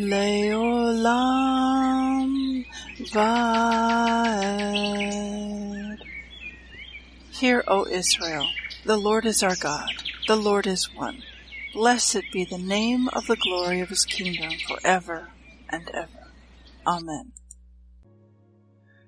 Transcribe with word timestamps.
Leolam 0.00 1.04
Vaed. 3.12 3.98
Hear, 7.32 7.62
O 7.68 7.86
Israel, 7.86 8.48
the 8.86 8.96
Lord 8.96 9.26
is 9.26 9.42
our 9.42 9.56
God, 9.56 9.90
the 10.26 10.36
Lord 10.36 10.66
is 10.66 10.88
one. 10.94 11.22
Blessed 11.74 12.22
be 12.32 12.46
the 12.46 12.56
name 12.56 13.08
of 13.12 13.26
the 13.26 13.36
glory 13.36 13.80
of 13.80 13.90
his 13.90 14.06
kingdom 14.06 14.52
forever 14.66 15.28
and 15.68 15.86
ever. 15.92 16.32
Amen. 16.86 17.32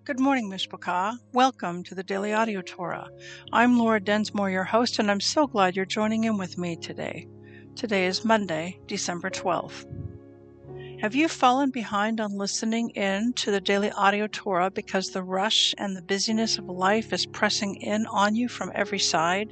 Good 0.05 0.21
morning, 0.21 0.51
Mishpachah. 0.51 1.17
Welcome 1.33 1.85
to 1.85 1.95
the 1.95 2.03
Daily 2.03 2.35
Audio 2.35 2.61
Torah. 2.61 3.09
I'm 3.51 3.79
Laura 3.79 3.99
Densmore, 3.99 4.51
your 4.51 4.65
host, 4.65 4.99
and 4.99 5.11
I'm 5.11 5.21
so 5.21 5.47
glad 5.47 5.75
you're 5.75 5.87
joining 5.87 6.25
in 6.25 6.37
with 6.37 6.59
me 6.59 6.77
today. 6.77 7.27
Today 7.77 8.05
is 8.05 8.27
Monday, 8.27 8.79
December 8.87 9.31
12th. 9.31 9.87
Have 11.03 11.17
you 11.17 11.27
fallen 11.27 11.71
behind 11.71 12.21
on 12.21 12.39
listening 12.39 12.91
in 12.91 13.33
to 13.33 13.51
the 13.51 13.61
daily 13.61 13.91
audio 13.91 14.29
Torah 14.29 14.71
because 14.71 15.11
the 15.11 15.25
rush 15.25 15.75
and 15.77 15.97
the 15.97 16.03
busyness 16.03 16.59
of 16.59 16.67
life 16.67 17.13
is 17.13 17.27
pressing 17.27 17.75
in 17.75 18.07
on 18.07 18.37
you 18.37 18.49
from 18.49 18.71
every 18.73 19.01
side? 19.01 19.49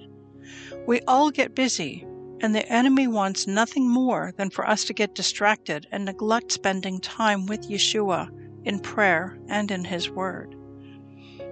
We 0.87 1.01
all 1.09 1.33
get 1.33 1.57
busy, 1.57 2.07
and 2.41 2.55
the 2.55 2.69
enemy 2.69 3.09
wants 3.09 3.49
nothing 3.49 3.89
more 3.89 4.33
than 4.37 4.51
for 4.51 4.65
us 4.65 4.85
to 4.85 4.95
get 4.95 5.17
distracted 5.17 5.89
and 5.91 6.05
neglect 6.05 6.53
spending 6.53 7.01
time 7.01 7.47
with 7.47 7.69
Yeshua 7.69 8.31
in 8.65 8.79
prayer 8.79 9.37
and 9.49 9.73
in 9.73 9.83
His 9.83 10.09
Word. 10.09 10.55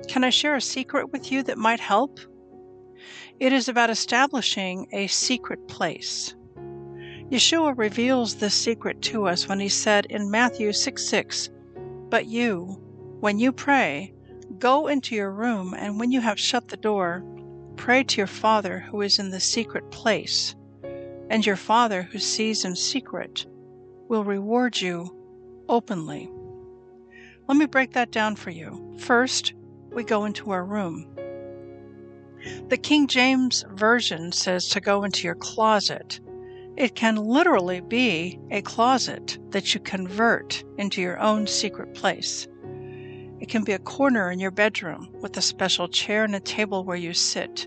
Can 0.07 0.23
I 0.23 0.31
share 0.31 0.55
a 0.55 0.61
secret 0.61 1.11
with 1.11 1.33
you 1.33 1.43
that 1.43 1.59
might 1.59 1.81
help? 1.81 2.21
It 3.41 3.53
is 3.53 3.69
about 3.69 3.91
establishing 3.91 4.87
a 4.93 5.09
secret 5.09 5.67
place. 5.67 6.37
Yeshua 7.31 7.77
reveals 7.77 8.37
this 8.37 8.55
secret 8.55 9.03
to 9.03 9.27
us 9.27 9.47
when 9.47 9.61
he 9.61 9.69
said 9.69 10.07
in 10.07 10.31
Matthew 10.31 10.73
6 10.73 11.07
6, 11.07 11.51
But 12.09 12.25
you, 12.25 12.81
when 13.21 13.39
you 13.39 13.53
pray, 13.53 14.15
go 14.59 14.87
into 14.87 15.15
your 15.15 15.31
room, 15.31 15.75
and 15.75 16.01
when 16.01 16.11
you 16.11 16.23
have 16.23 16.41
shut 16.41 16.69
the 16.69 16.77
door, 16.79 17.23
pray 17.77 18.03
to 18.03 18.17
your 18.17 18.27
Father 18.27 18.79
who 18.79 19.03
is 19.03 19.19
in 19.19 19.31
the 19.31 19.41
secret 19.41 19.91
place, 19.91 20.57
and 21.29 21.45
your 21.45 21.57
Father 21.57 22.01
who 22.01 22.19
sees 22.19 22.65
in 22.65 22.75
secret 22.75 23.45
will 24.09 24.25
reward 24.25 24.81
you 24.81 25.15
openly. 25.69 26.31
Let 27.47 27.59
me 27.59 27.67
break 27.67 27.93
that 27.93 28.11
down 28.11 28.37
for 28.37 28.51
you. 28.51 28.97
First, 29.01 29.53
we 29.93 30.03
go 30.03 30.25
into 30.25 30.51
our 30.51 30.65
room. 30.65 31.07
The 32.69 32.79
King 32.79 33.07
James 33.07 33.67
Version 33.73 34.33
says 34.33 34.69
to 34.71 34.81
go 34.81 35.05
into 35.05 35.27
your 35.27 35.35
closet. 35.35 36.21
It 36.79 36.95
can 36.95 37.17
literally 37.17 37.81
be 37.81 38.39
a 38.53 38.63
closet 38.63 39.37
that 39.51 39.75
you 39.75 39.81
convert 39.81 40.63
into 40.77 41.03
your 41.03 41.19
own 41.19 41.49
secret 41.49 41.93
place. 41.93 42.47
It 43.41 43.49
can 43.49 43.65
be 43.65 43.73
a 43.73 43.81
corner 43.81 44.31
in 44.31 44.39
your 44.39 44.53
bedroom 44.53 45.09
with 45.21 45.37
a 45.37 45.43
special 45.43 45.89
chair 45.89 46.23
and 46.23 46.37
a 46.37 46.41
table 46.41 46.85
where 46.85 46.97
you 46.97 47.15
sit. 47.15 47.67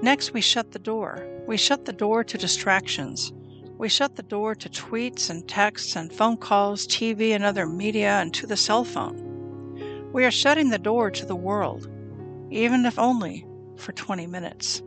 Next, 0.00 0.32
we 0.32 0.40
shut 0.40 0.72
the 0.72 0.78
door. 0.78 1.28
We 1.46 1.58
shut 1.58 1.84
the 1.84 1.92
door 1.92 2.24
to 2.24 2.38
distractions. 2.38 3.34
We 3.76 3.90
shut 3.90 4.16
the 4.16 4.22
door 4.22 4.54
to 4.54 4.70
tweets 4.70 5.28
and 5.28 5.46
texts 5.46 5.94
and 5.94 6.10
phone 6.10 6.38
calls, 6.38 6.86
TV 6.86 7.34
and 7.34 7.44
other 7.44 7.66
media, 7.66 8.12
and 8.12 8.32
to 8.32 8.46
the 8.46 8.56
cell 8.56 8.84
phone. 8.84 10.10
We 10.14 10.24
are 10.24 10.30
shutting 10.30 10.70
the 10.70 10.78
door 10.78 11.10
to 11.10 11.26
the 11.26 11.36
world, 11.36 11.86
even 12.50 12.86
if 12.86 12.98
only 12.98 13.46
for 13.76 13.92
20 13.92 14.26
minutes. 14.26 14.82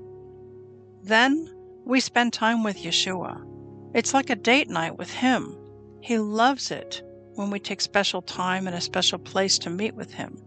Then 1.03 1.47
we 1.89 1.99
spend 1.99 2.31
time 2.31 2.63
with 2.63 2.77
Yeshua. 2.77 3.43
It's 3.95 4.13
like 4.13 4.29
a 4.29 4.35
date 4.35 4.69
night 4.69 4.95
with 4.99 5.11
Him. 5.11 5.57
He 6.01 6.19
loves 6.19 6.69
it 6.69 7.01
when 7.33 7.49
we 7.49 7.59
take 7.59 7.81
special 7.81 8.21
time 8.21 8.67
and 8.67 8.75
a 8.75 8.81
special 8.81 9.17
place 9.17 9.57
to 9.57 9.71
meet 9.71 9.95
with 9.95 10.13
Him. 10.13 10.39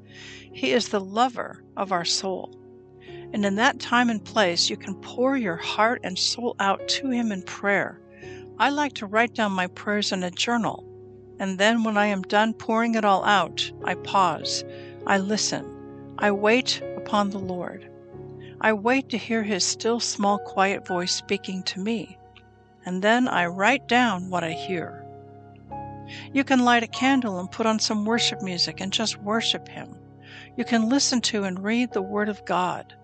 He 0.53 0.71
is 0.71 0.89
the 0.89 1.01
lover 1.01 1.65
of 1.77 1.91
our 1.91 2.05
soul. 2.05 2.57
And 3.33 3.45
in 3.45 3.57
that 3.57 3.81
time 3.81 4.09
and 4.09 4.25
place, 4.25 4.71
you 4.71 4.77
can 4.77 4.95
pour 4.95 5.37
your 5.37 5.57
heart 5.57 6.01
and 6.05 6.17
soul 6.17 6.55
out 6.61 6.87
to 6.87 7.11
Him 7.11 7.33
in 7.33 7.43
prayer. 7.43 8.01
I 8.61 8.71
like 8.71 8.93
to 8.95 9.07
write 9.07 9.35
down 9.35 9.51
my 9.51 9.67
prayers 9.67 10.13
in 10.13 10.23
a 10.23 10.31
journal, 10.31 10.87
and 11.41 11.59
then 11.59 11.83
when 11.83 11.97
I 11.97 12.07
am 12.07 12.23
done 12.23 12.55
pouring 12.55 12.95
it 12.95 13.05
all 13.05 13.25
out, 13.25 13.69
I 13.83 13.97
pause, 13.97 14.63
I 15.09 15.19
listen, 15.19 16.15
I 16.19 16.31
wait 16.31 16.81
upon 16.97 17.31
the 17.31 17.41
Lord. 17.41 17.92
I 18.65 18.73
wait 18.73 19.09
to 19.09 19.19
hear 19.19 19.43
his 19.43 19.65
still 19.65 19.99
small 19.99 20.39
quiet 20.39 20.87
voice 20.87 21.13
speaking 21.13 21.65
to 21.65 21.81
me, 21.81 22.17
and 22.87 23.03
then 23.03 23.27
I 23.27 23.47
write 23.47 23.89
down 23.89 24.31
what 24.31 24.45
I 24.45 24.53
hear. 24.53 25.05
You 26.33 26.45
can 26.45 26.61
light 26.61 26.85
a 26.85 26.87
candle 26.87 27.41
and 27.41 27.51
put 27.51 27.67
on 27.67 27.81
some 27.81 28.05
worship 28.05 28.41
music 28.41 28.81
and 28.81 28.93
just 28.93 29.21
worship 29.21 29.67
him. 29.67 29.97
You 30.57 30.65
can 30.65 30.89
listen 30.89 31.21
to 31.23 31.43
and 31.43 31.65
read 31.65 31.91
the 31.91 32.03
Word 32.03 32.29
of 32.29 32.45
God. 32.45 32.95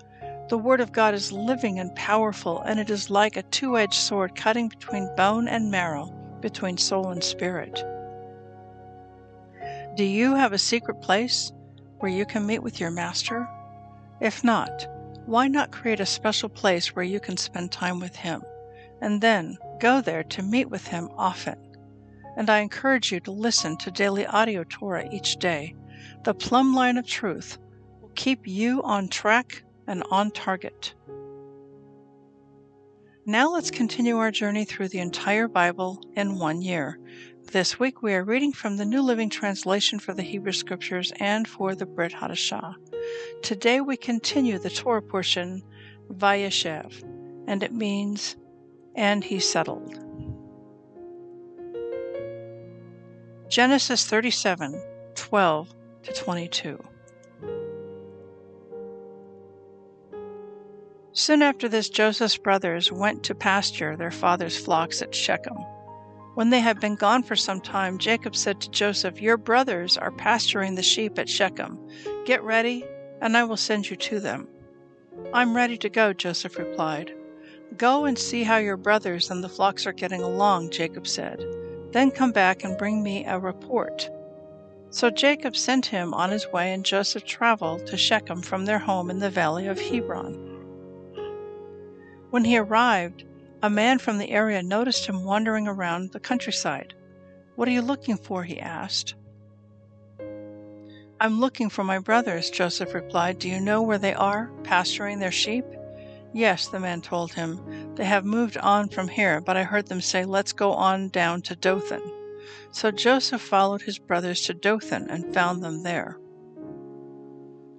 The 0.48 0.56
Word 0.56 0.80
of 0.80 0.92
God 0.92 1.12
is 1.12 1.32
living 1.32 1.80
and 1.80 1.92
powerful, 1.96 2.62
and 2.62 2.78
it 2.78 2.88
is 2.88 3.10
like 3.10 3.36
a 3.36 3.42
two 3.42 3.76
edged 3.76 3.94
sword 3.94 4.36
cutting 4.36 4.68
between 4.68 5.10
bone 5.16 5.48
and 5.48 5.72
marrow, 5.72 6.06
between 6.40 6.76
soul 6.76 7.10
and 7.10 7.24
spirit. 7.24 7.84
Do 9.96 10.04
you 10.04 10.36
have 10.36 10.52
a 10.52 10.58
secret 10.58 11.02
place 11.02 11.50
where 11.98 12.12
you 12.12 12.24
can 12.24 12.46
meet 12.46 12.62
with 12.62 12.78
your 12.78 12.92
Master? 12.92 13.48
If 14.20 14.44
not, 14.44 14.86
why 15.28 15.46
not 15.46 15.70
create 15.70 16.00
a 16.00 16.06
special 16.06 16.48
place 16.48 16.96
where 16.96 17.04
you 17.04 17.20
can 17.20 17.36
spend 17.36 17.70
time 17.70 18.00
with 18.00 18.16
Him, 18.16 18.42
and 19.02 19.20
then 19.20 19.58
go 19.78 20.00
there 20.00 20.24
to 20.24 20.42
meet 20.42 20.70
with 20.70 20.86
Him 20.86 21.10
often? 21.18 21.56
And 22.38 22.48
I 22.48 22.60
encourage 22.60 23.12
you 23.12 23.20
to 23.20 23.30
listen 23.30 23.76
to 23.78 23.90
daily 23.90 24.24
audio 24.26 24.64
Torah 24.64 25.06
each 25.12 25.36
day. 25.36 25.74
The 26.24 26.32
plumb 26.32 26.74
line 26.74 26.96
of 26.96 27.06
truth 27.06 27.58
will 28.00 28.12
keep 28.14 28.46
you 28.46 28.82
on 28.84 29.08
track 29.08 29.62
and 29.86 30.02
on 30.10 30.30
target. 30.30 30.94
Now 33.26 33.52
let's 33.52 33.70
continue 33.70 34.16
our 34.16 34.30
journey 34.30 34.64
through 34.64 34.88
the 34.88 35.00
entire 35.00 35.48
Bible 35.48 36.00
in 36.16 36.38
one 36.38 36.62
year. 36.62 36.98
This 37.52 37.78
week 37.78 38.00
we 38.02 38.14
are 38.14 38.24
reading 38.24 38.54
from 38.54 38.78
the 38.78 38.86
New 38.86 39.02
Living 39.02 39.28
Translation 39.28 39.98
for 39.98 40.14
the 40.14 40.22
Hebrew 40.22 40.52
Scriptures 40.52 41.12
and 41.20 41.46
for 41.46 41.74
the 41.74 41.84
Brit 41.84 42.12
Hadashah. 42.12 42.76
Today 43.42 43.80
we 43.80 43.96
continue 43.96 44.58
the 44.58 44.70
Torah 44.70 45.02
portion, 45.02 45.62
Vayeshev, 46.12 47.02
and 47.46 47.62
it 47.62 47.72
means, 47.72 48.36
and 48.94 49.24
he 49.24 49.40
settled. 49.40 49.98
Genesis 53.48 54.04
37 54.06 54.82
12 55.14 55.74
to 56.02 56.12
22. 56.12 56.84
Soon 61.12 61.42
after 61.42 61.68
this, 61.68 61.88
Joseph's 61.88 62.36
brothers 62.36 62.92
went 62.92 63.24
to 63.24 63.34
pasture 63.34 63.96
their 63.96 64.10
father's 64.10 64.56
flocks 64.56 65.02
at 65.02 65.14
Shechem. 65.14 65.56
When 66.34 66.50
they 66.50 66.60
had 66.60 66.78
been 66.78 66.94
gone 66.94 67.24
for 67.24 67.34
some 67.34 67.60
time, 67.60 67.98
Jacob 67.98 68.36
said 68.36 68.60
to 68.60 68.70
Joseph, 68.70 69.20
Your 69.20 69.36
brothers 69.36 69.96
are 69.96 70.12
pasturing 70.12 70.76
the 70.76 70.82
sheep 70.82 71.18
at 71.18 71.28
Shechem. 71.28 71.76
Get 72.24 72.44
ready 72.44 72.84
and 73.20 73.36
I 73.36 73.44
will 73.44 73.56
send 73.56 73.88
you 73.88 73.96
to 73.96 74.20
them. 74.20 74.48
I'm 75.32 75.56
ready 75.56 75.76
to 75.78 75.88
go, 75.88 76.12
Joseph 76.12 76.58
replied. 76.58 77.12
Go 77.76 78.06
and 78.06 78.18
see 78.18 78.44
how 78.44 78.56
your 78.56 78.76
brothers 78.76 79.30
and 79.30 79.42
the 79.42 79.48
flocks 79.48 79.86
are 79.86 79.92
getting 79.92 80.22
along, 80.22 80.70
Jacob 80.70 81.06
said. 81.06 81.44
Then 81.92 82.10
come 82.10 82.32
back 82.32 82.64
and 82.64 82.78
bring 82.78 83.02
me 83.02 83.24
a 83.24 83.38
report. 83.38 84.08
So 84.90 85.10
Jacob 85.10 85.54
sent 85.54 85.86
him 85.86 86.14
on 86.14 86.30
his 86.30 86.46
way, 86.50 86.72
and 86.72 86.84
Joseph 86.84 87.24
traveled 87.24 87.86
to 87.86 87.96
Shechem 87.96 88.40
from 88.40 88.64
their 88.64 88.78
home 88.78 89.10
in 89.10 89.18
the 89.18 89.30
valley 89.30 89.66
of 89.66 89.78
Hebron. 89.78 90.34
When 92.30 92.44
he 92.44 92.56
arrived, 92.56 93.24
a 93.62 93.68
man 93.68 93.98
from 93.98 94.18
the 94.18 94.30
area 94.30 94.62
noticed 94.62 95.06
him 95.06 95.24
wandering 95.24 95.66
around 95.66 96.12
the 96.12 96.20
countryside. 96.20 96.94
What 97.56 97.68
are 97.68 97.72
you 97.72 97.82
looking 97.82 98.16
for? 98.16 98.44
he 98.44 98.60
asked. 98.60 99.14
I'm 101.20 101.40
looking 101.40 101.68
for 101.68 101.82
my 101.82 101.98
brothers, 101.98 102.48
Joseph 102.48 102.94
replied. 102.94 103.40
Do 103.40 103.48
you 103.48 103.60
know 103.60 103.82
where 103.82 103.98
they 103.98 104.14
are, 104.14 104.52
pasturing 104.62 105.18
their 105.18 105.32
sheep? 105.32 105.64
Yes, 106.32 106.68
the 106.68 106.78
man 106.78 107.00
told 107.00 107.32
him. 107.32 107.94
They 107.96 108.04
have 108.04 108.24
moved 108.24 108.56
on 108.58 108.88
from 108.88 109.08
here, 109.08 109.40
but 109.40 109.56
I 109.56 109.64
heard 109.64 109.88
them 109.88 110.00
say, 110.00 110.24
Let's 110.24 110.52
go 110.52 110.72
on 110.72 111.08
down 111.08 111.42
to 111.42 111.56
Dothan. 111.56 112.02
So 112.70 112.92
Joseph 112.92 113.40
followed 113.40 113.82
his 113.82 113.98
brothers 113.98 114.42
to 114.42 114.54
Dothan 114.54 115.10
and 115.10 115.34
found 115.34 115.62
them 115.62 115.82
there. 115.82 116.18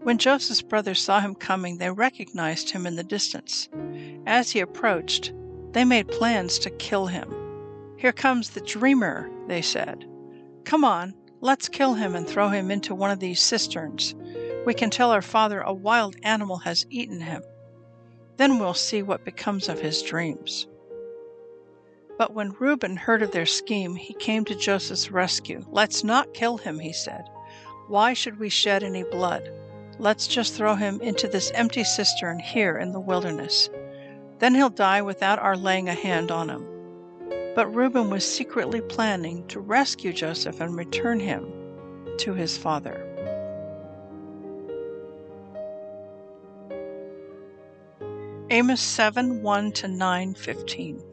When 0.02 0.18
Joseph's 0.18 0.62
brothers 0.62 1.02
saw 1.02 1.22
him 1.22 1.36
coming, 1.36 1.78
they 1.78 1.92
recognized 1.92 2.72
him 2.72 2.86
in 2.86 2.96
the 2.96 3.04
distance. 3.04 3.70
As 4.26 4.52
he 4.52 4.60
approached, 4.60 5.32
they 5.72 5.86
made 5.86 6.08
plans 6.08 6.60
to 6.60 6.70
kill 6.72 7.08
him. 7.08 7.34
Here 7.98 8.14
comes 8.14 8.50
the 8.50 8.62
dreamer, 8.62 9.30
they 9.48 9.62
said. 9.62 10.06
Come 10.66 10.84
on, 10.84 11.14
let's 11.42 11.70
kill 11.70 11.94
him 11.94 12.16
and 12.16 12.28
throw 12.28 12.50
him 12.50 12.72
into 12.72 12.96
one 12.96 13.12
of 13.12 13.20
these 13.20 13.40
cisterns. 13.40 14.16
We 14.66 14.74
can 14.74 14.90
tell 14.90 15.12
our 15.12 15.22
father 15.22 15.62
a 15.62 15.74
wild 15.74 16.16
animal 16.24 16.58
has 16.58 16.86
eaten 16.90 17.22
him. 17.22 17.44
Then 18.38 18.60
we'll 18.60 18.74
see 18.74 19.02
what 19.02 19.26
becomes 19.26 19.70
of 19.70 19.80
his 19.80 20.02
dreams. 20.02 20.68
But 22.18 22.34
when 22.34 22.56
Reuben 22.60 22.98
heard 22.98 23.22
of 23.22 23.32
their 23.32 23.46
scheme, 23.46 23.96
he 23.96 24.14
came 24.14 24.44
to 24.46 24.56
Joseph's 24.56 25.10
rescue. 25.10 25.66
Let's 25.70 26.04
not 26.04 26.34
kill 26.34 26.58
him, 26.58 26.80
he 26.80 26.92
said. 26.92 27.24
Why 27.88 28.14
should 28.14 28.40
we 28.40 28.50
shed 28.50 28.84
any 28.84 29.04
blood? 29.04 29.50
Let's 29.98 30.28
just 30.28 30.54
throw 30.54 30.76
him 30.76 31.02
into 31.02 31.28
this 31.28 31.52
empty 31.56 31.84
cistern 31.84 32.40
here 32.40 32.78
in 32.78 32.92
the 32.92 33.00
wilderness. 33.00 33.70
Then 34.40 34.56
he'll 34.56 34.70
die 34.70 35.02
without 35.02 35.40
our 35.40 35.58
laying 35.58 35.90
a 35.90 35.94
hand 35.94 36.32
on 36.32 36.50
him. 36.50 36.66
But 37.56 37.74
Reuben 37.74 38.10
was 38.10 38.26
secretly 38.26 38.82
planning 38.82 39.46
to 39.48 39.60
rescue 39.60 40.14
Joseph 40.14 40.62
and 40.62 40.76
return 40.76 41.20
him 41.20 41.52
to 42.20 42.34
his 42.34 42.58
father. 42.58 43.06
Amos 48.52 48.82
7 48.82 49.42
1 49.44 49.72
to 49.74 49.88
9 49.88 50.34
15. 50.34 51.04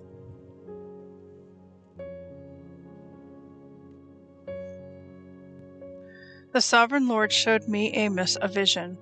The 6.53 6.61
sovereign 6.63 7.07
Lord 7.07 7.33
showed 7.33 7.69
me 7.69 7.93
Amos 7.93 8.39
a 8.41 8.49
vision. 8.49 8.97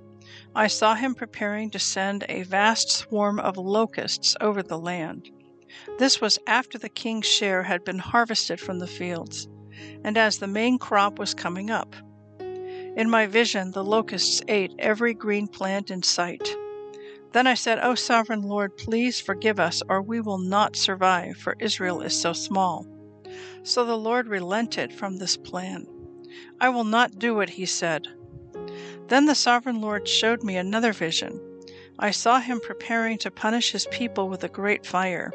I 0.56 0.66
saw 0.66 0.96
him 0.96 1.14
preparing 1.14 1.70
to 1.70 1.78
send 1.78 2.24
a 2.28 2.42
vast 2.42 2.90
swarm 2.90 3.38
of 3.38 3.56
locusts 3.56 4.36
over 4.40 4.60
the 4.60 4.78
land. 4.78 5.30
This 5.98 6.20
was 6.20 6.38
after 6.46 6.78
the 6.78 6.88
king's 6.88 7.26
share 7.26 7.62
had 7.62 7.84
been 7.84 7.98
harvested 7.98 8.60
from 8.60 8.78
the 8.78 8.86
fields, 8.86 9.48
and 10.02 10.16
as 10.16 10.38
the 10.38 10.46
main 10.46 10.78
crop 10.78 11.18
was 11.18 11.34
coming 11.34 11.70
up. 11.70 11.94
In 12.96 13.10
my 13.10 13.26
vision, 13.26 13.72
the 13.72 13.84
locusts 13.84 14.40
ate 14.48 14.72
every 14.78 15.14
green 15.14 15.48
plant 15.48 15.90
in 15.90 16.02
sight. 16.02 16.56
Then 17.32 17.46
I 17.46 17.54
said, 17.54 17.80
O 17.80 17.94
sovereign 17.94 18.42
Lord, 18.42 18.76
please 18.76 19.20
forgive 19.20 19.58
us, 19.58 19.82
or 19.88 20.00
we 20.00 20.20
will 20.20 20.38
not 20.38 20.76
survive, 20.76 21.36
for 21.36 21.56
Israel 21.58 22.02
is 22.02 22.20
so 22.20 22.32
small. 22.32 22.86
So 23.64 23.84
the 23.84 23.98
Lord 23.98 24.28
relented 24.28 24.92
from 24.92 25.16
this 25.16 25.36
plan. 25.36 25.86
I 26.60 26.68
will 26.68 26.84
not 26.84 27.18
do 27.18 27.40
it, 27.40 27.50
he 27.50 27.66
said. 27.66 28.06
Then 29.08 29.26
the 29.26 29.34
sovereign 29.34 29.80
Lord 29.80 30.06
showed 30.06 30.42
me 30.44 30.56
another 30.56 30.92
vision. 30.92 31.40
I 31.98 32.10
saw 32.10 32.40
him 32.40 32.60
preparing 32.60 33.18
to 33.18 33.30
punish 33.30 33.72
his 33.72 33.86
people 33.90 34.28
with 34.28 34.44
a 34.44 34.48
great 34.48 34.86
fire. 34.86 35.32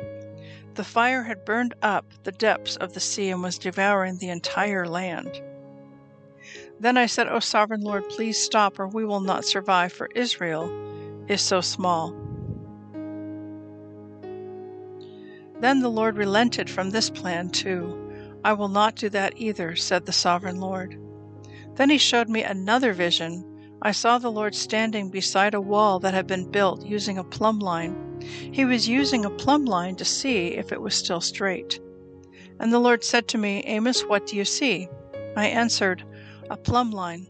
The 0.80 0.86
fire 0.86 1.24
had 1.24 1.44
burned 1.44 1.74
up 1.82 2.06
the 2.24 2.32
depths 2.32 2.78
of 2.78 2.94
the 2.94 3.02
sea 3.02 3.32
and 3.32 3.44
was 3.44 3.58
devouring 3.58 4.18
the 4.18 4.30
entire 4.30 4.88
land. 4.88 5.42
Then 6.80 6.96
I 6.96 7.06
said, 7.06 7.28
O 7.28 7.40
sovereign 7.40 7.82
Lord, 7.82 8.08
please 8.08 8.42
stop, 8.42 8.80
or 8.80 8.88
we 8.88 9.04
will 9.04 9.20
not 9.20 9.44
survive, 9.44 9.92
for 9.92 10.08
Israel 10.16 10.72
is 11.28 11.42
so 11.42 11.60
small. 11.60 12.16
Then 15.60 15.82
the 15.82 15.92
Lord 15.92 16.16
relented 16.16 16.70
from 16.70 16.92
this 16.92 17.10
plan 17.10 17.50
too. 17.50 18.14
I 18.46 18.54
will 18.54 18.70
not 18.70 18.96
do 18.96 19.10
that 19.10 19.34
either, 19.36 19.76
said 19.76 20.06
the 20.06 20.14
sovereign 20.14 20.62
Lord. 20.62 20.98
Then 21.76 21.90
he 21.90 21.98
showed 21.98 22.30
me 22.30 22.44
another 22.44 22.94
vision. 22.94 23.44
I 23.82 23.92
saw 23.92 24.18
the 24.18 24.32
Lord 24.32 24.56
standing 24.56 25.10
beside 25.10 25.54
a 25.54 25.62
wall 25.62 26.00
that 26.00 26.14
had 26.14 26.28
been 26.28 26.52
built 26.52 26.86
using 26.86 27.18
a 27.18 27.24
plumb 27.24 27.60
line. 27.60 28.20
He 28.52 28.66
was 28.66 28.90
using 28.90 29.24
a 29.24 29.30
plumb 29.30 29.64
line 29.64 29.96
to 29.96 30.06
see 30.06 30.48
if 30.50 30.74
it 30.74 30.82
was 30.82 30.94
still 30.94 31.22
straight. 31.22 31.80
And 32.60 32.74
the 32.74 32.80
Lord 32.80 33.06
said 33.06 33.30
to 33.30 33.38
me, 33.38 33.64
Amos, 33.64 34.02
what 34.02 34.28
do 34.28 34.36
you 34.36 34.44
see? 34.44 34.90
I 35.38 35.48
answered, 35.48 36.04
A 36.50 36.58
plumb 36.58 36.92
line. 36.92 37.28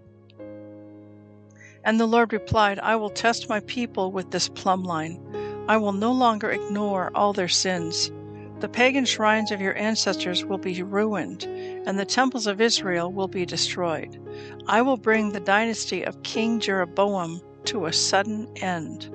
And 1.83 1.99
the 1.99 2.07
Lord 2.07 2.33
replied, 2.33 2.79
I 2.79 2.95
will 2.95 3.11
test 3.11 3.47
my 3.47 3.59
people 3.61 4.11
with 4.11 4.31
this 4.31 4.49
plumb 4.49 4.83
line. 4.83 5.21
I 5.67 5.77
will 5.77 5.93
no 5.93 6.11
longer 6.11 6.49
ignore 6.49 7.11
all 7.13 7.31
their 7.31 7.47
sins. 7.47 8.11
The 8.59 8.69
pagan 8.69 9.05
shrines 9.05 9.51
of 9.51 9.61
your 9.61 9.77
ancestors 9.77 10.43
will 10.43 10.57
be 10.57 10.83
ruined, 10.83 11.43
and 11.43 11.97
the 11.97 12.05
temples 12.05 12.45
of 12.45 12.59
Israel 12.59 13.11
will 13.11 13.29
be 13.29 13.45
destroyed. 13.45 14.19
I 14.67 14.81
will 14.81 14.97
bring 14.97 15.31
the 15.31 15.39
dynasty 15.39 16.03
of 16.03 16.21
King 16.23 16.59
Jeroboam 16.59 17.41
to 17.65 17.85
a 17.85 17.93
sudden 17.93 18.49
end. 18.57 19.09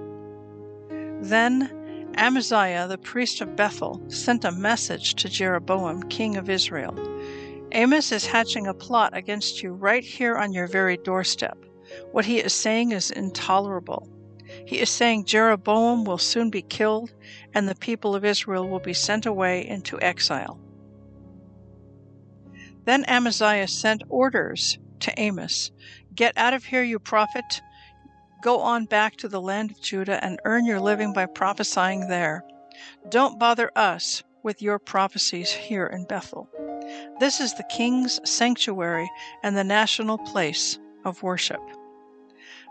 Then 1.20 1.70
Amaziah, 2.16 2.86
the 2.88 2.96
priest 2.96 3.40
of 3.42 3.54
Bethel, 3.56 4.02
sent 4.08 4.44
a 4.44 4.52
message 4.52 5.14
to 5.16 5.28
Jeroboam, 5.28 6.04
king 6.04 6.36
of 6.36 6.48
Israel. 6.48 6.94
Amos 7.72 8.12
is 8.12 8.24
hatching 8.24 8.66
a 8.66 8.74
plot 8.74 9.16
against 9.16 9.62
you 9.62 9.72
right 9.72 10.04
here 10.04 10.36
on 10.36 10.52
your 10.52 10.68
very 10.68 10.96
doorstep. 10.96 11.58
What 12.12 12.24
he 12.24 12.38
is 12.38 12.52
saying 12.52 12.92
is 12.92 13.10
intolerable. 13.10 14.08
He 14.66 14.80
is 14.80 14.90
saying 14.90 15.26
Jeroboam 15.26 16.04
will 16.04 16.18
soon 16.18 16.50
be 16.50 16.62
killed, 16.62 17.12
and 17.54 17.68
the 17.68 17.74
people 17.74 18.14
of 18.14 18.24
Israel 18.24 18.68
will 18.68 18.80
be 18.80 18.94
sent 18.94 19.26
away 19.26 19.66
into 19.66 20.00
exile. 20.00 20.58
Then 22.84 23.04
Amaziah 23.06 23.68
sent 23.68 24.02
orders 24.08 24.78
to 25.00 25.12
Amos 25.18 25.70
Get 26.14 26.36
out 26.36 26.54
of 26.54 26.64
here, 26.64 26.82
you 26.82 26.98
prophet! 26.98 27.60
Go 28.42 28.60
on 28.60 28.84
back 28.84 29.16
to 29.16 29.28
the 29.28 29.40
land 29.40 29.70
of 29.70 29.80
Judah 29.80 30.22
and 30.22 30.38
earn 30.44 30.64
your 30.64 30.80
living 30.80 31.12
by 31.12 31.26
prophesying 31.26 32.08
there. 32.08 32.44
Don't 33.08 33.38
bother 33.38 33.70
us 33.74 34.22
with 34.42 34.62
your 34.62 34.78
prophecies 34.78 35.50
here 35.50 35.86
in 35.86 36.04
Bethel. 36.04 36.48
This 37.20 37.40
is 37.40 37.54
the 37.54 37.64
king's 37.64 38.20
sanctuary 38.24 39.10
and 39.42 39.56
the 39.56 39.64
national 39.64 40.18
place 40.18 40.78
of 41.04 41.22
worship. 41.22 41.60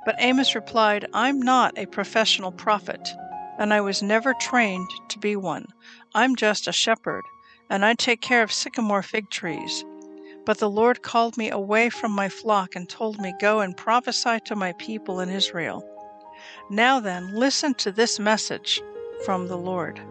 But 0.06 0.16
Amos 0.20 0.56
replied, 0.56 1.08
I'm 1.14 1.40
not 1.40 1.78
a 1.78 1.86
professional 1.86 2.52
prophet, 2.52 3.10
and 3.58 3.74
I 3.74 3.82
was 3.82 4.04
never 4.04 4.34
trained 4.34 4.90
to 5.10 5.20
be 5.20 5.36
one. 5.36 5.66
I'm 6.14 6.36
just 6.36 6.68
a 6.68 6.74
shepherd, 6.74 7.24
and 7.70 7.86
I 7.86 7.94
take 7.94 8.22
care 8.22 8.44
of 8.44 8.52
sycamore 8.52 9.04
fig 9.04 9.30
trees. 9.30 9.86
But 10.46 10.58
the 10.58 10.70
Lord 10.70 11.04
called 11.04 11.38
me 11.38 11.50
away 11.50 11.90
from 11.90 12.12
my 12.12 12.28
flock 12.28 12.76
and 12.76 12.90
told 12.90 13.20
me, 13.20 13.34
Go 13.40 13.62
and 13.62 13.78
prophesy 13.78 14.40
to 14.46 14.56
my 14.56 14.74
people 14.74 15.22
in 15.22 15.30
Israel. 15.30 15.88
Now 16.70 17.00
then, 17.00 17.34
listen 17.34 17.74
to 17.76 17.92
this 17.92 18.20
message 18.20 18.82
from 19.26 19.48
the 19.48 19.58
Lord. 19.58 20.02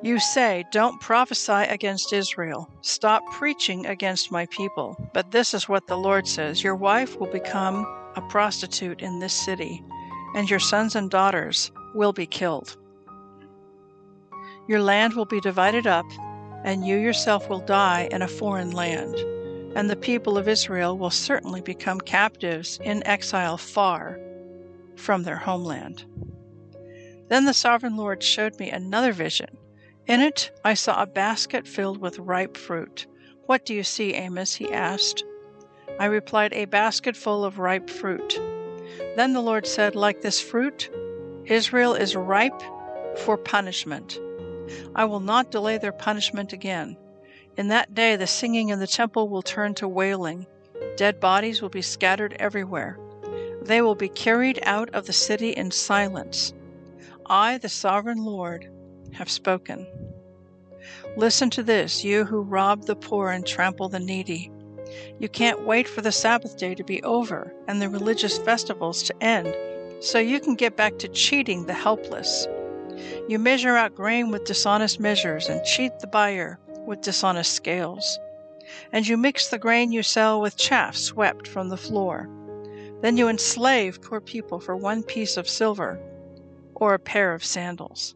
You 0.00 0.20
say, 0.20 0.64
Don't 0.70 1.00
prophesy 1.00 1.52
against 1.52 2.12
Israel. 2.12 2.70
Stop 2.82 3.24
preaching 3.32 3.86
against 3.86 4.30
my 4.30 4.46
people. 4.46 4.96
But 5.12 5.32
this 5.32 5.54
is 5.54 5.68
what 5.68 5.88
the 5.88 5.96
Lord 5.96 6.28
says 6.28 6.62
Your 6.62 6.76
wife 6.76 7.18
will 7.18 7.26
become 7.26 7.84
a 8.14 8.20
prostitute 8.28 9.00
in 9.00 9.18
this 9.18 9.32
city, 9.32 9.82
and 10.36 10.48
your 10.48 10.60
sons 10.60 10.94
and 10.94 11.10
daughters 11.10 11.72
will 11.94 12.12
be 12.12 12.26
killed. 12.26 12.76
Your 14.68 14.80
land 14.80 15.14
will 15.14 15.24
be 15.24 15.40
divided 15.40 15.88
up, 15.88 16.06
and 16.64 16.86
you 16.86 16.96
yourself 16.96 17.48
will 17.48 17.60
die 17.60 18.08
in 18.12 18.22
a 18.22 18.28
foreign 18.28 18.70
land. 18.70 19.16
And 19.74 19.90
the 19.90 19.96
people 19.96 20.38
of 20.38 20.48
Israel 20.48 20.96
will 20.96 21.10
certainly 21.10 21.60
become 21.60 22.00
captives 22.00 22.78
in 22.84 23.04
exile 23.04 23.56
far 23.56 24.20
from 24.94 25.24
their 25.24 25.36
homeland. 25.36 26.04
Then 27.28 27.46
the 27.46 27.54
sovereign 27.54 27.96
Lord 27.96 28.22
showed 28.22 28.58
me 28.60 28.70
another 28.70 29.12
vision. 29.12 29.48
In 30.08 30.22
it 30.22 30.50
I 30.64 30.72
saw 30.72 31.02
a 31.02 31.06
basket 31.06 31.68
filled 31.68 32.00
with 32.00 32.18
ripe 32.18 32.56
fruit. 32.56 33.06
What 33.44 33.66
do 33.66 33.74
you 33.74 33.84
see, 33.84 34.14
Amos? 34.14 34.54
he 34.54 34.72
asked. 34.72 35.22
I 36.00 36.06
replied, 36.06 36.54
A 36.54 36.64
basket 36.64 37.14
full 37.14 37.44
of 37.44 37.58
ripe 37.58 37.90
fruit. 37.90 38.40
Then 39.16 39.34
the 39.34 39.42
Lord 39.42 39.66
said, 39.66 39.94
Like 39.94 40.22
this 40.22 40.40
fruit, 40.40 40.88
Israel 41.44 41.94
is 41.94 42.16
ripe 42.16 42.62
for 43.16 43.36
punishment. 43.36 44.18
I 44.94 45.04
will 45.04 45.20
not 45.20 45.50
delay 45.50 45.76
their 45.76 45.92
punishment 45.92 46.54
again. 46.54 46.96
In 47.58 47.68
that 47.68 47.92
day 47.94 48.16
the 48.16 48.26
singing 48.26 48.70
in 48.70 48.78
the 48.78 48.86
temple 48.86 49.28
will 49.28 49.42
turn 49.42 49.74
to 49.74 49.86
wailing. 49.86 50.46
Dead 50.96 51.20
bodies 51.20 51.60
will 51.60 51.68
be 51.68 51.82
scattered 51.82 52.34
everywhere. 52.38 52.98
They 53.60 53.82
will 53.82 53.94
be 53.94 54.08
carried 54.08 54.58
out 54.62 54.88
of 54.94 55.04
the 55.04 55.12
city 55.12 55.50
in 55.50 55.70
silence. 55.70 56.54
I, 57.26 57.58
the 57.58 57.68
sovereign 57.68 58.24
Lord, 58.24 58.70
have 59.12 59.30
spoken. 59.30 59.86
Listen 61.16 61.50
to 61.50 61.62
this, 61.62 62.04
you 62.04 62.24
who 62.24 62.40
rob 62.40 62.84
the 62.86 62.96
poor 62.96 63.30
and 63.30 63.46
trample 63.46 63.88
the 63.88 63.98
needy. 63.98 64.50
You 65.18 65.28
can't 65.28 65.66
wait 65.66 65.88
for 65.88 66.00
the 66.00 66.12
Sabbath 66.12 66.56
day 66.56 66.74
to 66.74 66.84
be 66.84 67.02
over 67.02 67.52
and 67.66 67.82
the 67.82 67.88
religious 67.88 68.38
festivals 68.38 69.02
to 69.04 69.22
end 69.22 69.54
so 70.00 70.18
you 70.18 70.40
can 70.40 70.54
get 70.54 70.76
back 70.76 70.98
to 70.98 71.08
cheating 71.08 71.66
the 71.66 71.74
helpless. 71.74 72.46
You 73.28 73.38
measure 73.38 73.76
out 73.76 73.94
grain 73.94 74.30
with 74.30 74.44
dishonest 74.44 75.00
measures 75.00 75.48
and 75.48 75.64
cheat 75.64 75.98
the 75.98 76.06
buyer 76.06 76.58
with 76.86 77.02
dishonest 77.02 77.52
scales. 77.52 78.18
And 78.92 79.06
you 79.06 79.16
mix 79.16 79.48
the 79.48 79.58
grain 79.58 79.92
you 79.92 80.02
sell 80.02 80.40
with 80.40 80.56
chaff 80.56 80.96
swept 80.96 81.46
from 81.46 81.68
the 81.68 81.76
floor. 81.76 82.28
Then 83.00 83.16
you 83.16 83.28
enslave 83.28 84.02
poor 84.02 84.20
people 84.20 84.60
for 84.60 84.76
one 84.76 85.02
piece 85.02 85.36
of 85.36 85.48
silver 85.48 86.00
or 86.74 86.94
a 86.94 86.98
pair 86.98 87.34
of 87.34 87.44
sandals. 87.44 88.14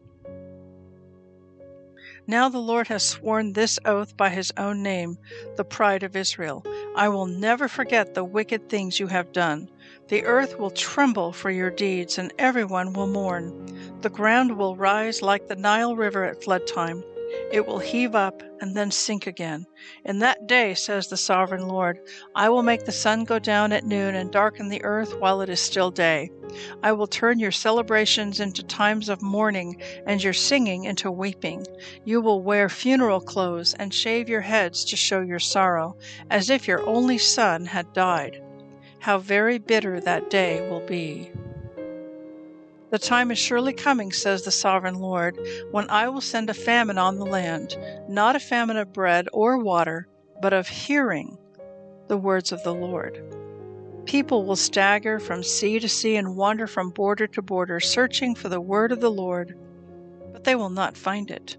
Now 2.25 2.47
the 2.47 2.59
Lord 2.59 2.87
has 2.87 3.03
sworn 3.03 3.51
this 3.51 3.77
oath 3.83 4.15
by 4.15 4.29
his 4.29 4.53
own 4.55 4.81
name, 4.81 5.17
the 5.57 5.65
pride 5.65 6.03
of 6.03 6.15
Israel. 6.15 6.65
I 6.95 7.09
will 7.09 7.25
never 7.25 7.67
forget 7.67 8.13
the 8.13 8.23
wicked 8.23 8.69
things 8.69 8.97
you 8.99 9.07
have 9.07 9.33
done. 9.33 9.69
The 10.07 10.23
earth 10.23 10.57
will 10.57 10.71
tremble 10.71 11.33
for 11.33 11.51
your 11.51 11.69
deeds, 11.69 12.17
and 12.17 12.31
everyone 12.39 12.93
will 12.93 13.07
mourn. 13.07 13.99
The 14.01 14.09
ground 14.09 14.57
will 14.57 14.77
rise 14.77 15.21
like 15.21 15.47
the 15.47 15.57
Nile 15.57 15.97
River 15.97 16.23
at 16.23 16.41
flood 16.41 16.65
time. 16.65 17.03
It 17.51 17.67
will 17.67 17.79
heave 17.79 18.15
up 18.15 18.41
and 18.61 18.75
then 18.75 18.91
sink 18.91 19.27
again. 19.27 19.65
In 20.05 20.19
that 20.19 20.47
day, 20.47 20.73
says 20.73 21.07
the 21.07 21.17
sovereign 21.17 21.67
Lord, 21.67 21.99
I 22.35 22.49
will 22.49 22.63
make 22.63 22.85
the 22.85 22.91
sun 22.91 23.23
go 23.25 23.39
down 23.39 23.71
at 23.71 23.83
noon 23.83 24.15
and 24.15 24.31
darken 24.31 24.69
the 24.69 24.83
earth 24.83 25.19
while 25.19 25.41
it 25.41 25.49
is 25.49 25.59
still 25.59 25.91
day. 25.91 26.31
I 26.81 26.91
will 26.91 27.07
turn 27.07 27.39
your 27.39 27.51
celebrations 27.51 28.39
into 28.39 28.63
times 28.63 29.09
of 29.09 29.21
mourning 29.21 29.81
and 30.05 30.23
your 30.23 30.33
singing 30.33 30.85
into 30.85 31.11
weeping. 31.11 31.65
You 32.05 32.21
will 32.21 32.41
wear 32.41 32.69
funeral 32.69 33.21
clothes 33.21 33.73
and 33.73 33.93
shave 33.93 34.29
your 34.29 34.41
heads 34.41 34.85
to 34.85 34.95
show 34.95 35.21
your 35.21 35.39
sorrow, 35.39 35.97
as 36.29 36.49
if 36.49 36.67
your 36.67 36.87
only 36.87 37.17
son 37.17 37.65
had 37.65 37.93
died. 37.93 38.41
How 38.99 39.17
very 39.17 39.57
bitter 39.57 39.99
that 39.99 40.29
day 40.29 40.69
will 40.69 40.85
be. 40.85 41.31
The 42.93 42.99
time 42.99 43.31
is 43.31 43.39
surely 43.39 43.73
coming, 43.73 44.11
says 44.11 44.43
the 44.43 44.51
sovereign 44.51 44.99
Lord, 44.99 45.39
when 45.71 45.89
I 45.89 46.09
will 46.09 46.21
send 46.21 46.51
a 46.51 46.53
famine 46.53 46.99
on 46.99 47.17
the 47.17 47.25
land, 47.25 47.75
not 48.07 48.35
a 48.35 48.39
famine 48.39 48.77
of 48.77 48.93
bread 48.93 49.27
or 49.33 49.57
water, 49.57 50.07
but 50.43 50.53
of 50.53 50.67
hearing 50.67 51.39
the 52.07 52.19
words 52.19 52.51
of 52.51 52.61
the 52.61 52.75
Lord. 52.75 53.19
People 54.05 54.45
will 54.45 54.55
stagger 54.55 55.19
from 55.19 55.41
sea 55.41 55.79
to 55.79 55.89
sea 55.89 56.17
and 56.17 56.37
wander 56.37 56.67
from 56.67 56.91
border 56.91 57.25
to 57.25 57.41
border, 57.41 57.79
searching 57.79 58.35
for 58.35 58.47
the 58.47 58.61
word 58.61 58.91
of 58.91 59.01
the 59.01 59.09
Lord, 59.09 59.57
but 60.31 60.43
they 60.43 60.53
will 60.53 60.69
not 60.69 60.95
find 60.95 61.31
it. 61.31 61.57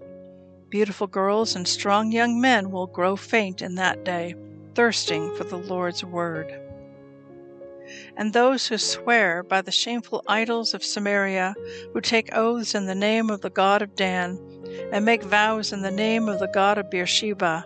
Beautiful 0.69 1.05
girls 1.05 1.53
and 1.53 1.67
strong 1.67 2.13
young 2.13 2.39
men 2.39 2.71
will 2.71 2.87
grow 2.87 3.17
faint 3.17 3.61
in 3.61 3.75
that 3.75 4.05
day, 4.05 4.35
thirsting 4.73 5.35
for 5.35 5.43
the 5.43 5.57
Lord's 5.57 6.01
word 6.01 6.64
and 8.17 8.33
those 8.33 8.67
who 8.67 8.77
swear 8.77 9.43
by 9.43 9.61
the 9.61 9.71
shameful 9.71 10.23
idols 10.27 10.73
of 10.73 10.83
Samaria, 10.83 11.55
who 11.93 12.01
take 12.01 12.35
oaths 12.35 12.75
in 12.75 12.85
the 12.85 12.95
name 12.95 13.29
of 13.29 13.41
the 13.41 13.49
God 13.49 13.81
of 13.81 13.95
Dan, 13.95 14.39
and 14.91 15.05
make 15.05 15.23
vows 15.23 15.71
in 15.71 15.81
the 15.81 15.91
name 15.91 16.27
of 16.27 16.39
the 16.39 16.47
God 16.47 16.77
of 16.77 16.89
Beersheba, 16.89 17.65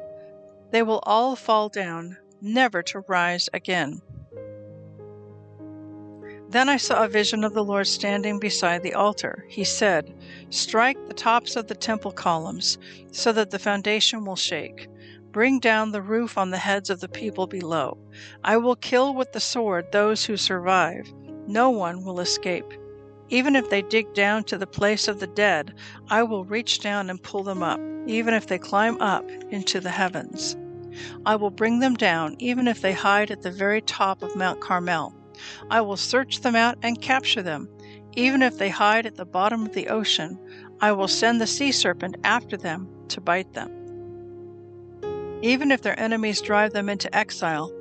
they 0.72 0.84
will 0.84 1.00
all 1.04 1.36
fall 1.36 1.70
down, 1.70 2.18
never 2.42 2.84
to 2.84 3.04
rise 3.08 3.50
again. 3.54 4.02
Then 6.50 6.68
I 6.68 6.78
saw 6.78 7.04
a 7.04 7.08
vision 7.08 7.44
of 7.44 7.54
the 7.54 7.64
Lord 7.64 7.86
standing 7.86 8.40
beside 8.40 8.82
the 8.82 8.96
altar. 8.96 9.46
He 9.50 9.64
said, 9.64 10.16
Strike 10.50 10.98
the 11.08 11.14
tops 11.14 11.56
of 11.56 11.68
the 11.68 11.76
temple 11.76 12.12
columns, 12.12 12.80
so 13.12 13.32
that 13.34 13.52
the 13.52 13.60
foundation 13.60 14.26
will 14.26 14.36
shake. 14.36 14.88
Bring 15.32 15.60
down 15.60 15.92
the 15.92 16.02
roof 16.02 16.38
on 16.38 16.50
the 16.50 16.58
heads 16.58 16.90
of 16.90 17.02
the 17.02 17.08
people 17.08 17.46
below. 17.46 17.98
I 18.44 18.58
will 18.58 18.76
kill 18.76 19.14
with 19.14 19.32
the 19.32 19.40
sword 19.40 19.92
those 19.92 20.26
who 20.26 20.38
survive. 20.38 21.14
No 21.46 21.70
one 21.70 22.04
will 22.04 22.20
escape. 22.20 22.74
Even 23.30 23.56
if 23.56 23.70
they 23.70 23.84
dig 23.84 24.12
down 24.16 24.44
to 24.46 24.58
the 24.58 24.66
place 24.66 25.08
of 25.08 25.20
the 25.20 25.28
dead, 25.28 25.76
I 26.10 26.24
will 26.24 26.46
reach 26.46 26.80
down 26.80 27.12
and 27.12 27.22
pull 27.22 27.44
them 27.44 27.62
up, 27.62 27.80
even 28.08 28.34
if 28.34 28.48
they 28.48 28.58
climb 28.58 29.00
up 29.00 29.30
into 29.52 29.80
the 29.80 29.92
heavens. 29.92 30.58
I 31.28 31.36
will 31.36 31.52
bring 31.52 31.80
them 31.80 31.94
down, 31.94 32.36
even 32.40 32.68
if 32.68 32.82
they 32.82 32.94
hide 32.94 33.30
at 33.30 33.44
the 33.44 33.52
very 33.52 33.82
top 33.82 34.24
of 34.24 34.36
Mount 34.36 34.62
Carmel. 34.62 35.14
I 35.70 35.82
will 35.82 35.98
search 35.98 36.42
them 36.42 36.56
out 36.56 36.80
and 36.82 37.00
capture 37.00 37.44
them. 37.44 37.70
Even 38.16 38.42
if 38.42 38.58
they 38.58 38.70
hide 38.70 39.06
at 39.06 39.16
the 39.16 39.26
bottom 39.26 39.64
of 39.64 39.74
the 39.74 39.90
ocean, 39.90 40.40
I 40.82 40.92
will 40.94 41.08
send 41.08 41.40
the 41.40 41.46
sea 41.46 41.72
serpent 41.72 42.18
after 42.24 42.58
them 42.58 42.90
to 43.10 43.22
bite 43.22 43.54
them. 43.54 43.79
Even 45.42 45.72
if 45.72 45.82
their 45.82 45.98
enemies 45.98 46.42
drive 46.42 46.74
them 46.74 46.90
into 46.90 47.14
exile, 47.16 47.72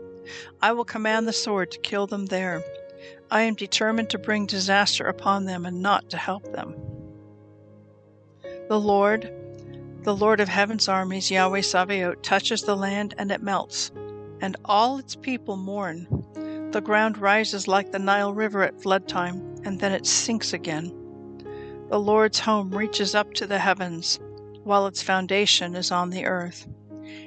I 0.63 0.73
will 0.73 0.85
command 0.85 1.27
the 1.27 1.33
sword 1.33 1.73
to 1.73 1.79
kill 1.81 2.07
them 2.07 2.27
there. 2.27 2.63
I 3.31 3.43
am 3.43 3.55
determined 3.55 4.11
to 4.11 4.19
bring 4.19 4.47
disaster 4.47 5.05
upon 5.05 5.45
them 5.45 5.67
and 5.67 5.83
not 5.83 6.09
to 6.11 6.17
help 6.17 6.53
them. 6.53 6.77
The 8.69 8.79
Lord, 8.79 9.33
the 10.03 10.15
Lord 10.15 10.41
of 10.41 10.49
heaven's 10.49 10.89
armies, 10.89 11.31
Yahweh 11.31 11.63
Sabaoth, 11.63 12.23
touches 12.23 12.63
the 12.63 12.77
land 12.77 13.15
and 13.19 13.33
it 13.33 13.43
melts, 13.43 13.91
and 14.41 14.57
all 14.65 14.99
its 14.99 15.17
people 15.17 15.57
mourn. 15.57 16.07
The 16.71 16.81
ground 16.81 17.19
rises 17.19 17.67
like 17.67 17.91
the 17.91 17.99
Nile 17.99 18.33
River 18.33 18.63
at 18.63 18.81
flood 18.81 19.09
time, 19.09 19.57
and 19.65 19.81
then 19.81 19.93
it 19.93 20.07
sinks 20.07 20.53
again. 20.53 20.93
The 21.89 21.99
Lord's 21.99 22.39
home 22.39 22.71
reaches 22.71 23.15
up 23.15 23.33
to 23.35 23.47
the 23.47 23.59
heavens, 23.59 24.21
while 24.63 24.87
its 24.87 25.03
foundation 25.03 25.75
is 25.75 25.91
on 25.91 26.11
the 26.11 26.27
earth. 26.27 26.69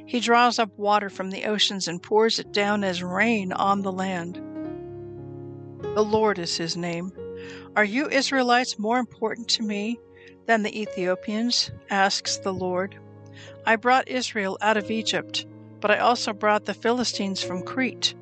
He 0.06 0.20
draws 0.20 0.60
up 0.60 0.78
water 0.78 1.10
from 1.10 1.30
the 1.30 1.46
oceans 1.46 1.88
and 1.88 2.04
pours 2.04 2.40
it 2.40 2.52
down 2.52 2.84
as 2.84 3.04
rain 3.04 3.52
on 3.54 3.82
the 3.82 3.92
land. 3.92 4.42
The 5.96 6.04
Lord 6.04 6.40
is 6.40 6.58
his 6.58 6.78
name. 6.78 7.12
Are 7.76 7.84
you 7.84 8.08
Israelites 8.10 8.78
more 8.78 9.00
important 9.00 9.48
to 9.50 9.64
me 9.64 10.00
than 10.46 10.64
the 10.64 10.82
Ethiopians? 10.82 11.72
asks 11.90 12.38
the 12.38 12.54
Lord. 12.54 12.98
I 13.66 13.76
brought 13.76 14.08
Israel 14.08 14.58
out 14.62 14.78
of 14.78 14.92
Egypt, 14.92 15.46
but 15.80 15.92
I 15.92 16.00
also 16.00 16.34
brought 16.34 16.66
the 16.66 16.74
Philistines 16.74 17.42
from 17.42 17.64
Crete 17.64 18.14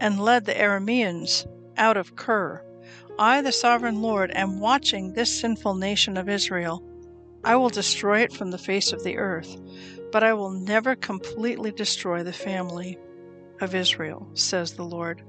and 0.00 0.20
led 0.20 0.44
the 0.44 0.54
Arameans 0.54 1.46
out 1.76 1.96
of 1.96 2.16
Kir. 2.16 2.62
I, 3.18 3.40
the 3.40 3.52
sovereign 3.52 4.02
Lord, 4.02 4.30
am 4.34 4.60
watching 4.60 5.12
this 5.12 5.40
sinful 5.40 5.74
nation 5.74 6.16
of 6.16 6.28
Israel. 6.28 6.82
I 7.44 7.56
will 7.56 7.70
destroy 7.70 8.20
it 8.20 8.32
from 8.32 8.50
the 8.50 8.58
face 8.58 8.92
of 8.92 9.04
the 9.04 9.16
earth 9.16 9.56
but 10.12 10.22
I 10.22 10.32
will 10.34 10.50
never 10.50 10.94
completely 10.94 11.72
destroy 11.72 12.22
the 12.22 12.32
family 12.32 12.98
of 13.60 13.74
Israel, 13.74 14.28
says 14.34 14.72
the 14.72 14.84
Lord. 14.84 15.22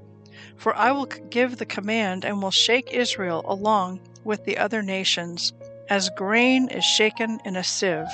For 0.56 0.74
I 0.74 0.92
will 0.92 1.06
give 1.06 1.56
the 1.56 1.66
command 1.66 2.24
and 2.24 2.42
will 2.42 2.50
shake 2.50 2.92
Israel 2.92 3.42
along 3.46 4.00
with 4.24 4.44
the 4.44 4.58
other 4.58 4.82
nations, 4.82 5.52
as 5.88 6.10
grain 6.10 6.68
is 6.68 6.84
shaken 6.84 7.40
in 7.44 7.56
a 7.56 7.64
sieve, 7.64 8.08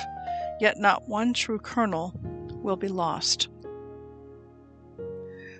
yet 0.60 0.78
not 0.78 1.08
one 1.08 1.34
true 1.34 1.58
kernel 1.58 2.14
will 2.62 2.76
be 2.76 2.88
lost. 2.88 3.48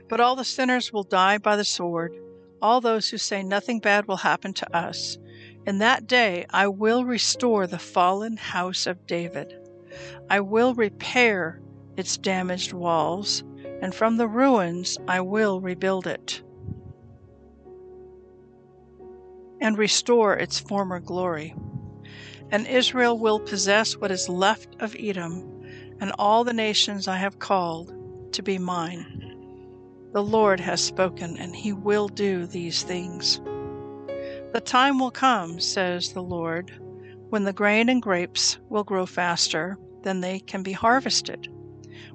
But 0.09 0.21
all 0.21 0.37
the 0.37 0.45
sinners 0.45 0.93
will 0.93 1.03
die 1.03 1.39
by 1.39 1.57
the 1.57 1.65
sword, 1.65 2.15
all 2.63 2.81
those 2.81 3.11
who 3.11 3.19
say 3.19 3.43
nothing 3.43 3.81
bad 3.81 4.07
will 4.07 4.19
happen 4.19 4.55
to 4.55 4.77
us. 4.77 5.19
In 5.67 5.79
that 5.79 6.07
day 6.07 6.47
I 6.51 6.69
will 6.69 7.05
restore 7.05 7.67
the 7.67 7.79
fallen 7.79 8.37
house 8.37 8.87
of 8.87 9.07
David. 9.07 9.55
I 10.31 10.41
will 10.41 10.75
repair 10.75 11.61
its 11.97 12.17
damaged 12.17 12.73
walls, 12.73 13.45
and 13.83 13.95
from 13.95 14.17
the 14.17 14.29
ruins 14.29 14.97
I 15.07 15.21
will 15.21 15.61
rebuild 15.61 16.07
it 16.07 16.43
and 19.61 19.79
restore 19.79 20.37
its 20.37 20.59
former 20.61 21.01
glory. 21.01 21.55
And 22.51 22.67
Israel 22.67 23.19
will 23.19 23.41
possess 23.41 23.97
what 23.97 24.11
is 24.11 24.29
left 24.29 24.77
of 24.81 24.95
Edom, 24.99 25.65
and 26.01 26.13
all 26.19 26.45
the 26.45 26.53
nations 26.53 27.09
I 27.09 27.17
have 27.17 27.39
called 27.39 27.93
to 28.33 28.43
be 28.43 28.59
mine. 28.59 29.21
The 30.13 30.23
Lord 30.23 30.61
has 30.61 30.83
spoken, 30.85 31.37
and 31.39 31.57
he 31.57 31.73
will 31.73 32.09
do 32.09 32.47
these 32.47 32.83
things. 32.83 33.41
The 34.53 34.63
time 34.63 34.99
will 34.99 35.11
come, 35.11 35.59
says 35.61 36.13
the 36.13 36.23
Lord, 36.23 36.71
when 37.31 37.45
the 37.45 37.53
grain 37.53 37.89
and 37.89 38.03
grapes 38.03 38.59
will 38.69 38.85
grow 38.85 39.07
faster 39.07 39.79
than 40.05 40.21
they 40.21 40.39
can 40.39 40.63
be 40.63 40.73
harvested, 40.73 41.49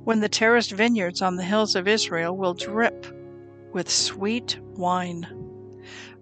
when 0.04 0.22
the 0.22 0.30
terraced 0.30 0.72
vineyards 0.72 1.22
on 1.22 1.36
the 1.36 1.44
hills 1.44 1.76
of 1.76 1.88
Israel 1.88 2.38
will 2.38 2.54
drip 2.54 3.06
with 3.74 3.90
sweet 3.90 4.58
wine. 4.76 5.28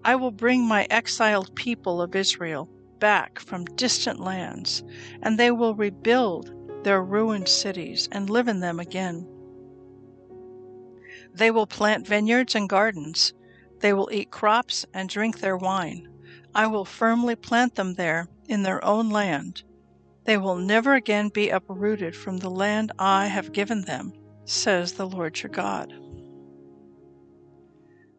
I 0.03 0.15
will 0.15 0.31
bring 0.31 0.67
my 0.67 0.87
exiled 0.89 1.55
people 1.55 2.01
of 2.01 2.15
Israel 2.15 2.69
back 2.99 3.39
from 3.39 3.65
distant 3.65 4.19
lands, 4.19 4.83
and 5.21 5.37
they 5.37 5.51
will 5.51 5.75
rebuild 5.75 6.51
their 6.83 7.03
ruined 7.03 7.47
cities 7.47 8.07
and 8.11 8.29
live 8.29 8.47
in 8.47 8.59
them 8.59 8.79
again. 8.79 9.27
They 11.33 11.51
will 11.51 11.67
plant 11.67 12.07
vineyards 12.07 12.55
and 12.55 12.67
gardens. 12.67 13.33
They 13.79 13.93
will 13.93 14.09
eat 14.11 14.31
crops 14.31 14.85
and 14.93 15.07
drink 15.09 15.39
their 15.39 15.57
wine. 15.57 16.07
I 16.55 16.67
will 16.67 16.85
firmly 16.85 17.35
plant 17.35 17.75
them 17.75 17.93
there 17.93 18.27
in 18.47 18.63
their 18.63 18.83
own 18.83 19.09
land, 19.09 19.63
they 20.27 20.37
will 20.37 20.57
never 20.57 20.93
again 20.93 21.29
be 21.29 21.49
uprooted 21.49 22.13
from 22.13 22.37
the 22.37 22.49
land 22.49 22.91
I 22.99 23.27
have 23.27 23.53
given 23.53 23.83
them, 23.83 24.11
says 24.43 24.91
the 24.91 25.07
Lord 25.07 25.41
your 25.41 25.49
God. 25.49 25.93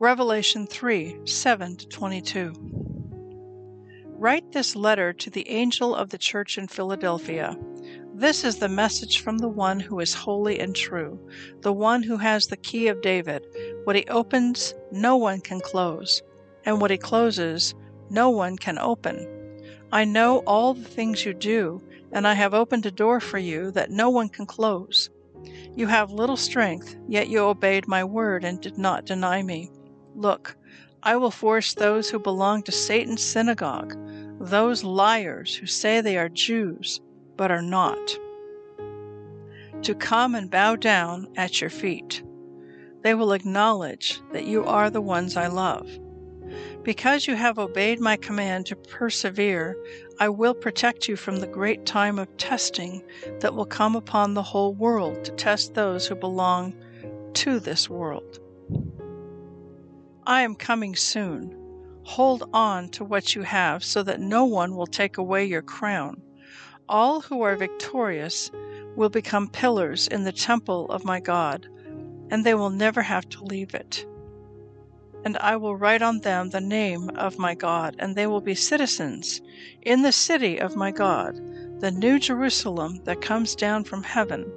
Revelation 0.00 0.66
3 0.66 1.26
7 1.26 1.76
22. 1.76 2.52
Write 4.06 4.50
this 4.52 4.74
letter 4.74 5.12
to 5.12 5.28
the 5.28 5.46
angel 5.50 5.94
of 5.94 6.08
the 6.08 6.16
church 6.16 6.56
in 6.56 6.66
Philadelphia. 6.66 7.54
This 8.14 8.42
is 8.42 8.56
the 8.56 8.70
message 8.70 9.20
from 9.20 9.36
the 9.36 9.48
one 9.48 9.78
who 9.78 10.00
is 10.00 10.14
holy 10.14 10.58
and 10.60 10.74
true, 10.74 11.20
the 11.60 11.74
one 11.74 12.02
who 12.02 12.16
has 12.16 12.46
the 12.46 12.56
key 12.56 12.88
of 12.88 13.02
David. 13.02 13.44
What 13.84 13.96
he 13.96 14.06
opens, 14.06 14.72
no 14.90 15.18
one 15.18 15.42
can 15.42 15.60
close, 15.60 16.22
and 16.64 16.80
what 16.80 16.90
he 16.90 16.96
closes, 16.96 17.74
no 18.08 18.30
one 18.30 18.56
can 18.56 18.78
open. 18.78 19.34
I 19.92 20.04
know 20.04 20.38
all 20.46 20.74
the 20.74 20.88
things 20.88 21.24
you 21.24 21.34
do, 21.34 21.82
and 22.12 22.26
I 22.26 22.34
have 22.34 22.54
opened 22.54 22.86
a 22.86 22.90
door 22.90 23.20
for 23.20 23.38
you 23.38 23.70
that 23.72 23.90
no 23.90 24.10
one 24.10 24.28
can 24.28 24.46
close. 24.46 25.10
You 25.76 25.86
have 25.86 26.10
little 26.10 26.36
strength, 26.36 26.96
yet 27.06 27.28
you 27.28 27.40
obeyed 27.40 27.86
my 27.86 28.02
word 28.04 28.44
and 28.44 28.60
did 28.60 28.78
not 28.78 29.04
deny 29.04 29.42
me. 29.42 29.70
Look, 30.14 30.56
I 31.02 31.16
will 31.16 31.30
force 31.30 31.74
those 31.74 32.10
who 32.10 32.18
belong 32.18 32.62
to 32.64 32.72
Satan's 32.72 33.22
synagogue, 33.22 33.94
those 34.40 34.82
liars 34.82 35.54
who 35.54 35.66
say 35.66 36.00
they 36.00 36.18
are 36.18 36.28
Jews 36.28 37.00
but 37.36 37.52
are 37.52 37.62
not, 37.62 38.18
to 39.82 39.94
come 39.94 40.34
and 40.34 40.50
bow 40.50 40.74
down 40.74 41.28
at 41.36 41.60
your 41.60 41.70
feet. 41.70 42.22
They 43.02 43.14
will 43.14 43.32
acknowledge 43.32 44.20
that 44.32 44.44
you 44.44 44.64
are 44.64 44.90
the 44.90 45.00
ones 45.00 45.36
I 45.36 45.46
love. 45.46 45.88
Because 46.82 47.26
you 47.26 47.36
have 47.36 47.58
obeyed 47.58 48.00
my 48.00 48.16
command 48.16 48.66
to 48.66 48.76
persevere, 48.76 49.76
I 50.20 50.28
will 50.28 50.54
protect 50.54 51.06
you 51.06 51.14
from 51.14 51.36
the 51.36 51.46
great 51.46 51.86
time 51.86 52.18
of 52.18 52.36
testing 52.38 53.04
that 53.38 53.54
will 53.54 53.64
come 53.64 53.94
upon 53.94 54.34
the 54.34 54.42
whole 54.42 54.74
world 54.74 55.24
to 55.24 55.32
test 55.32 55.74
those 55.74 56.08
who 56.08 56.16
belong 56.16 56.74
to 57.34 57.60
this 57.60 57.88
world. 57.88 58.40
I 60.26 60.42
am 60.42 60.56
coming 60.56 60.96
soon. 60.96 61.56
Hold 62.02 62.50
on 62.52 62.88
to 62.90 63.04
what 63.04 63.36
you 63.36 63.42
have 63.42 63.84
so 63.84 64.02
that 64.02 64.20
no 64.20 64.44
one 64.44 64.74
will 64.74 64.88
take 64.88 65.18
away 65.18 65.44
your 65.44 65.62
crown. 65.62 66.20
All 66.88 67.20
who 67.20 67.42
are 67.42 67.54
victorious 67.54 68.50
will 68.96 69.10
become 69.10 69.48
pillars 69.48 70.08
in 70.08 70.24
the 70.24 70.32
temple 70.32 70.86
of 70.86 71.04
my 71.04 71.20
God, 71.20 71.68
and 72.30 72.44
they 72.44 72.54
will 72.54 72.70
never 72.70 73.02
have 73.02 73.28
to 73.28 73.44
leave 73.44 73.72
it 73.72 74.04
and 75.28 75.36
I 75.36 75.56
will 75.56 75.76
write 75.76 76.00
on 76.00 76.20
them 76.20 76.48
the 76.48 76.58
name 76.58 77.10
of 77.10 77.38
my 77.38 77.54
God, 77.54 77.96
and 77.98 78.16
they 78.16 78.26
will 78.26 78.40
be 78.40 78.54
citizens 78.54 79.42
in 79.82 80.00
the 80.00 80.10
city 80.10 80.58
of 80.58 80.74
my 80.74 80.90
God, 80.90 81.36
the 81.82 81.90
new 81.90 82.18
Jerusalem 82.18 83.04
that 83.04 83.20
comes 83.20 83.54
down 83.54 83.84
from 83.84 84.02
heaven, 84.02 84.50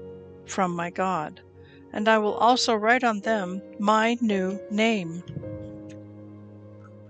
from 0.46 0.74
my 0.74 0.90
God. 0.90 1.42
And 1.92 2.08
I 2.08 2.20
will 2.20 2.36
also 2.36 2.74
write 2.74 3.04
on 3.04 3.20
them 3.20 3.62
my 3.80 4.18
new 4.22 4.62
name. 4.72 5.22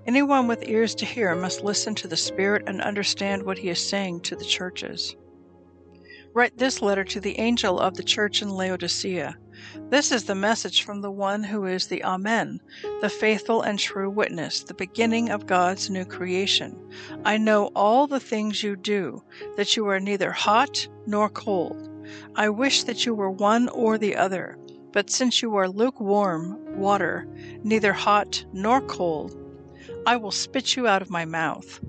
Anyone 0.08 0.48
with 0.48 0.68
ears 0.68 0.96
to 0.96 1.06
hear 1.06 1.36
must 1.36 1.64
listen 1.64 1.94
to 1.94 2.08
the 2.08 2.18
Spirit 2.18 2.64
and 2.66 2.82
understand 2.82 3.44
what 3.44 3.60
he 3.60 3.70
is 3.70 3.88
saying 3.88 4.22
to 4.22 4.36
the 4.36 4.44
churches. 4.44 5.16
Write 6.34 6.58
this 6.58 6.82
letter 6.82 7.04
to 7.04 7.20
the 7.20 7.38
angel 7.38 7.80
of 7.80 7.94
the 7.94 8.04
church 8.04 8.42
in 8.42 8.50
Laodicea. 8.50 9.38
This 9.90 10.12
is 10.12 10.24
the 10.24 10.36
message 10.36 10.84
from 10.84 11.02
the 11.02 11.12
one 11.12 11.44
who 11.44 11.66
is 11.66 11.88
the 11.88 12.04
Amen, 12.04 12.60
the 13.02 13.10
faithful 13.10 13.62
and 13.62 13.78
true 13.78 14.10
witness, 14.10 14.64
the 14.64 14.74
beginning 14.74 15.30
of 15.30 15.48
God's 15.48 15.90
new 15.90 16.06
creation. 16.06 16.78
I 17.26 17.38
know 17.38 17.72
all 17.76 18.08
the 18.08 18.20
things 18.20 18.64
you 18.64 18.76
do, 18.76 19.24
that 19.58 19.76
you 19.76 19.88
are 19.88 20.00
neither 20.00 20.32
hot 20.32 20.88
nor 21.06 21.30
cold. 21.30 21.90
I 22.36 22.50
wish 22.50 22.84
that 22.84 23.06
you 23.06 23.14
were 23.14 23.30
one 23.30 23.70
or 23.70 23.98
the 23.98 24.16
other. 24.16 24.58
But 24.92 25.10
since 25.10 25.42
you 25.42 25.56
are 25.56 25.70
lukewarm 25.70 26.58
water, 26.78 27.28
neither 27.64 27.94
hot 27.94 28.44
nor 28.52 28.82
cold, 28.82 29.38
I 30.06 30.18
will 30.18 30.32
spit 30.32 30.76
you 30.76 30.88
out 30.88 31.02
of 31.02 31.10
my 31.10 31.26
mouth. 31.26 31.80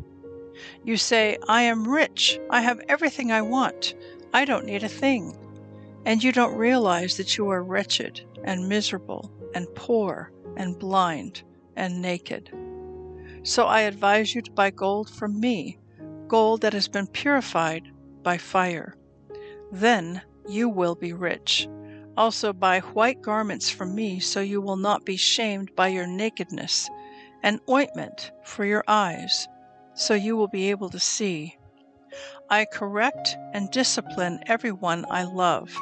You 0.84 0.96
say, 0.96 1.38
I 1.48 1.62
am 1.62 1.88
rich, 1.88 2.38
I 2.50 2.60
have 2.60 2.80
everything 2.88 3.32
I 3.32 3.42
want. 3.42 3.94
I 4.32 4.44
don't 4.44 4.66
need 4.66 4.84
a 4.84 4.88
thing. 4.88 5.36
And 6.04 6.22
you 6.22 6.32
don't 6.32 6.56
realize 6.56 7.16
that 7.16 7.36
you 7.36 7.48
are 7.50 7.62
wretched 7.62 8.20
and 8.44 8.68
miserable 8.68 9.32
and 9.54 9.66
poor 9.74 10.32
and 10.56 10.78
blind 10.78 11.42
and 11.76 12.02
naked. 12.02 12.50
So 13.44 13.66
I 13.66 13.82
advise 13.82 14.34
you 14.34 14.42
to 14.42 14.52
buy 14.52 14.70
gold 14.70 15.08
from 15.10 15.40
me, 15.40 15.78
gold 16.28 16.60
that 16.62 16.72
has 16.72 16.88
been 16.88 17.06
purified 17.06 17.82
by 18.22 18.38
fire. 18.38 18.94
Then 19.70 20.22
you 20.48 20.68
will 20.68 20.94
be 20.94 21.12
rich. 21.12 21.68
Also 22.16 22.52
buy 22.52 22.80
white 22.80 23.22
garments 23.22 23.70
from 23.70 23.94
me, 23.94 24.20
so 24.20 24.40
you 24.40 24.60
will 24.60 24.76
not 24.76 25.04
be 25.04 25.16
shamed 25.16 25.74
by 25.74 25.88
your 25.88 26.06
nakedness, 26.06 26.88
and 27.42 27.60
ointment 27.68 28.30
for 28.44 28.64
your 28.64 28.84
eyes, 28.86 29.48
so 29.94 30.14
you 30.14 30.36
will 30.36 30.48
be 30.48 30.70
able 30.70 30.90
to 30.90 31.00
see. 31.00 31.56
I 32.50 32.66
correct 32.66 33.36
and 33.54 33.70
discipline 33.70 34.40
everyone 34.46 35.06
I 35.10 35.24
love. 35.24 35.74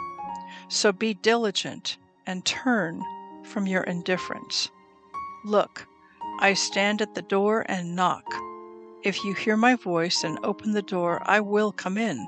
So 0.73 0.93
be 0.93 1.15
diligent 1.15 1.99
and 2.27 2.45
turn 2.45 3.03
from 3.43 3.67
your 3.67 3.83
indifference. 3.83 4.71
Look, 5.45 5.89
I 6.39 6.55
stand 6.55 7.03
at 7.03 7.17
the 7.17 7.23
door 7.23 7.67
and 7.69 7.97
knock. 7.97 8.25
If 9.03 9.25
you 9.25 9.35
hear 9.35 9.57
my 9.57 9.75
voice 9.75 10.23
and 10.23 10.39
open 10.45 10.71
the 10.71 10.81
door, 10.81 11.23
I 11.27 11.41
will 11.41 11.73
come 11.73 11.99
in, 11.99 12.25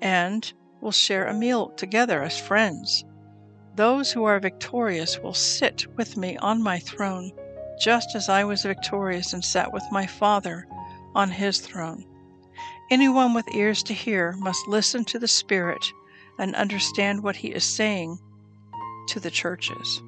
and 0.00 0.52
will 0.80 0.92
share 0.92 1.26
a 1.26 1.34
meal 1.34 1.70
together 1.70 2.22
as 2.22 2.38
friends. 2.38 3.04
Those 3.74 4.12
who 4.12 4.22
are 4.22 4.38
victorious 4.38 5.18
will 5.18 5.34
sit 5.34 5.84
with 5.96 6.16
me 6.16 6.36
on 6.36 6.62
my 6.62 6.78
throne, 6.78 7.32
just 7.80 8.14
as 8.14 8.28
I 8.28 8.44
was 8.44 8.62
victorious 8.62 9.32
and 9.32 9.44
sat 9.44 9.72
with 9.72 9.84
my 9.90 10.06
Father 10.06 10.68
on 11.12 11.28
his 11.28 11.58
throne. 11.58 12.04
Anyone 12.88 13.34
with 13.34 13.52
ears 13.52 13.82
to 13.82 13.94
hear 13.94 14.36
must 14.38 14.68
listen 14.68 15.04
to 15.06 15.18
the 15.18 15.26
Spirit 15.26 15.84
and 16.38 16.54
understand 16.54 17.22
what 17.22 17.36
he 17.36 17.48
is 17.48 17.64
saying 17.64 18.18
to 19.08 19.20
the 19.20 19.30
churches. 19.30 20.02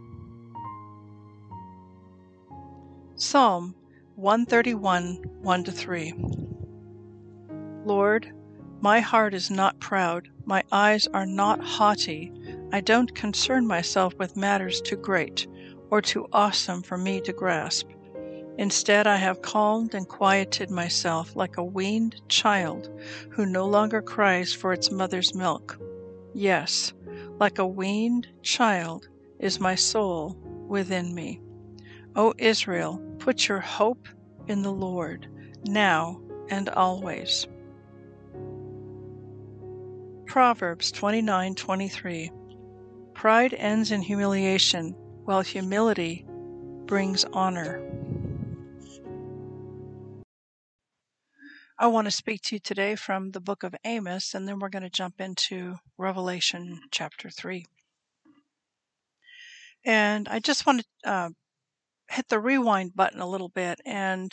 Psalm 3.16 3.74
131 4.16 5.16
1 5.42 5.64
3 5.64 6.14
Lord, 7.84 8.32
my 8.80 9.00
heart 9.00 9.32
is 9.32 9.50
not 9.50 9.78
proud, 9.80 10.28
my 10.44 10.62
eyes 10.72 11.06
are 11.08 11.26
not 11.26 11.62
haughty. 11.62 12.32
I 12.72 12.80
don't 12.80 13.14
concern 13.14 13.66
myself 13.66 14.14
with 14.18 14.36
matters 14.36 14.80
too 14.80 14.96
great 14.96 15.46
or 15.90 16.02
too 16.02 16.26
awesome 16.32 16.82
for 16.82 16.98
me 16.98 17.20
to 17.22 17.32
grasp. 17.32 17.88
Instead, 18.58 19.06
I 19.06 19.16
have 19.16 19.42
calmed 19.42 19.94
and 19.94 20.08
quieted 20.08 20.70
myself 20.70 21.36
like 21.36 21.58
a 21.58 21.64
weaned 21.64 22.20
child 22.28 22.90
who 23.30 23.46
no 23.46 23.66
longer 23.66 24.02
cries 24.02 24.52
for 24.52 24.72
its 24.72 24.90
mother's 24.90 25.34
milk. 25.34 25.78
Yes, 26.38 26.92
like 27.40 27.58
a 27.58 27.66
weaned 27.66 28.28
child 28.42 29.08
is 29.40 29.58
my 29.58 29.74
soul 29.74 30.36
within 30.68 31.14
me. 31.14 31.40
O 32.14 32.34
Israel, 32.36 33.00
put 33.18 33.48
your 33.48 33.60
hope 33.60 34.06
in 34.46 34.60
the 34.60 34.70
Lord, 34.70 35.28
now 35.64 36.20
and 36.50 36.68
always. 36.68 37.46
Proverbs 40.26 40.92
29:23 40.92 42.30
Pride 43.14 43.54
ends 43.54 43.90
in 43.90 44.02
humiliation, 44.02 44.94
while 45.24 45.40
humility 45.40 46.26
brings 46.84 47.24
honor. 47.32 47.82
I 51.78 51.88
want 51.88 52.06
to 52.06 52.10
speak 52.10 52.40
to 52.42 52.54
you 52.54 52.58
today 52.58 52.96
from 52.96 53.32
the 53.32 53.40
book 53.40 53.62
of 53.62 53.74
Amos, 53.84 54.34
and 54.34 54.48
then 54.48 54.58
we're 54.58 54.70
going 54.70 54.82
to 54.82 54.88
jump 54.88 55.20
into 55.20 55.76
Revelation 55.98 56.80
chapter 56.90 57.28
3. 57.28 57.66
And 59.84 60.26
I 60.26 60.38
just 60.38 60.64
want 60.64 60.84
to 61.04 61.10
uh, 61.10 61.28
hit 62.08 62.28
the 62.28 62.40
rewind 62.40 62.96
button 62.96 63.20
a 63.20 63.28
little 63.28 63.50
bit 63.50 63.78
and 63.84 64.32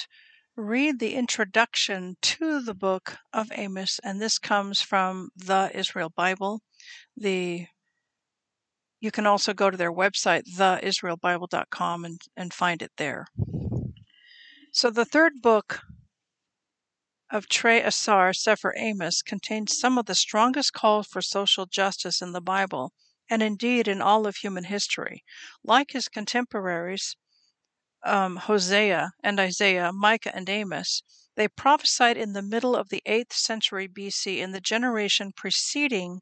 read 0.56 1.00
the 1.00 1.16
introduction 1.16 2.16
to 2.22 2.62
the 2.62 2.74
book 2.74 3.18
of 3.34 3.52
Amos, 3.54 4.00
and 4.06 4.22
this 4.22 4.40
comes 4.40 4.82
from 4.82 5.30
the 5.36 5.70
Israel 5.74 6.14
Bible. 6.16 6.62
The 7.18 7.68
you 9.02 9.12
can 9.12 9.28
also 9.28 9.54
go 9.54 9.70
to 9.70 9.76
their 9.76 9.92
website, 9.92 10.44
theisraelbible.com, 10.58 12.06
and, 12.06 12.22
and 12.38 12.54
find 12.54 12.82
it 12.82 12.92
there. 12.96 13.28
So 14.72 14.90
the 14.90 15.04
third 15.04 15.42
book 15.42 15.82
of 17.34 17.50
Trey 17.50 17.82
Asar 17.82 18.32
Sefer 18.32 18.76
Amos 18.78 19.24
contains 19.24 19.80
some 19.80 19.98
of 19.98 20.06
the 20.06 20.14
strongest 20.14 20.72
calls 20.72 21.08
for 21.08 21.20
social 21.20 21.66
justice 21.66 22.22
in 22.22 22.32
the 22.32 22.40
Bible, 22.40 22.94
and 23.28 23.42
indeed 23.42 23.88
in 23.88 24.04
all 24.04 24.28
of 24.28 24.36
human 24.36 24.66
history. 24.66 25.24
Like 25.64 25.94
his 25.94 26.08
contemporaries, 26.08 27.16
um, 28.06 28.36
Hosea 28.36 29.14
and 29.24 29.40
Isaiah, 29.40 29.92
Micah 29.92 30.36
and 30.36 30.48
Amos, 30.48 31.02
they 31.34 31.48
prophesied 31.48 32.18
in 32.18 32.34
the 32.34 32.44
middle 32.44 32.76
of 32.76 32.90
the 32.90 33.02
8th 33.08 33.34
century 33.34 33.88
BC 33.88 34.38
in 34.38 34.52
the 34.52 34.62
generation 34.62 35.32
preceding 35.36 36.22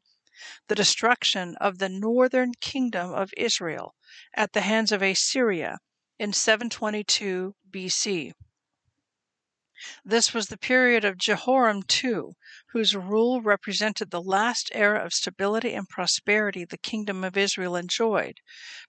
the 0.70 0.76
destruction 0.76 1.58
of 1.58 1.80
the 1.80 1.90
northern 1.90 2.54
kingdom 2.62 3.12
of 3.12 3.34
Israel 3.36 3.96
at 4.34 4.54
the 4.54 4.62
hands 4.62 4.94
of 4.94 5.02
Assyria 5.02 5.80
in 6.18 6.32
722 6.32 7.54
BC. 7.70 8.32
This 10.06 10.32
was 10.32 10.50
the 10.50 10.60
period 10.60 11.04
of 11.04 11.18
Jeroboam 11.18 11.82
II, 12.04 12.36
whose 12.68 12.96
rule 12.96 13.42
represented 13.42 14.12
the 14.12 14.22
last 14.22 14.70
era 14.76 15.04
of 15.04 15.12
stability 15.12 15.74
and 15.74 15.90
prosperity 15.90 16.66
the 16.66 16.78
kingdom 16.78 17.24
of 17.24 17.36
Israel 17.36 17.76
enjoyed 17.76 18.42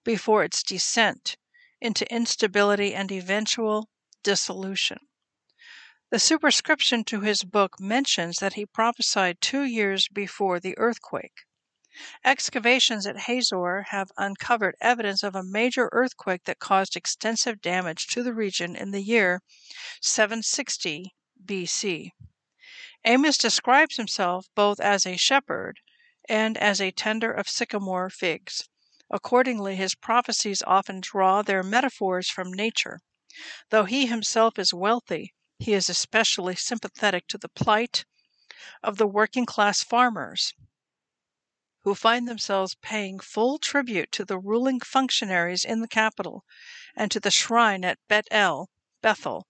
before 0.05 0.45
its 0.45 0.63
descent 0.63 1.39
into 1.81 2.05
instability 2.13 2.95
and 2.95 3.11
eventual 3.11 3.89
dissolution. 4.23 4.99
The 6.11 6.19
superscription 6.19 7.05
to 7.05 7.21
his 7.23 7.43
book 7.43 7.81
mentions 7.81 8.37
that 8.41 8.53
he 8.53 8.67
prophesied 8.67 9.41
two 9.41 9.63
years 9.63 10.09
before 10.09 10.61
the 10.61 10.77
earthquake. 10.77 11.47
Excavations 12.25 13.07
at 13.07 13.19
Hazor 13.29 13.83
have 13.91 14.11
uncovered 14.17 14.77
evidence 14.81 15.23
of 15.23 15.35
a 15.35 15.43
major 15.43 15.91
earthquake 15.93 16.45
that 16.45 16.59
caused 16.59 16.97
extensive 16.97 17.61
damage 17.61 18.07
to 18.07 18.23
the 18.23 18.33
region 18.33 18.75
in 18.75 18.93
the 18.93 19.03
year 19.03 19.43
760 20.01 21.15
BC. 21.45 22.13
Amos 23.05 23.37
describes 23.37 23.97
himself 23.97 24.47
both 24.55 24.81
as 24.81 25.05
a 25.05 25.19
shepherd 25.19 25.81
and 26.27 26.57
as 26.57 26.81
a 26.81 26.93
tender 26.93 27.31
of 27.31 27.47
sycamore 27.47 28.09
figs. 28.09 28.67
Accordingly, 29.11 29.77
his 29.77 29.95
prophecies 29.95 30.63
often 30.67 31.01
draw 31.01 31.43
their 31.43 31.63
metaphors 31.63 32.31
from 32.31 32.55
nature. 32.55 33.01
Though 33.69 33.85
he 33.85 34.07
himself 34.07 34.59
is 34.59 34.73
wealthy, 34.73 35.35
he 35.59 35.75
is 35.75 35.91
especially 35.91 36.57
sympathetic 36.57 37.27
to 37.29 37.37
the 37.37 37.51
plight 37.51 38.07
of 38.83 38.97
the 38.97 39.07
working 39.07 39.45
class 39.45 39.83
farmers 39.83 40.55
who 41.85 41.95
find 41.95 42.29
themselves 42.29 42.77
paying 42.77 43.19
full 43.19 43.59
tribute 43.59 44.13
to 44.13 44.25
the 44.25 44.39
ruling 44.39 44.79
functionaries 44.81 45.65
in 45.65 45.81
the 45.81 45.89
capital 45.89 46.45
and 46.95 47.11
to 47.11 47.19
the 47.19 47.31
shrine 47.31 47.85
at 47.85 47.99
Bet 48.09 48.27
El, 48.31 48.71
Bethel, 49.01 49.49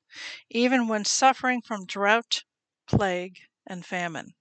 even 0.49 0.89
when 0.89 1.05
suffering 1.05 1.61
from 1.61 1.85
drought, 1.85 2.45
plague, 2.87 3.41
and 3.67 3.85
famine. 3.85 4.33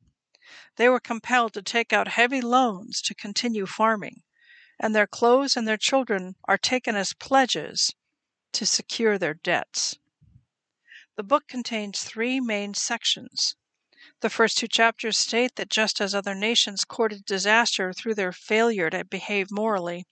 They 0.78 0.90
were 0.90 1.00
compelled 1.00 1.54
to 1.54 1.62
take 1.62 1.92
out 1.92 2.08
heavy 2.08 2.42
loans 2.42 3.02
to 3.02 3.14
continue 3.14 3.66
farming, 3.66 4.24
and 4.80 4.96
their 4.96 5.08
clothes 5.08 5.58
and 5.58 5.68
their 5.68 5.78
children 5.78 6.36
are 6.46 6.58
taken 6.58 6.96
as 6.96 7.14
pledges 7.14 7.94
to 8.54 8.66
secure 8.66 9.18
their 9.18 9.34
debts. 9.34 9.98
The 11.18 11.24
book 11.24 11.48
contains 11.48 12.04
three 12.04 12.40
main 12.40 12.74
sections 12.74 13.56
the 14.22 14.30
first 14.30 14.58
two 14.58 14.68
chapters 14.68 15.18
state 15.18 15.56
that 15.56 15.70
just 15.70 16.00
as 16.00 16.16
other 16.16 16.36
nations 16.36 16.86
courted 16.86 17.26
disaster 17.26 17.92
through 17.92 18.16
their 18.16 18.32
failure 18.32 18.90
to 18.90 19.04
behave 19.04 19.52
morally, 19.52 20.06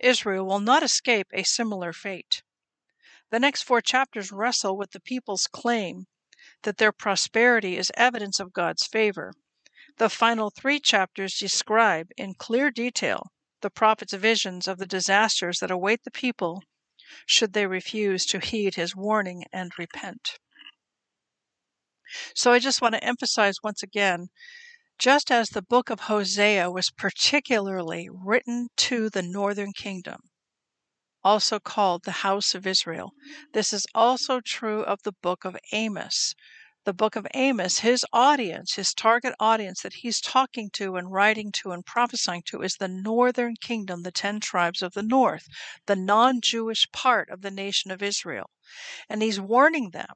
Israel 0.00 0.46
will 0.46 0.60
not 0.60 0.82
escape 0.82 1.28
a 1.32 1.42
similar 1.42 1.92
fate. 1.92 2.42
The 3.30 3.38
next 3.38 3.62
four 3.62 3.80
chapters 3.80 4.32
wrestle 4.32 4.76
with 4.76 4.92
the 4.92 5.00
people's 5.00 5.46
claim 5.46 6.06
that 6.62 6.78
their 6.78 6.92
prosperity 6.92 7.76
is 7.76 7.92
evidence 7.94 8.40
of 8.40 8.52
God's 8.52 8.86
favor. 8.86 9.32
The 9.98 10.08
final 10.08 10.50
three 10.50 10.80
chapters 10.80 11.38
describe 11.38 12.10
in 12.16 12.34
clear 12.34 12.70
detail 12.70 13.32
the 13.60 13.70
prophet's 13.70 14.14
visions 14.14 14.66
of 14.66 14.78
the 14.78 14.86
disasters 14.86 15.58
that 15.58 15.70
await 15.70 16.04
the 16.04 16.10
people 16.10 16.62
should 17.26 17.52
they 17.52 17.66
refuse 17.66 18.24
to 18.26 18.38
heed 18.38 18.76
his 18.76 18.96
warning 18.96 19.44
and 19.52 19.72
repent. 19.78 20.38
So 22.34 22.52
I 22.52 22.58
just 22.58 22.82
want 22.82 22.94
to 22.94 23.04
emphasize 23.04 23.56
once 23.62 23.82
again 23.82 24.28
just 24.98 25.32
as 25.32 25.48
the 25.48 25.62
book 25.62 25.90
of 25.90 26.00
Hosea 26.00 26.70
was 26.70 26.90
particularly 26.90 28.08
written 28.08 28.68
to 28.76 29.10
the 29.10 29.22
northern 29.22 29.72
kingdom, 29.72 30.20
also 31.24 31.58
called 31.58 32.04
the 32.04 32.22
house 32.22 32.54
of 32.54 32.68
Israel, 32.68 33.12
this 33.52 33.72
is 33.72 33.84
also 33.96 34.40
true 34.40 34.82
of 34.82 35.02
the 35.02 35.14
book 35.22 35.44
of 35.44 35.56
Amos. 35.72 36.34
The 36.84 36.92
book 36.92 37.16
of 37.16 37.26
Amos, 37.34 37.78
his 37.78 38.04
audience, 38.12 38.74
his 38.74 38.94
target 38.94 39.34
audience 39.40 39.82
that 39.82 39.94
he's 39.94 40.20
talking 40.20 40.70
to 40.74 40.94
and 40.94 41.10
writing 41.10 41.50
to 41.52 41.72
and 41.72 41.84
prophesying 41.84 42.42
to 42.46 42.62
is 42.62 42.76
the 42.76 42.86
northern 42.86 43.56
kingdom, 43.56 44.02
the 44.02 44.12
ten 44.12 44.38
tribes 44.38 44.82
of 44.82 44.92
the 44.92 45.02
north, 45.02 45.46
the 45.86 45.96
non 45.96 46.40
Jewish 46.40 46.90
part 46.92 47.28
of 47.30 47.40
the 47.42 47.50
nation 47.50 47.90
of 47.90 48.02
Israel. 48.02 48.50
And 49.08 49.22
he's 49.22 49.40
warning 49.40 49.90
them 49.90 50.14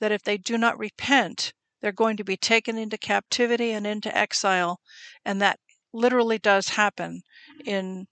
that 0.00 0.12
if 0.12 0.22
they 0.22 0.36
do 0.36 0.56
not 0.56 0.78
repent, 0.78 1.52
they're 1.80 1.92
going 1.92 2.16
to 2.16 2.24
be 2.24 2.36
taken 2.36 2.76
into 2.76 2.98
captivity 2.98 3.70
and 3.70 3.86
into 3.86 4.16
exile. 4.16 4.80
And 5.24 5.40
that 5.40 5.60
literally 5.92 6.38
does 6.38 6.70
happen. 6.70 7.22
In 7.64 8.06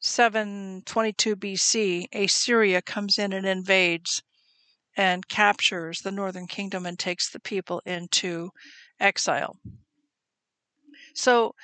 722 0.00 1.36
BC, 1.36 2.06
Assyria 2.12 2.82
comes 2.82 3.18
in 3.18 3.32
and 3.32 3.46
invades 3.46 4.22
and 4.96 5.28
captures 5.28 6.00
the 6.00 6.10
northern 6.10 6.46
kingdom 6.46 6.86
and 6.86 6.98
takes 6.98 7.30
the 7.30 7.40
people 7.40 7.82
into 7.84 8.50
exile. 8.98 9.56
So, 11.14 11.54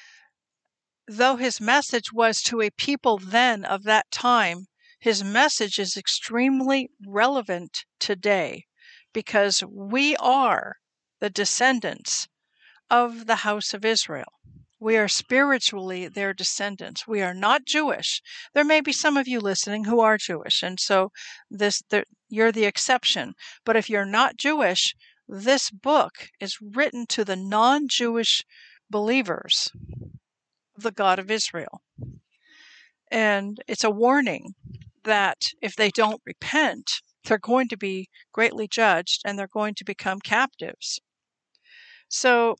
though 1.08 1.36
his 1.36 1.60
message 1.60 2.12
was 2.12 2.42
to 2.42 2.60
a 2.60 2.70
people 2.70 3.18
then 3.18 3.64
of 3.64 3.84
that 3.84 4.10
time, 4.10 4.66
his 4.98 5.22
message 5.22 5.78
is 5.78 5.96
extremely 5.96 6.90
relevant 7.06 7.84
today 7.98 8.65
because 9.16 9.64
we 9.72 10.14
are 10.16 10.76
the 11.20 11.30
descendants 11.30 12.28
of 12.90 13.24
the 13.24 13.36
house 13.36 13.72
of 13.72 13.82
Israel. 13.82 14.30
We 14.78 14.98
are 14.98 15.08
spiritually 15.08 16.06
their 16.06 16.34
descendants. 16.34 17.08
We 17.08 17.22
are 17.22 17.32
not 17.32 17.64
Jewish. 17.64 18.20
There 18.52 18.62
may 18.62 18.82
be 18.82 18.92
some 18.92 19.16
of 19.16 19.26
you 19.26 19.40
listening 19.40 19.84
who 19.84 20.00
are 20.00 20.18
Jewish, 20.18 20.62
and 20.62 20.78
so 20.78 21.12
this 21.50 21.82
the, 21.88 22.04
you're 22.28 22.52
the 22.52 22.66
exception. 22.66 23.32
But 23.64 23.74
if 23.74 23.88
you're 23.88 24.04
not 24.04 24.36
Jewish, 24.36 24.94
this 25.26 25.70
book 25.70 26.28
is 26.38 26.58
written 26.60 27.06
to 27.06 27.24
the 27.24 27.36
non-Jewish 27.36 28.44
believers 28.90 29.70
of 30.76 30.82
the 30.82 30.92
God 30.92 31.18
of 31.18 31.30
Israel. 31.30 31.80
And 33.10 33.62
it's 33.66 33.84
a 33.84 33.90
warning 33.90 34.56
that 35.04 35.38
if 35.62 35.74
they 35.74 35.88
don't 35.88 36.20
repent, 36.26 37.00
they're 37.26 37.38
going 37.38 37.68
to 37.68 37.76
be 37.76 38.08
greatly 38.32 38.68
judged 38.68 39.22
and 39.24 39.38
they're 39.38 39.46
going 39.46 39.74
to 39.74 39.84
become 39.84 40.20
captives. 40.20 41.00
So 42.08 42.56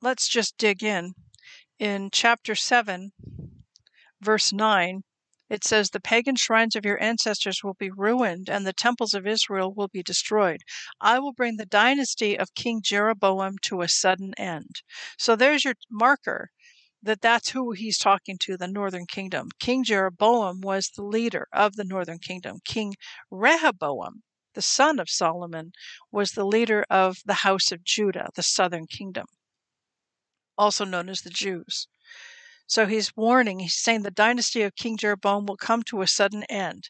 let's 0.00 0.28
just 0.28 0.58
dig 0.58 0.82
in. 0.82 1.14
In 1.78 2.10
chapter 2.12 2.54
7, 2.54 3.12
verse 4.20 4.52
9, 4.52 5.02
it 5.48 5.64
says, 5.64 5.90
The 5.90 6.00
pagan 6.00 6.36
shrines 6.36 6.76
of 6.76 6.84
your 6.84 7.02
ancestors 7.02 7.62
will 7.62 7.74
be 7.74 7.90
ruined, 7.90 8.48
and 8.48 8.66
the 8.66 8.72
temples 8.72 9.14
of 9.14 9.26
Israel 9.26 9.72
will 9.74 9.88
be 9.88 10.02
destroyed. 10.02 10.62
I 11.00 11.18
will 11.18 11.32
bring 11.32 11.56
the 11.56 11.66
dynasty 11.66 12.38
of 12.38 12.54
King 12.54 12.80
Jeroboam 12.82 13.56
to 13.62 13.82
a 13.82 13.88
sudden 13.88 14.32
end. 14.38 14.82
So 15.18 15.36
there's 15.36 15.64
your 15.64 15.74
marker 15.90 16.50
that 17.02 17.20
that's 17.20 17.50
who 17.50 17.72
he's 17.72 17.98
talking 17.98 18.38
to, 18.38 18.56
the 18.56 18.68
northern 18.68 19.06
kingdom. 19.06 19.48
King 19.58 19.84
Jeroboam 19.84 20.60
was 20.60 20.88
the 20.88 21.02
leader 21.02 21.48
of 21.52 21.76
the 21.76 21.84
northern 21.84 22.18
kingdom. 22.18 22.58
King 22.64 22.94
Rehoboam, 23.30 24.22
the 24.54 24.62
son 24.62 24.98
of 24.98 25.10
Solomon, 25.10 25.72
was 26.10 26.32
the 26.32 26.44
leader 26.44 26.84
of 26.88 27.18
the 27.24 27.34
house 27.34 27.72
of 27.72 27.84
Judah, 27.84 28.28
the 28.34 28.42
southern 28.42 28.86
kingdom, 28.86 29.26
also 30.56 30.84
known 30.84 31.08
as 31.08 31.22
the 31.22 31.30
Jews. 31.30 31.88
So 32.66 32.86
he's 32.86 33.16
warning, 33.16 33.58
he's 33.58 33.76
saying 33.76 34.02
the 34.02 34.10
dynasty 34.10 34.62
of 34.62 34.76
King 34.76 34.96
Jeroboam 34.96 35.46
will 35.46 35.56
come 35.56 35.82
to 35.84 36.02
a 36.02 36.06
sudden 36.06 36.44
end 36.44 36.88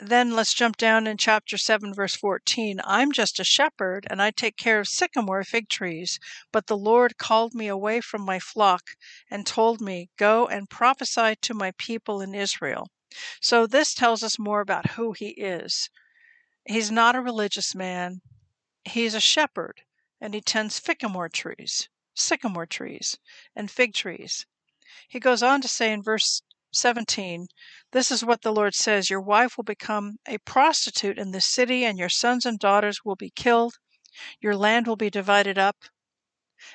then 0.00 0.32
let's 0.32 0.54
jump 0.54 0.76
down 0.76 1.06
in 1.06 1.16
chapter 1.16 1.56
7, 1.56 1.92
verse 1.94 2.14
14. 2.14 2.80
I'm 2.84 3.10
just 3.10 3.40
a 3.40 3.44
shepherd, 3.44 4.06
and 4.10 4.20
I 4.22 4.30
take 4.30 4.56
care 4.56 4.80
of 4.80 4.88
sycamore 4.88 5.44
fig 5.44 5.68
trees. 5.68 6.20
But 6.52 6.66
the 6.66 6.76
Lord 6.76 7.18
called 7.18 7.54
me 7.54 7.68
away 7.68 8.00
from 8.00 8.22
my 8.22 8.38
flock 8.38 8.90
and 9.30 9.46
told 9.46 9.80
me, 9.80 10.10
Go 10.16 10.46
and 10.46 10.70
prophesy 10.70 11.36
to 11.42 11.54
my 11.54 11.72
people 11.78 12.20
in 12.20 12.34
Israel. 12.34 12.88
So 13.40 13.66
this 13.66 13.94
tells 13.94 14.22
us 14.22 14.38
more 14.38 14.60
about 14.60 14.90
who 14.90 15.12
he 15.12 15.30
is. 15.30 15.90
He's 16.66 16.90
not 16.90 17.16
a 17.16 17.20
religious 17.20 17.74
man, 17.74 18.20
he's 18.84 19.14
a 19.14 19.20
shepherd, 19.20 19.82
and 20.20 20.34
he 20.34 20.40
tends 20.40 20.74
sycamore 20.74 21.30
trees, 21.30 21.88
sycamore 22.14 22.66
trees, 22.66 23.18
and 23.56 23.70
fig 23.70 23.94
trees. 23.94 24.44
He 25.08 25.18
goes 25.18 25.42
on 25.42 25.62
to 25.62 25.68
say 25.68 25.92
in 25.92 26.02
verse 26.02 26.42
17 26.78 27.48
This 27.90 28.12
is 28.12 28.24
what 28.24 28.42
the 28.42 28.52
Lord 28.52 28.72
says 28.72 29.10
Your 29.10 29.20
wife 29.20 29.56
will 29.56 29.64
become 29.64 30.18
a 30.28 30.38
prostitute 30.38 31.18
in 31.18 31.32
the 31.32 31.40
city, 31.40 31.84
and 31.84 31.98
your 31.98 32.08
sons 32.08 32.46
and 32.46 32.56
daughters 32.56 33.04
will 33.04 33.16
be 33.16 33.30
killed. 33.30 33.78
Your 34.40 34.54
land 34.54 34.86
will 34.86 34.94
be 34.94 35.10
divided 35.10 35.58
up, 35.58 35.86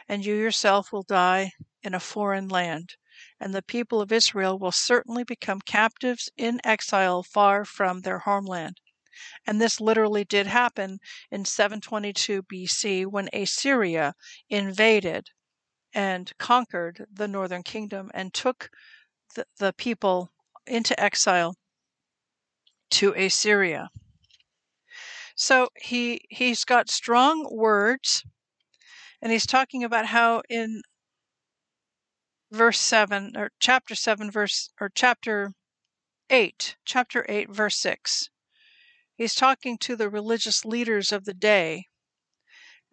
and 0.06 0.26
you 0.26 0.36
yourself 0.36 0.92
will 0.92 1.04
die 1.04 1.54
in 1.82 1.94
a 1.94 2.02
foreign 2.02 2.50
land. 2.50 2.98
And 3.40 3.56
the 3.56 3.62
people 3.62 4.02
of 4.02 4.12
Israel 4.12 4.60
will 4.60 4.74
certainly 4.74 5.24
become 5.24 5.62
captives 5.62 6.30
in 6.36 6.60
exile 6.66 7.24
far 7.24 7.64
from 7.64 8.02
their 8.02 8.20
homeland. 8.20 8.82
And 9.48 9.62
this 9.62 9.80
literally 9.80 10.26
did 10.26 10.48
happen 10.48 11.00
in 11.32 11.46
722 11.46 12.44
BC 12.44 13.06
when 13.06 13.30
Assyria 13.32 14.16
invaded 14.50 15.30
and 15.94 16.38
conquered 16.38 17.06
the 17.10 17.30
northern 17.30 17.64
kingdom 17.64 18.12
and 18.14 18.34
took 18.34 18.70
the, 19.36 19.74
people 19.74 20.32
into 20.66 21.00
exile 21.00 21.56
to 22.92 23.14
Assyria. 23.14 23.90
So 25.36 25.70
he 25.76 26.22
he's 26.30 26.64
got 26.64 26.90
strong 26.90 27.48
words, 27.52 28.24
and 29.22 29.32
he's 29.32 29.48
talking 29.48 29.84
about 29.84 30.08
how 30.08 30.44
in 30.50 30.82
verse 32.52 32.80
seven 32.80 33.32
or 33.36 33.50
chapter 33.60 33.96
seven 33.96 34.30
verse 34.30 34.70
or 34.80 34.92
chapter 34.94 35.54
eight, 36.30 36.76
chapter 36.86 37.26
eight 37.28 37.50
verse 37.50 37.76
six, 37.76 38.30
he's 39.16 39.34
talking 39.34 39.78
to 39.80 39.96
the 39.96 40.10
religious 40.10 40.64
leaders 40.64 41.12
of 41.12 41.26
the 41.26 41.34
day. 41.34 41.88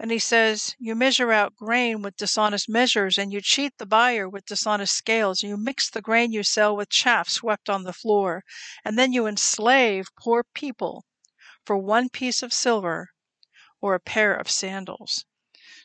And 0.02 0.10
he 0.10 0.18
says, 0.18 0.74
You 0.78 0.94
measure 0.94 1.30
out 1.30 1.56
grain 1.56 2.00
with 2.00 2.16
dishonest 2.16 2.70
measures, 2.70 3.18
and 3.18 3.34
you 3.34 3.42
cheat 3.42 3.76
the 3.76 3.84
buyer 3.84 4.26
with 4.26 4.46
dishonest 4.46 4.94
scales, 4.96 5.42
you 5.42 5.58
mix 5.58 5.90
the 5.90 6.00
grain 6.00 6.32
you 6.32 6.42
sell 6.42 6.74
with 6.74 6.88
chaff 6.88 7.28
swept 7.28 7.68
on 7.68 7.84
the 7.84 7.92
floor, 7.92 8.42
and 8.82 8.98
then 8.98 9.12
you 9.12 9.26
enslave 9.26 10.08
poor 10.18 10.42
people 10.54 11.04
for 11.66 11.76
one 11.76 12.08
piece 12.08 12.42
of 12.42 12.50
silver 12.54 13.10
or 13.82 13.94
a 13.94 14.00
pair 14.00 14.34
of 14.34 14.50
sandals. 14.50 15.26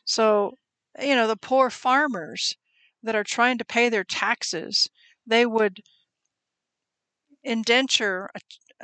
So, 0.05 0.59
you 0.97 1.13
know, 1.13 1.27
the 1.27 1.35
poor 1.35 1.69
farmers 1.69 2.55
that 3.03 3.15
are 3.17 3.23
trying 3.25 3.57
to 3.57 3.65
pay 3.65 3.89
their 3.89 4.05
taxes, 4.05 4.87
they 5.27 5.45
would 5.45 5.81
indenture 7.43 8.29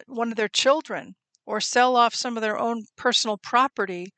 one 0.08 0.30
of 0.32 0.36
their 0.36 0.50
children 0.50 1.16
or 1.46 1.62
sell 1.62 1.96
off 1.96 2.14
some 2.14 2.36
of 2.36 2.42
their 2.42 2.58
own 2.60 2.84
personal 2.98 3.38
property 3.38 4.14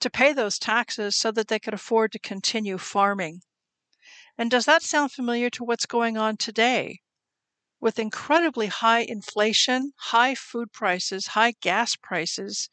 to 0.00 0.10
pay 0.10 0.32
those 0.32 0.58
taxes 0.58 1.16
so 1.16 1.30
that 1.32 1.48
they 1.48 1.58
could 1.58 1.74
afford 1.74 2.12
to 2.12 2.18
continue 2.18 2.78
farming. 2.78 3.42
And 4.38 4.50
does 4.50 4.66
that 4.66 4.82
sound 4.82 5.12
familiar 5.12 5.50
to 5.50 5.64
what's 5.64 5.86
going 5.86 6.16
on 6.16 6.36
today? 6.36 7.00
with 7.80 7.98
incredibly 7.98 8.66
high 8.66 9.00
inflation, 9.00 9.92
high 9.96 10.34
food 10.34 10.72
prices, 10.72 11.28
high 11.28 11.52
gas 11.60 11.94
prices, 11.96 12.68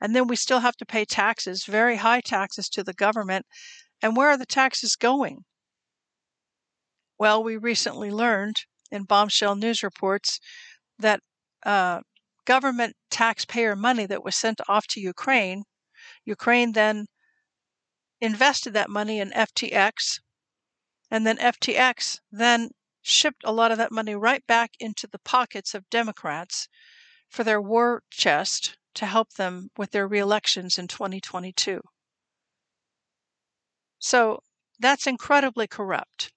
and 0.00 0.14
then 0.14 0.26
we 0.26 0.36
still 0.36 0.60
have 0.60 0.76
to 0.76 0.86
pay 0.86 1.04
taxes, 1.04 1.64
very 1.64 1.96
high 1.96 2.20
taxes 2.20 2.68
to 2.68 2.82
the 2.82 2.92
government. 2.92 3.46
And 4.02 4.16
where 4.16 4.28
are 4.28 4.36
the 4.36 4.46
taxes 4.46 4.96
going? 4.96 5.44
Well, 7.18 7.42
we 7.42 7.56
recently 7.56 8.10
learned 8.10 8.56
in 8.90 9.04
bombshell 9.04 9.56
news 9.56 9.82
reports 9.82 10.38
that 10.98 11.20
uh, 11.64 12.00
government 12.44 12.94
taxpayer 13.10 13.74
money 13.74 14.06
that 14.06 14.24
was 14.24 14.36
sent 14.36 14.60
off 14.68 14.86
to 14.88 15.00
Ukraine, 15.00 15.64
Ukraine 16.28 16.72
then 16.72 17.06
invested 18.20 18.74
that 18.74 18.90
money 18.90 19.18
in 19.18 19.30
FTX, 19.30 20.20
and 21.10 21.26
then 21.26 21.38
FTX 21.38 22.20
then 22.30 22.70
shipped 23.00 23.42
a 23.44 23.52
lot 23.52 23.72
of 23.72 23.78
that 23.78 23.90
money 23.90 24.14
right 24.14 24.46
back 24.46 24.72
into 24.78 25.06
the 25.06 25.18
pockets 25.20 25.74
of 25.74 25.88
Democrats 25.88 26.68
for 27.28 27.44
their 27.44 27.62
war 27.62 28.02
chest 28.10 28.76
to 28.94 29.06
help 29.06 29.32
them 29.34 29.70
with 29.78 29.92
their 29.92 30.06
reelections 30.06 30.78
in 30.78 30.86
2022. 30.86 31.80
So 33.98 34.42
that's 34.78 35.06
incredibly 35.06 35.66
corrupt 35.66 36.32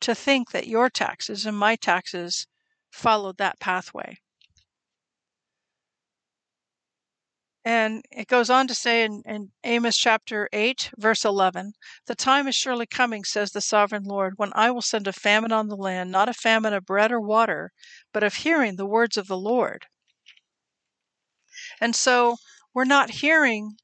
to 0.00 0.14
think 0.14 0.52
that 0.52 0.68
your 0.68 0.88
taxes 0.88 1.44
and 1.44 1.58
my 1.58 1.76
taxes 1.76 2.46
followed 2.90 3.38
that 3.38 3.58
pathway. 3.58 4.18
And 7.66 8.04
it 8.10 8.28
goes 8.28 8.50
on 8.50 8.68
to 8.68 8.74
say 8.74 9.04
in, 9.04 9.22
in, 9.24 9.50
Amos 9.64 9.96
chapter 9.96 10.50
8, 10.52 10.90
verse 10.98 11.24
11 11.24 11.72
The 12.06 12.14
time 12.14 12.46
is 12.46 12.54
surely 12.54 12.84
coming, 12.84 13.24
says 13.24 13.52
the 13.52 13.62
sovereign 13.62 14.04
Lord, 14.04 14.34
when 14.36 14.52
I 14.54 14.70
will 14.70 14.82
send 14.82 15.06
a 15.08 15.14
famine 15.14 15.50
on 15.50 15.68
the 15.68 15.76
land, 15.76 16.10
not 16.10 16.28
a 16.28 16.34
famine 16.34 16.74
of 16.74 16.84
bread 16.84 17.10
or 17.10 17.20
water, 17.20 17.72
but 18.12 18.22
of 18.22 18.34
hearing 18.34 18.76
the 18.76 18.84
words 18.84 19.16
of 19.16 19.28
the 19.28 19.38
Lord. 19.38 19.86
And 21.80 21.96
so 21.96 22.36
we're 22.74 22.84
not 22.84 23.22
hearing 23.22 23.78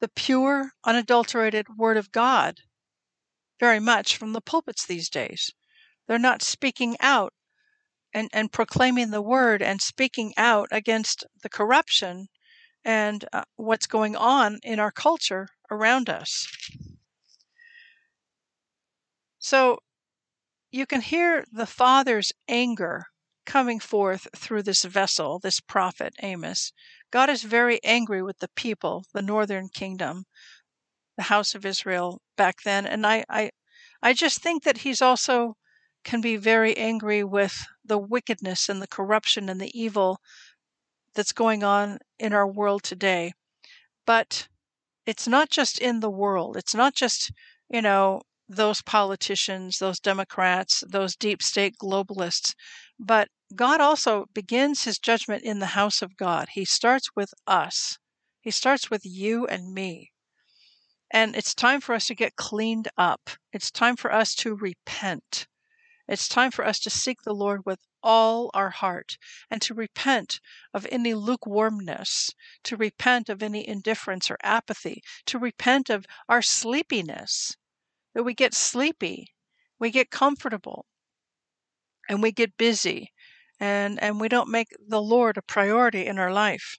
the 0.00 0.08
pure, 0.08 0.72
unadulterated 0.84 1.66
word 1.78 1.96
of 1.96 2.12
God 2.12 2.60
very 3.58 3.80
much 3.80 4.18
from 4.18 4.34
the 4.34 4.42
pulpits 4.42 4.84
these 4.84 5.08
days. 5.08 5.50
They're 6.06 6.18
not 6.18 6.42
speaking 6.42 6.96
out 7.00 7.32
and, 8.12 8.28
and 8.34 8.52
proclaiming 8.52 9.10
the 9.10 9.22
word 9.22 9.62
and 9.62 9.80
speaking 9.80 10.34
out 10.36 10.68
against 10.70 11.24
the 11.42 11.48
corruption 11.48 12.28
and 12.84 13.24
uh, 13.32 13.42
what's 13.56 13.86
going 13.86 14.14
on 14.16 14.58
in 14.62 14.78
our 14.78 14.92
culture 14.92 15.48
around 15.70 16.08
us. 16.10 16.46
So 19.38 19.78
you 20.70 20.86
can 20.86 21.00
hear 21.00 21.44
the 21.52 21.66
Father's 21.66 22.32
anger 22.48 23.06
coming 23.46 23.78
forth 23.78 24.26
through 24.36 24.62
this 24.62 24.84
vessel, 24.84 25.38
this 25.38 25.60
prophet 25.60 26.14
Amos. 26.22 26.72
God 27.10 27.30
is 27.30 27.42
very 27.42 27.78
angry 27.84 28.22
with 28.22 28.38
the 28.38 28.48
people, 28.56 29.04
the 29.12 29.22
northern 29.22 29.68
kingdom, 29.68 30.24
the 31.16 31.24
house 31.24 31.54
of 31.54 31.64
Israel 31.64 32.20
back 32.36 32.62
then. 32.64 32.86
And 32.86 33.06
I, 33.06 33.24
I, 33.28 33.50
I 34.02 34.14
just 34.14 34.40
think 34.40 34.64
that 34.64 34.78
he's 34.78 35.02
also 35.02 35.56
can 36.04 36.20
be 36.20 36.36
very 36.36 36.76
angry 36.76 37.24
with 37.24 37.66
the 37.84 37.98
wickedness 37.98 38.68
and 38.68 38.82
the 38.82 38.88
corruption 38.88 39.48
and 39.48 39.60
the 39.60 39.78
evil 39.78 40.20
that's 41.14 41.32
going 41.32 41.62
on 41.62 41.98
in 42.24 42.32
our 42.32 42.50
world 42.50 42.82
today. 42.82 43.32
But 44.06 44.48
it's 45.06 45.28
not 45.28 45.50
just 45.50 45.78
in 45.78 46.00
the 46.00 46.10
world. 46.10 46.56
It's 46.56 46.74
not 46.74 46.94
just, 46.94 47.30
you 47.68 47.82
know, 47.82 48.22
those 48.48 48.82
politicians, 48.82 49.78
those 49.78 50.00
Democrats, 50.00 50.82
those 50.88 51.16
deep 51.16 51.42
state 51.42 51.76
globalists. 51.82 52.54
But 52.98 53.28
God 53.54 53.80
also 53.80 54.24
begins 54.34 54.84
his 54.84 54.98
judgment 54.98 55.42
in 55.44 55.58
the 55.58 55.74
house 55.78 56.00
of 56.00 56.16
God. 56.16 56.48
He 56.52 56.64
starts 56.64 57.08
with 57.14 57.32
us, 57.46 57.98
he 58.40 58.50
starts 58.50 58.90
with 58.90 59.02
you 59.04 59.46
and 59.46 59.72
me. 59.72 60.10
And 61.10 61.36
it's 61.36 61.54
time 61.54 61.80
for 61.80 61.94
us 61.94 62.06
to 62.08 62.14
get 62.14 62.36
cleaned 62.36 62.88
up. 62.96 63.30
It's 63.52 63.70
time 63.70 63.96
for 63.96 64.12
us 64.12 64.34
to 64.36 64.56
repent. 64.56 65.46
It's 66.08 66.28
time 66.28 66.50
for 66.50 66.66
us 66.66 66.80
to 66.80 66.90
seek 66.90 67.22
the 67.22 67.34
Lord 67.34 67.60
with 67.64 67.78
all 68.04 68.50
our 68.54 68.70
heart 68.70 69.16
and 69.50 69.60
to 69.62 69.74
repent 69.74 70.38
of 70.72 70.86
any 70.92 71.14
lukewarmness, 71.14 72.30
to 72.62 72.76
repent 72.76 73.28
of 73.28 73.42
any 73.42 73.66
indifference 73.66 74.30
or 74.30 74.36
apathy, 74.42 75.02
to 75.26 75.38
repent 75.38 75.90
of 75.90 76.04
our 76.28 76.42
sleepiness, 76.42 77.56
that 78.14 78.22
we 78.22 78.34
get 78.34 78.54
sleepy, 78.54 79.34
we 79.80 79.90
get 79.90 80.10
comfortable, 80.10 80.86
and 82.08 82.22
we 82.22 82.30
get 82.30 82.56
busy, 82.56 83.12
and, 83.58 84.00
and 84.02 84.20
we 84.20 84.28
don't 84.28 84.50
make 84.50 84.68
the 84.86 85.02
Lord 85.02 85.36
a 85.36 85.42
priority 85.42 86.06
in 86.06 86.18
our 86.18 86.32
life. 86.32 86.76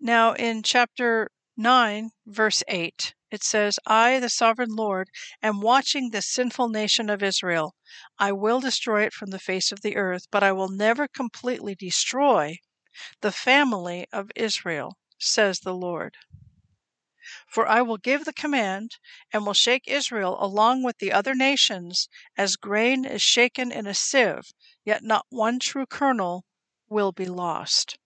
Now, 0.00 0.32
in 0.32 0.62
chapter 0.62 1.30
9, 1.56 2.10
verse 2.26 2.62
8, 2.68 3.14
it 3.32 3.42
says, 3.42 3.78
I, 3.86 4.20
the 4.20 4.28
sovereign 4.28 4.74
Lord, 4.76 5.08
am 5.42 5.62
watching 5.62 6.10
this 6.10 6.26
sinful 6.26 6.68
nation 6.68 7.08
of 7.08 7.22
Israel. 7.22 7.74
I 8.18 8.30
will 8.32 8.60
destroy 8.60 9.04
it 9.04 9.14
from 9.14 9.30
the 9.30 9.38
face 9.38 9.72
of 9.72 9.80
the 9.80 9.96
earth, 9.96 10.26
but 10.30 10.42
I 10.42 10.52
will 10.52 10.68
never 10.68 11.08
completely 11.08 11.74
destroy 11.74 12.58
the 13.22 13.32
family 13.32 14.06
of 14.12 14.30
Israel, 14.36 14.98
says 15.18 15.60
the 15.60 15.72
Lord. 15.74 16.16
For 17.48 17.66
I 17.66 17.80
will 17.80 17.96
give 17.96 18.26
the 18.26 18.34
command, 18.34 18.98
and 19.32 19.46
will 19.46 19.54
shake 19.54 19.84
Israel 19.86 20.36
along 20.38 20.82
with 20.82 20.98
the 20.98 21.12
other 21.12 21.34
nations, 21.34 22.08
as 22.36 22.56
grain 22.56 23.06
is 23.06 23.22
shaken 23.22 23.72
in 23.72 23.86
a 23.86 23.94
sieve, 23.94 24.52
yet 24.84 25.02
not 25.02 25.24
one 25.30 25.58
true 25.58 25.86
kernel 25.86 26.44
will 26.90 27.12
be 27.12 27.24
lost. 27.26 27.96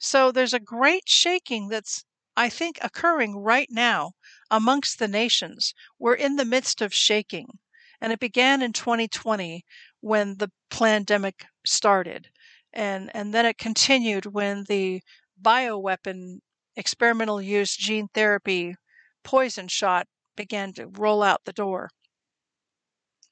So 0.00 0.32
there's 0.32 0.54
a 0.54 0.60
great 0.60 1.08
shaking 1.08 1.68
that's 1.68 2.04
I 2.38 2.48
think, 2.48 2.78
occurring 2.80 3.34
right 3.34 3.66
now 3.68 4.12
amongst 4.48 5.00
the 5.00 5.08
nations. 5.08 5.74
We're 5.98 6.14
in 6.14 6.36
the 6.36 6.44
midst 6.44 6.80
of 6.80 6.94
shaking. 6.94 7.58
And 8.00 8.12
it 8.12 8.20
began 8.20 8.62
in 8.62 8.72
2020 8.72 9.64
when 10.02 10.36
the 10.36 10.52
pandemic 10.70 11.46
started. 11.66 12.28
And, 12.72 13.10
and 13.12 13.34
then 13.34 13.44
it 13.44 13.58
continued 13.58 14.26
when 14.26 14.66
the 14.68 15.02
bioweapon 15.42 16.38
experimental 16.76 17.42
use 17.42 17.76
gene 17.76 18.06
therapy 18.14 18.76
poison 19.24 19.66
shot 19.66 20.06
began 20.36 20.72
to 20.74 20.86
roll 20.86 21.24
out 21.24 21.44
the 21.44 21.52
door. 21.52 21.90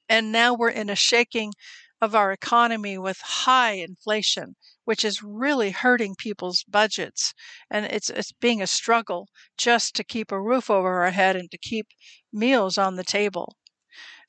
And 0.09 0.33
now 0.33 0.53
we're 0.53 0.67
in 0.81 0.89
a 0.89 0.95
shaking 0.97 1.53
of 2.01 2.13
our 2.13 2.33
economy 2.33 2.97
with 2.97 3.21
high 3.21 3.75
inflation, 3.75 4.57
which 4.87 5.03
is 5.03 5.21
really 5.21 5.71
hurting 5.71 6.15
people's 6.15 6.63
budgets. 6.63 7.33
And 7.69 7.85
it's, 7.87 8.09
it's 8.09 8.31
being 8.31 8.61
a 8.61 8.67
struggle 8.67 9.27
just 9.57 9.93
to 9.97 10.03
keep 10.05 10.31
a 10.31 10.41
roof 10.41 10.69
over 10.69 11.03
our 11.03 11.11
head 11.11 11.35
and 11.35 11.51
to 11.51 11.57
keep 11.57 11.87
meals 12.31 12.77
on 12.77 12.95
the 12.95 13.03
table. 13.03 13.57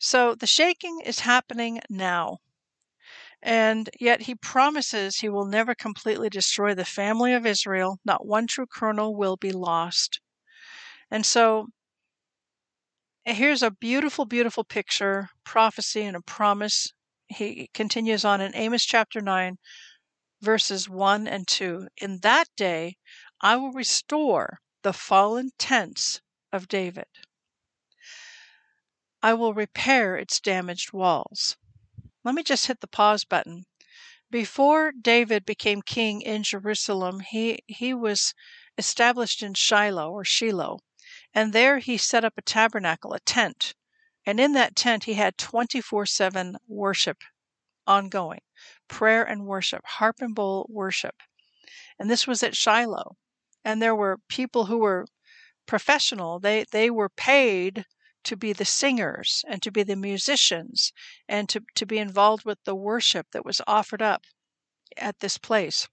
So 0.01 0.35
the 0.35 0.49
shaking 0.49 1.01
is 1.05 1.21
happening 1.21 1.79
now. 1.89 2.39
And 3.41 3.89
yet 4.01 4.23
he 4.23 4.35
promises 4.35 5.19
he 5.19 5.29
will 5.29 5.47
never 5.47 5.77
completely 5.77 6.29
destroy 6.29 6.75
the 6.75 6.85
family 6.85 7.33
of 7.35 7.47
Israel. 7.47 8.01
Not 8.05 8.27
one 8.27 8.49
true 8.49 8.67
kernel 8.67 9.15
will 9.15 9.37
be 9.37 9.53
lost. 9.53 10.21
And 11.09 11.25
so 11.25 11.69
eh, 13.25 13.35
here's 13.35 13.63
a 13.63 13.71
beautiful, 13.71 14.25
beautiful 14.25 14.65
picture, 14.65 15.29
prophecy, 15.45 16.03
and 16.03 16.17
a 16.17 16.21
promise 16.21 16.93
he 17.29 17.71
continues 17.73 18.25
on 18.25 18.41
in 18.41 18.57
Amos 18.57 18.85
chapter 18.85 19.21
9, 19.21 19.57
verses 20.41 20.89
1 20.89 21.27
and 21.27 21.49
2. 21.49 21.89
In 21.97 22.19
that 22.21 22.49
day 22.57 22.97
I 23.41 23.57
will 23.57 23.73
restore 23.73 24.61
the 24.83 24.93
fallen 24.93 25.51
tents 25.59 26.21
of 26.53 26.69
David. 26.69 27.07
I 29.23 29.35
will 29.35 29.55
repair 29.55 30.17
its 30.17 30.41
damaged 30.41 30.93
walls. 30.93 31.57
Let 32.25 32.35
me 32.35 32.43
just 32.43 32.67
hit 32.67 32.81
the 32.81 32.87
pause 32.87 33.25
button. 33.25 33.65
Before 34.31 34.93
David 34.93 35.45
became 35.45 35.83
king 35.83 36.21
in 36.21 36.43
Jerusalem, 36.43 37.21
he, 37.21 37.59
he 37.67 37.95
was 37.95 38.35
established 38.77 39.43
in 39.43 39.55
Shiloh 39.55 40.11
or 40.11 40.25
Shiloh, 40.25 40.81
and 41.35 41.53
there 41.53 41.79
he 41.79 41.97
set 41.97 42.25
up 42.25 42.35
a 42.37 42.43
tabernacle, 42.43 43.13
a 43.13 43.21
tent. 43.21 43.75
And 44.27 44.39
in 44.39 44.53
that 44.53 44.77
tent, 44.77 45.05
he 45.05 45.15
had 45.15 45.39
24 45.39 46.07
7 46.07 46.57
worship 46.69 47.23
ongoing 47.87 48.41
prayer 48.89 49.23
and 49.25 49.47
worship, 49.47 49.83
harp 49.85 50.17
and 50.21 50.35
bowl 50.35 50.67
worship. 50.69 51.15
And 51.99 52.11
this 52.11 52.27
was 52.27 52.43
at 52.43 52.57
Shiloh. 52.57 53.17
And 53.65 53.83
there 53.83 53.95
were 53.95 54.19
people 54.29 54.67
who 54.67 54.79
were 54.79 55.07
professional, 55.67 56.39
they, 56.41 56.65
they 56.73 56.91
were 56.91 57.11
paid 57.11 57.85
to 58.25 58.37
be 58.37 58.53
the 58.53 58.65
singers 58.65 59.45
and 59.49 59.63
to 59.63 59.71
be 59.71 59.83
the 59.83 59.97
musicians 59.97 60.93
and 61.29 61.49
to, 61.49 61.63
to 61.75 61.87
be 61.87 61.99
involved 61.99 62.45
with 62.45 62.59
the 62.65 62.75
worship 62.75 63.27
that 63.33 63.45
was 63.45 63.61
offered 63.67 64.03
up 64.03 64.23
at 64.97 65.21
this 65.21 65.39
place 65.39 65.89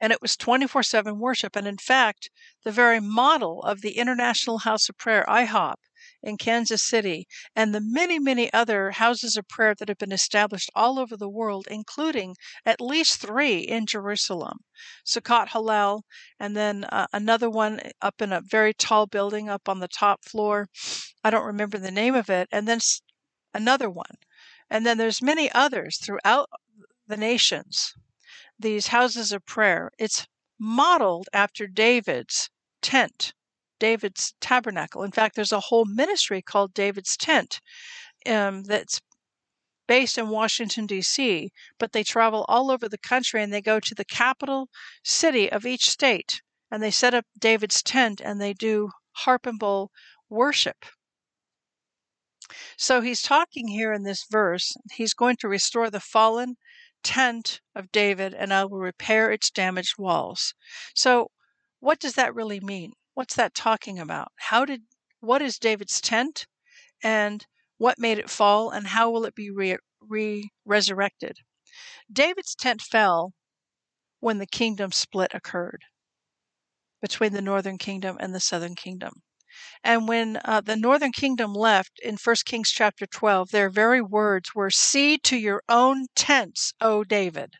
and 0.00 0.12
it 0.12 0.22
was 0.22 0.36
24 0.36 0.82
7 0.82 1.18
worship. 1.18 1.56
And 1.56 1.66
in 1.66 1.78
fact, 1.78 2.30
the 2.64 2.72
very 2.72 3.00
model 3.00 3.62
of 3.62 3.80
the 3.80 3.98
International 3.98 4.58
House 4.58 4.88
of 4.88 4.98
Prayer, 4.98 5.24
IHOP, 5.28 5.76
in 6.26 6.36
Kansas 6.36 6.82
City, 6.82 7.28
and 7.54 7.72
the 7.72 7.80
many, 7.80 8.18
many 8.18 8.52
other 8.52 8.90
houses 8.90 9.36
of 9.36 9.46
prayer 9.46 9.76
that 9.76 9.88
have 9.88 9.98
been 9.98 10.10
established 10.10 10.70
all 10.74 10.98
over 10.98 11.16
the 11.16 11.28
world, 11.28 11.68
including 11.70 12.34
at 12.64 12.80
least 12.80 13.20
three 13.20 13.58
in 13.60 13.86
Jerusalem 13.86 14.58
Sukkot 15.04 15.50
Hallel, 15.50 16.02
and 16.40 16.56
then 16.56 16.82
uh, 16.84 17.06
another 17.12 17.48
one 17.48 17.80
up 18.02 18.20
in 18.20 18.32
a 18.32 18.40
very 18.40 18.74
tall 18.74 19.06
building 19.06 19.48
up 19.48 19.68
on 19.68 19.78
the 19.78 19.86
top 19.86 20.24
floor. 20.24 20.68
I 21.22 21.30
don't 21.30 21.46
remember 21.46 21.78
the 21.78 21.92
name 21.92 22.16
of 22.16 22.28
it, 22.28 22.48
and 22.50 22.66
then 22.66 22.80
another 23.54 23.88
one. 23.88 24.16
And 24.68 24.84
then 24.84 24.98
there's 24.98 25.22
many 25.22 25.50
others 25.52 25.96
throughout 25.96 26.50
the 27.06 27.16
nations 27.16 27.94
these 28.58 28.88
houses 28.88 29.30
of 29.30 29.46
prayer. 29.46 29.92
It's 29.96 30.26
modeled 30.58 31.28
after 31.32 31.68
David's 31.68 32.50
tent, 32.82 33.32
David's 33.78 34.34
tabernacle. 34.40 35.02
In 35.02 35.12
fact, 35.12 35.36
there's 35.36 35.52
a 35.52 35.60
whole 35.60 35.84
ministry 35.84 36.42
called 36.42 36.74
David's 36.74 37.16
Tent 37.16 37.60
um, 38.26 38.64
that's 38.64 39.00
based 39.86 40.18
in 40.18 40.28
Washington, 40.28 40.86
D.C., 40.86 41.50
but 41.78 41.92
they 41.92 42.02
travel 42.02 42.44
all 42.48 42.70
over 42.70 42.88
the 42.88 42.98
country 42.98 43.42
and 43.42 43.52
they 43.52 43.60
go 43.60 43.78
to 43.78 43.94
the 43.94 44.04
capital 44.04 44.68
city 45.04 45.50
of 45.50 45.64
each 45.64 45.88
state 45.88 46.42
and 46.70 46.82
they 46.82 46.90
set 46.90 47.14
up 47.14 47.24
David's 47.38 47.82
tent 47.82 48.20
and 48.20 48.40
they 48.40 48.52
do 48.52 48.90
harp 49.12 49.46
and 49.46 49.58
bowl 49.58 49.90
worship. 50.28 50.84
So 52.76 53.00
he's 53.00 53.22
talking 53.22 53.68
here 53.68 53.92
in 53.92 54.02
this 54.02 54.24
verse, 54.30 54.76
he's 54.92 55.14
going 55.14 55.36
to 55.36 55.48
restore 55.48 55.90
the 55.90 56.00
fallen 56.00 56.56
tent 57.02 57.60
of 57.74 57.92
David, 57.92 58.34
and 58.34 58.52
I 58.52 58.64
will 58.64 58.78
repair 58.78 59.30
its 59.30 59.50
damaged 59.50 59.94
walls. 59.98 60.54
So, 60.94 61.30
what 61.80 62.00
does 62.00 62.14
that 62.14 62.34
really 62.34 62.60
mean? 62.60 62.92
What's 63.16 63.34
that 63.36 63.54
talking 63.54 63.98
about? 63.98 64.32
How 64.36 64.66
did 64.66 64.82
what 65.20 65.40
is 65.40 65.58
David's 65.58 66.02
tent, 66.02 66.46
and 67.02 67.46
what 67.78 67.98
made 67.98 68.18
it 68.18 68.28
fall, 68.28 68.68
and 68.68 68.88
how 68.88 69.10
will 69.10 69.24
it 69.24 69.34
be 69.34 69.50
re, 69.50 69.78
re- 70.02 70.50
resurrected? 70.66 71.38
David's 72.12 72.54
tent 72.54 72.82
fell 72.82 73.32
when 74.20 74.36
the 74.36 74.46
kingdom 74.46 74.92
split 74.92 75.32
occurred 75.32 75.86
between 77.00 77.32
the 77.32 77.40
northern 77.40 77.78
kingdom 77.78 78.18
and 78.20 78.34
the 78.34 78.38
southern 78.38 78.74
kingdom. 78.74 79.22
And 79.82 80.06
when 80.06 80.38
uh, 80.44 80.60
the 80.60 80.76
northern 80.76 81.12
kingdom 81.12 81.54
left 81.54 81.98
in 82.00 82.18
1 82.22 82.36
Kings 82.44 82.70
chapter 82.70 83.06
12, 83.06 83.48
their 83.50 83.70
very 83.70 84.02
words 84.02 84.54
were, 84.54 84.68
See 84.68 85.16
to 85.20 85.38
your 85.38 85.62
own 85.70 86.08
tents, 86.14 86.74
O 86.82 87.02
David. 87.02 87.54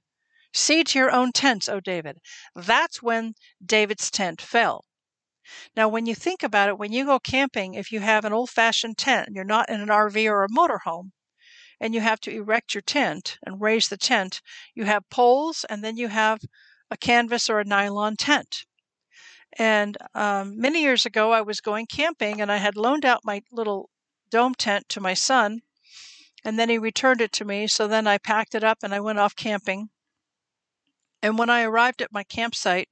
See 0.53 0.85
to 0.85 0.99
your 0.99 1.11
own 1.11 1.33
tents, 1.33 1.67
O 1.67 1.81
David. 1.81 2.19
That's 2.55 3.03
when 3.03 3.33
David's 3.65 4.11
tent 4.11 4.43
fell. 4.43 4.85
Now, 5.77 5.89
when 5.89 6.07
you 6.07 6.15
think 6.15 6.43
about 6.43 6.69
it, 6.69 6.79
when 6.79 6.93
you 6.93 7.05
go 7.05 7.19
camping, 7.19 7.75
if 7.75 7.93
you 7.93 8.01
have 8.01 8.25
an 8.25 8.33
old 8.33 8.51
fashioned 8.51 8.99
tent 8.99 9.31
you're 9.33 9.45
not 9.45 9.69
in 9.69 9.81
an 9.81 9.89
RV 9.89 10.31
or 10.31 10.45
a 10.45 10.49
motorhome, 10.49 11.13
and 11.81 11.95
you 11.95 12.01
have 12.01 12.21
to 12.21 12.31
erect 12.31 12.75
your 12.75 12.83
tent 12.83 13.39
and 13.45 13.61
raise 13.61 13.89
the 13.89 13.97
tent, 13.97 14.41
you 14.75 14.85
have 14.85 15.09
poles 15.11 15.65
and 15.69 15.85
then 15.85 15.97
you 15.97 16.09
have 16.09 16.41
a 16.91 16.97
canvas 16.97 17.51
or 17.51 17.61
a 17.61 17.65
nylon 17.65 18.17
tent. 18.17 18.65
And 19.59 19.97
um, 20.15 20.59
many 20.59 20.83
years 20.83 21.07
ago, 21.07 21.33
I 21.33 21.41
was 21.41 21.61
going 21.61 21.87
camping 21.87 22.41
and 22.41 22.51
I 22.51 22.57
had 22.57 22.77
loaned 22.77 23.05
out 23.05 23.25
my 23.25 23.43
little 23.51 23.91
dome 24.31 24.55
tent 24.55 24.89
to 24.91 25.01
my 25.01 25.15
son. 25.15 25.61
And 26.45 26.59
then 26.59 26.69
he 26.69 26.79
returned 26.79 27.21
it 27.21 27.33
to 27.33 27.45
me. 27.45 27.67
So 27.67 27.89
then 27.89 28.07
I 28.07 28.19
packed 28.19 28.55
it 28.55 28.65
up 28.65 28.79
and 28.83 28.95
I 28.95 29.01
went 29.01 29.19
off 29.19 29.35
camping. 29.35 29.91
And 31.23 31.39
when 31.39 31.51
I 31.51 31.63
arrived 31.63 32.03
at 32.03 32.13
my 32.13 32.23
campsite 32.23 32.89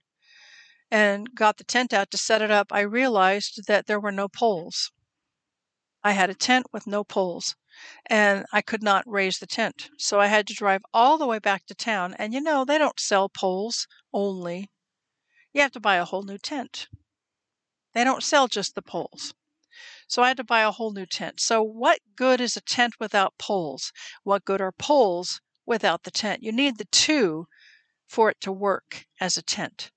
and 0.95 1.35
got 1.35 1.57
the 1.57 1.65
tent 1.65 1.93
out 1.93 2.11
to 2.13 2.19
set 2.19 2.43
it 2.43 2.51
up, 2.51 2.69
I 2.71 2.81
realized 2.81 3.67
that 3.67 3.87
there 3.87 4.01
were 4.01 4.13
no 4.13 4.29
poles. 4.29 4.93
I 6.03 6.13
had 6.13 6.31
a 6.31 6.35
tent 6.35 6.67
with 6.73 6.87
no 6.87 7.03
poles 7.03 7.57
and 8.07 8.47
I 8.53 8.61
could 8.63 8.83
not 8.83 9.03
raise 9.07 9.39
the 9.39 9.47
tent. 9.47 9.91
So 9.99 10.21
I 10.21 10.29
had 10.29 10.47
to 10.47 10.55
drive 10.55 10.83
all 10.93 11.19
the 11.19 11.27
way 11.27 11.41
back 11.41 11.67
to 11.67 11.75
town. 11.75 12.15
And 12.19 12.33
you 12.33 12.41
know, 12.41 12.65
they 12.65 12.79
don't 12.79 13.01
sell 13.01 13.29
poles 13.29 13.89
only 14.13 14.71
you 15.55 15.61
have 15.61 15.73
to 15.73 15.81
buy 15.81 15.97
a 15.97 16.05
whole 16.05 16.25
new 16.25 16.37
tent. 16.37 16.89
They 17.95 18.03
don't 18.03 18.25
sell 18.25 18.49
just 18.49 18.75
the 18.75 18.83
poles. 18.83 19.33
So 20.09 20.23
I 20.23 20.29
had 20.29 20.37
to 20.39 20.45
buy 20.45 20.63
a 20.63 20.73
whole 20.73 20.93
new 20.93 21.07
tent. 21.07 21.41
So, 21.41 21.63
what 21.63 22.01
good 22.17 22.41
is 22.41 22.57
a 22.57 22.61
tent 22.61 22.95
without 22.99 23.39
poles? 23.39 23.93
What 24.25 24.45
good 24.45 24.61
are 24.61 24.73
poles 24.73 25.41
without 25.65 26.03
the 26.03 26.11
tent? 26.11 26.43
You 26.43 26.51
need 26.51 26.79
the 26.79 26.87
two 26.87 27.47
for 28.09 28.31
it 28.31 28.41
to 28.41 28.53
work 28.53 29.07
as 29.21 29.37
a 29.37 29.43
tent. 29.43 29.91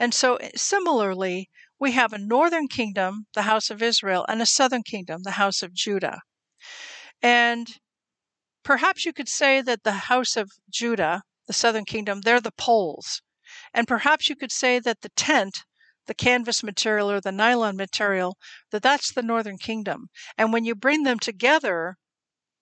And 0.00 0.14
so, 0.14 0.36
eh, 0.36 0.50
similarly, 0.56 1.50
we 1.78 1.92
have 1.92 2.14
a 2.14 2.18
northern 2.18 2.68
kingdom, 2.68 3.26
the 3.34 3.42
house 3.42 3.68
of 3.68 3.82
Israel, 3.82 4.24
and 4.30 4.40
a 4.40 4.46
southern 4.46 4.82
kingdom, 4.82 5.24
the 5.24 5.32
house 5.32 5.62
of 5.62 5.74
Judah. 5.74 6.22
And 7.20 7.68
perhaps 8.62 9.04
you 9.04 9.12
could 9.12 9.28
say 9.28 9.60
that 9.60 9.84
the 9.84 10.08
house 10.08 10.38
of 10.38 10.52
Judah, 10.70 11.22
the 11.46 11.52
southern 11.52 11.84
kingdom, 11.84 12.22
they're 12.22 12.40
the 12.40 12.50
poles. 12.50 13.20
And 13.74 13.86
perhaps 13.86 14.30
you 14.30 14.36
could 14.36 14.52
say 14.52 14.78
that 14.78 15.02
the 15.02 15.10
tent, 15.10 15.64
the 16.06 16.14
canvas 16.14 16.62
material 16.62 17.10
or 17.10 17.20
the 17.20 17.30
nylon 17.30 17.76
material, 17.76 18.38
that 18.70 18.82
that's 18.82 19.12
the 19.12 19.22
northern 19.22 19.58
kingdom. 19.58 20.08
And 20.38 20.50
when 20.50 20.64
you 20.64 20.74
bring 20.74 21.02
them 21.02 21.18
together, 21.18 21.98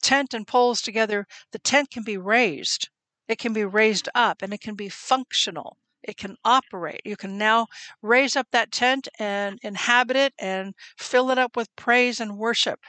tent 0.02 0.34
and 0.34 0.44
poles 0.44 0.82
together, 0.82 1.24
the 1.52 1.60
tent 1.60 1.90
can 1.90 2.02
be 2.02 2.16
raised. 2.16 2.88
It 3.28 3.38
can 3.38 3.52
be 3.52 3.64
raised 3.64 4.08
up 4.12 4.42
and 4.42 4.52
it 4.52 4.60
can 4.60 4.74
be 4.74 4.88
functional. 4.88 5.76
It 6.08 6.16
can 6.16 6.36
operate. 6.44 7.02
You 7.04 7.16
can 7.16 7.38
now 7.38 7.68
raise 8.02 8.34
up 8.34 8.48
that 8.50 8.72
tent 8.72 9.08
and 9.20 9.60
inhabit 9.62 10.16
it 10.16 10.34
and 10.40 10.74
fill 10.98 11.30
it 11.30 11.38
up 11.38 11.56
with 11.56 11.76
praise 11.76 12.18
and 12.20 12.36
worship. 12.38 12.80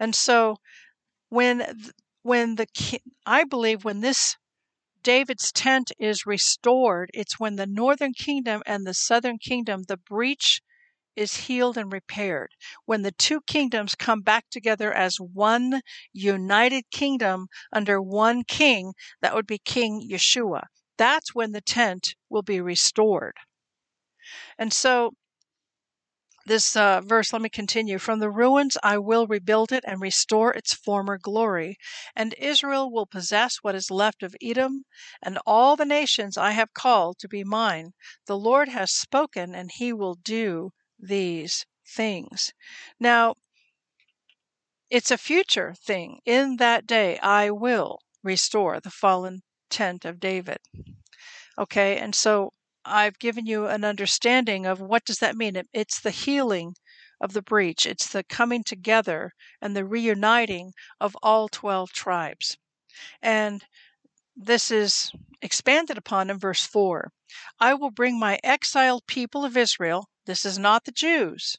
And 0.00 0.14
so 0.14 0.56
when 1.30 1.92
when 2.22 2.56
the 2.56 2.66
I 3.26 3.44
believe 3.44 3.84
when 3.84 4.00
this 4.00 4.36
David's 5.02 5.52
tent 5.52 5.92
is 5.98 6.26
restored, 6.26 7.10
it's 7.14 7.40
when 7.40 7.56
the 7.56 7.66
northern 7.66 8.14
kingdom 8.14 8.62
and 8.66 8.86
the 8.86 8.94
southern 8.94 9.38
kingdom, 9.38 9.84
the 9.84 9.96
breach 9.96 10.62
is 11.16 11.46
healed 11.48 11.78
and 11.78 11.92
repaired. 11.92 12.52
When 12.86 13.02
the 13.02 13.12
two 13.12 13.42
kingdoms 13.42 13.94
come 13.94 14.22
back 14.22 14.50
together 14.50 14.92
as 14.92 15.18
one 15.20 15.82
united 16.12 16.90
kingdom 16.90 17.48
under 17.72 18.02
one 18.02 18.44
king, 18.44 18.94
that 19.22 19.34
would 19.34 19.46
be 19.46 19.58
King 19.58 20.08
Yeshua. 20.10 20.64
That's 20.96 21.34
when 21.34 21.52
the 21.52 21.60
tent 21.60 22.14
will 22.28 22.42
be 22.42 22.60
restored. 22.60 23.36
And 24.58 24.72
so 24.72 25.12
this 26.46 26.76
uh, 26.76 27.00
verse, 27.00 27.32
let 27.32 27.42
me 27.42 27.48
continue. 27.48 27.98
From 27.98 28.20
the 28.20 28.30
ruins 28.30 28.78
I 28.80 28.98
will 28.98 29.26
rebuild 29.26 29.72
it 29.72 29.82
and 29.84 30.00
restore 30.00 30.52
its 30.54 30.72
former 30.72 31.18
glory, 31.18 31.76
and 32.14 32.34
Israel 32.34 32.88
will 32.88 33.04
possess 33.04 33.56
what 33.62 33.74
is 33.74 33.90
left 33.90 34.22
of 34.22 34.36
Edom, 34.40 34.84
and 35.20 35.40
all 35.44 35.74
the 35.74 35.84
nations 35.84 36.38
I 36.38 36.52
have 36.52 36.72
called 36.72 37.18
to 37.18 37.28
be 37.28 37.42
mine. 37.42 37.94
The 38.26 38.38
Lord 38.38 38.68
has 38.68 38.92
spoken, 38.92 39.56
and 39.56 39.72
he 39.72 39.92
will 39.92 40.14
do 40.14 40.70
these 41.00 41.66
things. 41.84 42.52
Now, 43.00 43.34
it's 44.88 45.10
a 45.10 45.18
future 45.18 45.74
thing. 45.84 46.20
In 46.24 46.58
that 46.58 46.86
day 46.86 47.18
I 47.18 47.50
will 47.50 47.98
restore 48.22 48.78
the 48.78 48.90
fallen 48.90 49.42
tent 49.70 50.04
of 50.04 50.20
David. 50.20 50.58
Okay, 51.58 51.98
and 51.98 52.14
so 52.14 52.52
I've 52.84 53.18
given 53.18 53.46
you 53.46 53.66
an 53.66 53.84
understanding 53.84 54.66
of 54.66 54.80
what 54.80 55.04
does 55.04 55.18
that 55.18 55.36
mean. 55.36 55.56
It, 55.56 55.68
it's 55.72 56.00
the 56.00 56.10
healing 56.10 56.74
of 57.20 57.32
the 57.32 57.42
breach. 57.42 57.86
It's 57.86 58.08
the 58.08 58.22
coming 58.24 58.62
together 58.62 59.32
and 59.60 59.74
the 59.74 59.84
reuniting 59.84 60.72
of 61.00 61.16
all 61.22 61.48
12 61.48 61.92
tribes. 61.92 62.56
And 63.22 63.64
this 64.36 64.70
is 64.70 65.10
expanded 65.42 65.98
upon 65.98 66.30
in 66.30 66.38
verse 66.38 66.64
4. 66.64 67.10
I 67.58 67.74
will 67.74 67.90
bring 67.90 68.18
my 68.18 68.38
exiled 68.44 69.06
people 69.06 69.44
of 69.44 69.56
Israel. 69.56 70.08
This 70.26 70.44
is 70.44 70.58
not 70.58 70.84
the 70.84 70.92
Jews. 70.92 71.56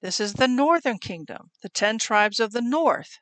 This 0.00 0.20
is 0.20 0.34
the 0.34 0.48
northern 0.48 0.98
kingdom, 0.98 1.50
the 1.62 1.68
10 1.68 1.98
tribes 1.98 2.40
of 2.40 2.52
the 2.52 2.62
north. 2.62 3.18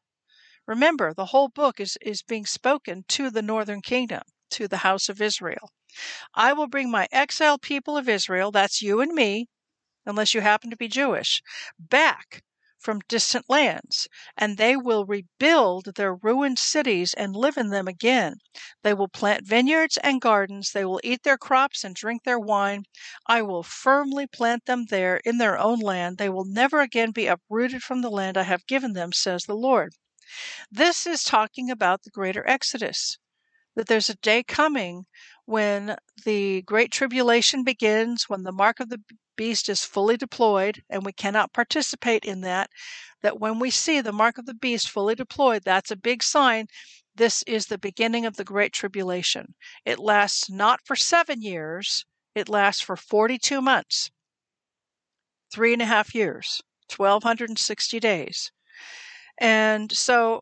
Remember, 0.67 1.13
the 1.13 1.27
whole 1.27 1.49
book 1.49 1.81
is, 1.81 1.99
is 2.01 2.23
being 2.23 2.47
spoken 2.47 3.05
to 3.09 3.31
the 3.31 3.43
northern 3.43 3.83
kingdom, 3.83 4.23
to 4.51 4.69
the 4.69 4.79
house 4.79 5.09
of 5.09 5.21
Israel. 5.21 5.71
I 6.35 6.53
will 6.53 6.69
bring 6.69 6.91
my 6.91 7.09
exiled 7.11 7.63
people 7.63 7.97
of 7.97 8.09
Israel, 8.09 8.51
that's 8.53 8.81
you 8.81 9.01
and 9.01 9.13
me, 9.13 9.49
unless 10.07 10.35
you 10.35 10.41
happen 10.41 10.71
to 10.71 10.77
be 10.77 10.89
Jewish, 10.89 11.43
back 11.79 12.43
from 12.79 13.01
distant 13.09 13.49
lands, 13.49 14.09
and 14.37 14.57
they 14.57 14.77
will 14.77 15.05
rebuild 15.05 15.95
their 15.95 16.15
ruined 16.15 16.59
cities 16.59 17.15
and 17.15 17.37
live 17.37 17.57
in 17.57 17.71
them 17.71 17.87
again. 17.87 18.37
They 18.83 18.95
will 18.95 19.09
plant 19.09 19.47
vineyards 19.47 19.97
and 19.99 20.21
gardens, 20.21 20.73
they 20.73 20.85
will 20.85 21.01
eat 21.05 21.23
their 21.23 21.39
crops 21.39 21.85
and 21.85 21.95
drink 21.95 22.25
their 22.25 22.39
wine. 22.39 22.85
I 23.27 23.43
will 23.43 23.63
firmly 23.63 24.27
plant 24.27 24.67
them 24.67 24.87
there 24.87 25.19
in 25.25 25.39
their 25.39 25.59
own 25.59 25.79
land. 25.79 26.19
They 26.19 26.29
will 26.29 26.45
never 26.45 26.81
again 26.81 27.11
be 27.11 27.27
uprooted 27.27 27.83
from 27.83 28.03
the 28.03 28.11
land 28.11 28.37
I 28.37 28.43
have 28.45 28.67
given 28.67 28.93
them, 28.93 29.13
says 29.13 29.45
the 29.45 29.57
Lord. 29.57 29.95
This 30.71 31.07
is 31.07 31.23
talking 31.25 31.71
about 31.71 32.03
the 32.03 32.11
greater 32.11 32.47
Exodus, 32.49 33.19
that 33.75 33.87
there's 33.87 34.11
a 34.11 34.17
day 34.17 34.43
coming 34.43 35.07
when 35.45 35.97
the 36.25 36.63
Great 36.63 36.93
Tribulation 36.93 37.65
begins, 37.65 38.29
when 38.29 38.43
the 38.43 38.53
mark 38.53 38.81
of 38.81 38.89
the 38.89 39.03
beast 39.37 39.69
is 39.69 39.85
fully 39.85 40.17
deployed, 40.17 40.83
and 40.89 41.05
we 41.05 41.13
cannot 41.13 41.53
participate 41.53 42.25
in 42.25 42.43
that, 42.43 42.71
that 43.23 43.41
when 43.41 43.59
we 43.59 43.71
see 43.71 44.01
the 44.01 44.13
mark 44.13 44.39
of 44.39 44.47
the 44.47 44.55
beast 44.55 44.89
fully 44.89 45.15
deployed, 45.15 45.63
that's 45.65 45.91
a 45.91 45.97
big 45.97 46.23
sign. 46.23 46.67
This 47.15 47.43
is 47.47 47.67
the 47.67 47.79
beginning 47.79 48.25
of 48.25 48.37
the 48.37 48.45
Great 48.45 48.73
Tribulation. 48.73 49.55
It 49.85 49.99
lasts 49.99 50.49
not 50.49 50.81
for 50.85 50.97
seven 50.97 51.43
years, 51.43 52.05
it 52.35 52.49
lasts 52.49 52.81
for 52.81 52.97
42 52.97 53.61
months, 53.61 54.11
three 55.53 55.73
and 55.73 55.83
a 55.83 55.87
half 55.87 56.15
years, 56.15 56.63
1,260 56.97 58.01
days. 58.01 58.53
And 59.43 59.91
so 59.91 60.41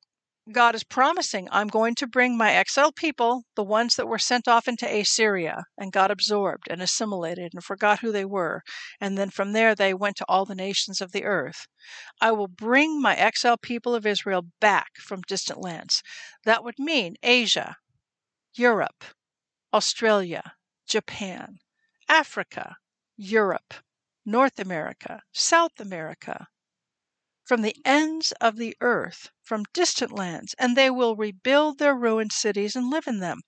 God 0.52 0.74
is 0.74 0.84
promising, 0.84 1.48
I'm 1.50 1.68
going 1.68 1.94
to 1.94 2.06
bring 2.06 2.36
my 2.36 2.52
exiled 2.52 2.96
people, 2.96 3.44
the 3.56 3.64
ones 3.64 3.96
that 3.96 4.06
were 4.06 4.18
sent 4.18 4.46
off 4.46 4.68
into 4.68 4.86
Assyria 4.86 5.64
and 5.78 5.90
got 5.90 6.10
absorbed 6.10 6.68
and 6.68 6.82
assimilated 6.82 7.54
and 7.54 7.64
forgot 7.64 8.00
who 8.00 8.12
they 8.12 8.26
were. 8.26 8.60
And 9.00 9.16
then 9.16 9.30
from 9.30 9.52
there 9.52 9.74
they 9.74 9.94
went 9.94 10.16
to 10.16 10.26
all 10.28 10.44
the 10.44 10.54
nations 10.54 11.00
of 11.00 11.12
the 11.12 11.24
earth. 11.24 11.66
I 12.20 12.32
will 12.32 12.46
bring 12.46 13.00
my 13.00 13.16
exiled 13.16 13.62
people 13.62 13.94
of 13.94 14.04
Israel 14.04 14.42
back 14.60 14.90
from 14.98 15.22
distant 15.22 15.62
lands. 15.62 16.02
That 16.44 16.62
would 16.62 16.78
mean 16.78 17.14
Asia, 17.22 17.76
Europe, 18.52 19.02
Australia, 19.72 20.52
Japan, 20.86 21.56
Africa, 22.06 22.76
Europe, 23.16 23.72
North 24.26 24.58
America, 24.58 25.22
South 25.32 25.80
America, 25.80 26.48
from 27.50 27.62
the 27.62 27.74
ends 27.84 28.30
of 28.40 28.54
the 28.58 28.76
earth, 28.80 29.28
from 29.42 29.64
distant 29.72 30.12
lands, 30.12 30.54
and 30.56 30.76
they 30.76 30.88
will 30.88 31.16
rebuild 31.16 31.78
their 31.78 31.96
ruined 31.96 32.30
cities 32.30 32.76
and 32.76 32.88
live 32.88 33.08
in 33.08 33.18
them. 33.18 33.40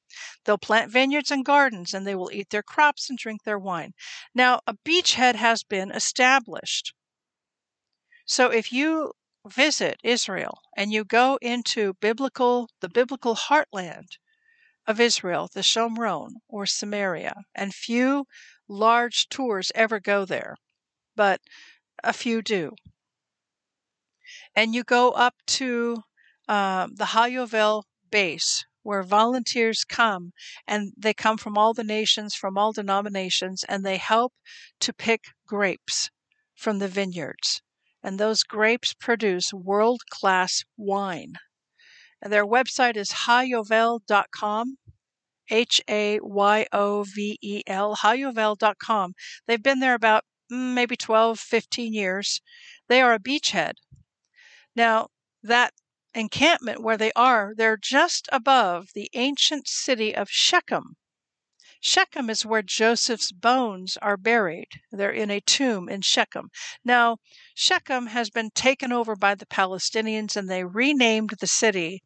They'll 0.45 0.59
plant 0.59 0.91
vineyards 0.91 1.31
and 1.31 1.45
gardens, 1.45 1.95
and 1.95 2.05
they 2.05 2.17
will 2.17 2.33
eat 2.33 2.51
their 2.51 2.65
crops 2.65 3.09
and 3.09 3.17
drink 3.17 3.45
their 3.45 3.61
wine. 3.61 3.93
Now, 4.35 4.59
a 4.67 4.75
beachhead 4.85 5.37
has 5.37 5.63
been 5.63 5.93
established. 5.93 6.93
So 8.27 8.51
if 8.51 8.73
you 8.73 9.13
visit 9.47 10.01
Israel 10.03 10.59
and 10.77 10.93
you 10.93 11.05
go 11.05 11.39
into 11.41 11.95
biblical 12.01 12.71
the 12.81 12.89
biblical 12.89 13.37
heartland 13.37 14.09
of 14.85 14.99
Israel, 14.99 15.49
the 15.55 15.63
Shomron 15.63 16.31
or 16.49 16.67
Samaria, 16.67 17.45
and 17.55 17.73
few 17.73 18.25
large 18.67 19.29
tours 19.29 19.71
ever 19.77 20.01
go 20.01 20.25
there, 20.25 20.57
but 21.15 21.41
a 22.03 22.13
few 22.13 22.43
do 22.43 22.75
and 24.55 24.75
you 24.75 24.85
go 24.85 25.11
up 25.13 25.35
to 25.47 26.03
uh, 26.49 26.87
the 26.93 27.07
HaYovel 27.07 27.85
base 28.11 28.65
where 28.83 29.03
volunteers 29.03 29.85
come 29.85 30.33
and 30.67 30.93
they 30.97 31.15
come 31.15 31.39
from 31.39 31.57
all 31.57 31.73
the 31.73 31.85
nations, 31.85 32.35
from 32.35 32.59
all 32.59 32.73
denominations, 32.73 33.65
and 33.69 33.85
they 33.85 33.97
help 33.97 34.33
to 34.81 34.93
pick 34.93 35.25
grapes 35.47 36.11
from 36.55 36.79
the 36.79 36.89
vineyards. 36.89 37.63
And 38.03 38.19
those 38.19 38.43
grapes 38.43 38.93
produce 38.95 39.53
world 39.53 40.03
class 40.11 40.65
wine. 40.77 41.35
And 42.21 42.33
their 42.33 42.47
website 42.47 42.97
is 42.97 43.11
hayovel.com. 43.27 44.77
H 45.51 45.81
A 45.89 46.19
Y 46.23 46.67
O 46.73 47.03
V 47.03 47.39
E 47.43 47.63
L, 47.67 47.97
hayovel.com. 47.97 49.15
They've 49.47 49.63
been 49.63 49.81
there 49.81 49.95
about 49.95 50.25
mm, 50.51 50.73
maybe 50.73 50.97
12, 50.97 51.39
15 51.39 51.93
years. 51.93 52.41
They 52.89 53.03
are 53.03 53.13
a 53.13 53.19
beachhead 53.19 53.75
now, 54.75 55.09
that 55.43 55.75
encampment 56.15 56.83
where 56.83 56.97
they 56.97 57.13
are, 57.13 57.53
they're 57.57 57.77
just 57.77 58.29
above 58.33 58.91
the 58.95 59.11
ancient 59.15 59.69
city 59.69 60.15
of 60.15 60.31
Shechem. 60.31 60.97
Shechem 61.81 62.31
is 62.31 62.47
where 62.47 62.63
Joseph's 62.63 63.33
bones 63.33 63.97
are 63.97 64.17
buried. 64.17 64.81
They're 64.93 65.11
in 65.11 65.33
a 65.33 65.41
tomb 65.41 65.89
in 65.89 66.03
Shechem. 66.03 66.51
Now, 66.85 67.17
Shechem 67.55 68.07
has 68.07 68.31
been 68.31 68.51
taken 68.51 68.93
over 68.93 69.17
by 69.17 69.35
the 69.35 69.47
Palestinians 69.47 70.37
and 70.37 70.49
they 70.49 70.63
renamed 70.63 71.35
the 71.41 71.49
city 71.49 72.03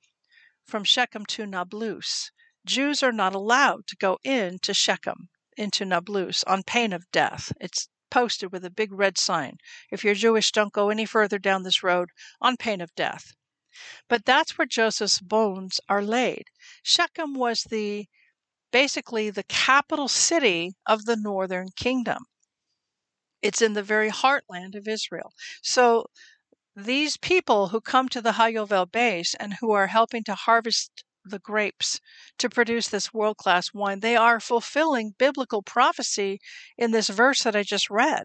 from 0.65 0.83
Shechem 0.83 1.27
to 1.27 1.47
Nablus. 1.47 2.31
Jews 2.65 3.03
are 3.03 3.13
not 3.13 3.35
allowed 3.35 3.87
to 3.89 3.97
go 3.97 4.19
into 4.25 4.73
Shechem, 4.73 5.29
into 5.57 5.85
Nablus, 5.85 6.43
on 6.45 6.63
pain 6.63 6.95
of 6.95 7.11
death. 7.13 7.53
It's 7.61 7.89
posted 8.11 8.53
with 8.53 8.65
a 8.65 8.71
big 8.71 8.93
red 8.93 9.19
sign. 9.19 9.59
If 9.91 10.05
you're 10.05 10.15
Jewish, 10.15 10.53
don't 10.53 10.73
go 10.73 10.91
any 10.91 11.07
further 11.07 11.39
down 11.39 11.63
this 11.63 11.83
road 11.83 12.11
on 12.41 12.57
pain 12.57 12.81
of 12.81 12.95
death. 12.95 13.33
But 14.09 14.25
that's 14.25 14.57
where 14.57 14.67
Joseph's 14.67 15.21
bones 15.21 15.81
are 15.89 16.03
laid. 16.03 16.45
Shechem 16.83 17.35
was 17.35 17.63
the 17.65 18.07
basically 18.71 19.31
the 19.31 19.45
capital 19.45 20.09
city 20.09 20.75
of 20.87 21.05
the 21.05 21.17
northern 21.17 21.69
kingdom. 21.77 22.27
It's 23.43 23.63
in 23.63 23.75
the 23.75 23.83
very 23.83 24.11
heartland 24.11 24.75
of 24.75 24.89
Israel. 24.89 25.33
So 25.63 26.07
these 26.75 27.17
people 27.17 27.69
who 27.69 27.81
come 27.81 28.09
to 28.11 28.21
the 28.21 28.33
HaYovel 28.33 28.93
base 28.93 29.35
and 29.35 29.55
who 29.55 29.73
are 29.73 29.87
helping 29.87 30.25
to 30.25 30.35
harvest 30.35 31.05
the 31.31 31.39
grapes 31.39 32.01
to 32.39 32.49
produce 32.49 32.89
this 32.89 33.13
world 33.13 33.37
class 33.37 33.73
wine. 33.75 34.01
They 34.01 34.17
are 34.17 34.41
fulfilling 34.41 35.15
biblical 35.19 35.63
prophecy 35.63 36.41
in 36.79 36.91
this 36.93 37.09
verse 37.09 37.43
that 37.43 37.57
I 37.57 37.63
just 37.63 37.91
read. 37.91 38.25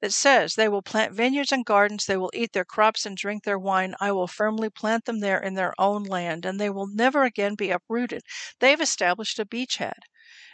It 0.00 0.12
says, 0.12 0.54
They 0.54 0.68
will 0.68 0.82
plant 0.82 1.12
vineyards 1.12 1.50
and 1.50 1.64
gardens, 1.64 2.06
they 2.06 2.16
will 2.16 2.30
eat 2.32 2.52
their 2.52 2.64
crops 2.64 3.04
and 3.04 3.16
drink 3.16 3.42
their 3.42 3.58
wine. 3.58 3.96
I 4.00 4.12
will 4.12 4.28
firmly 4.28 4.70
plant 4.70 5.06
them 5.06 5.18
there 5.18 5.40
in 5.40 5.54
their 5.54 5.74
own 5.76 6.04
land, 6.04 6.46
and 6.46 6.60
they 6.60 6.70
will 6.70 6.86
never 6.86 7.24
again 7.24 7.56
be 7.56 7.70
uprooted. 7.70 8.22
They've 8.60 8.80
established 8.80 9.40
a 9.40 9.44
beachhead. 9.44 9.98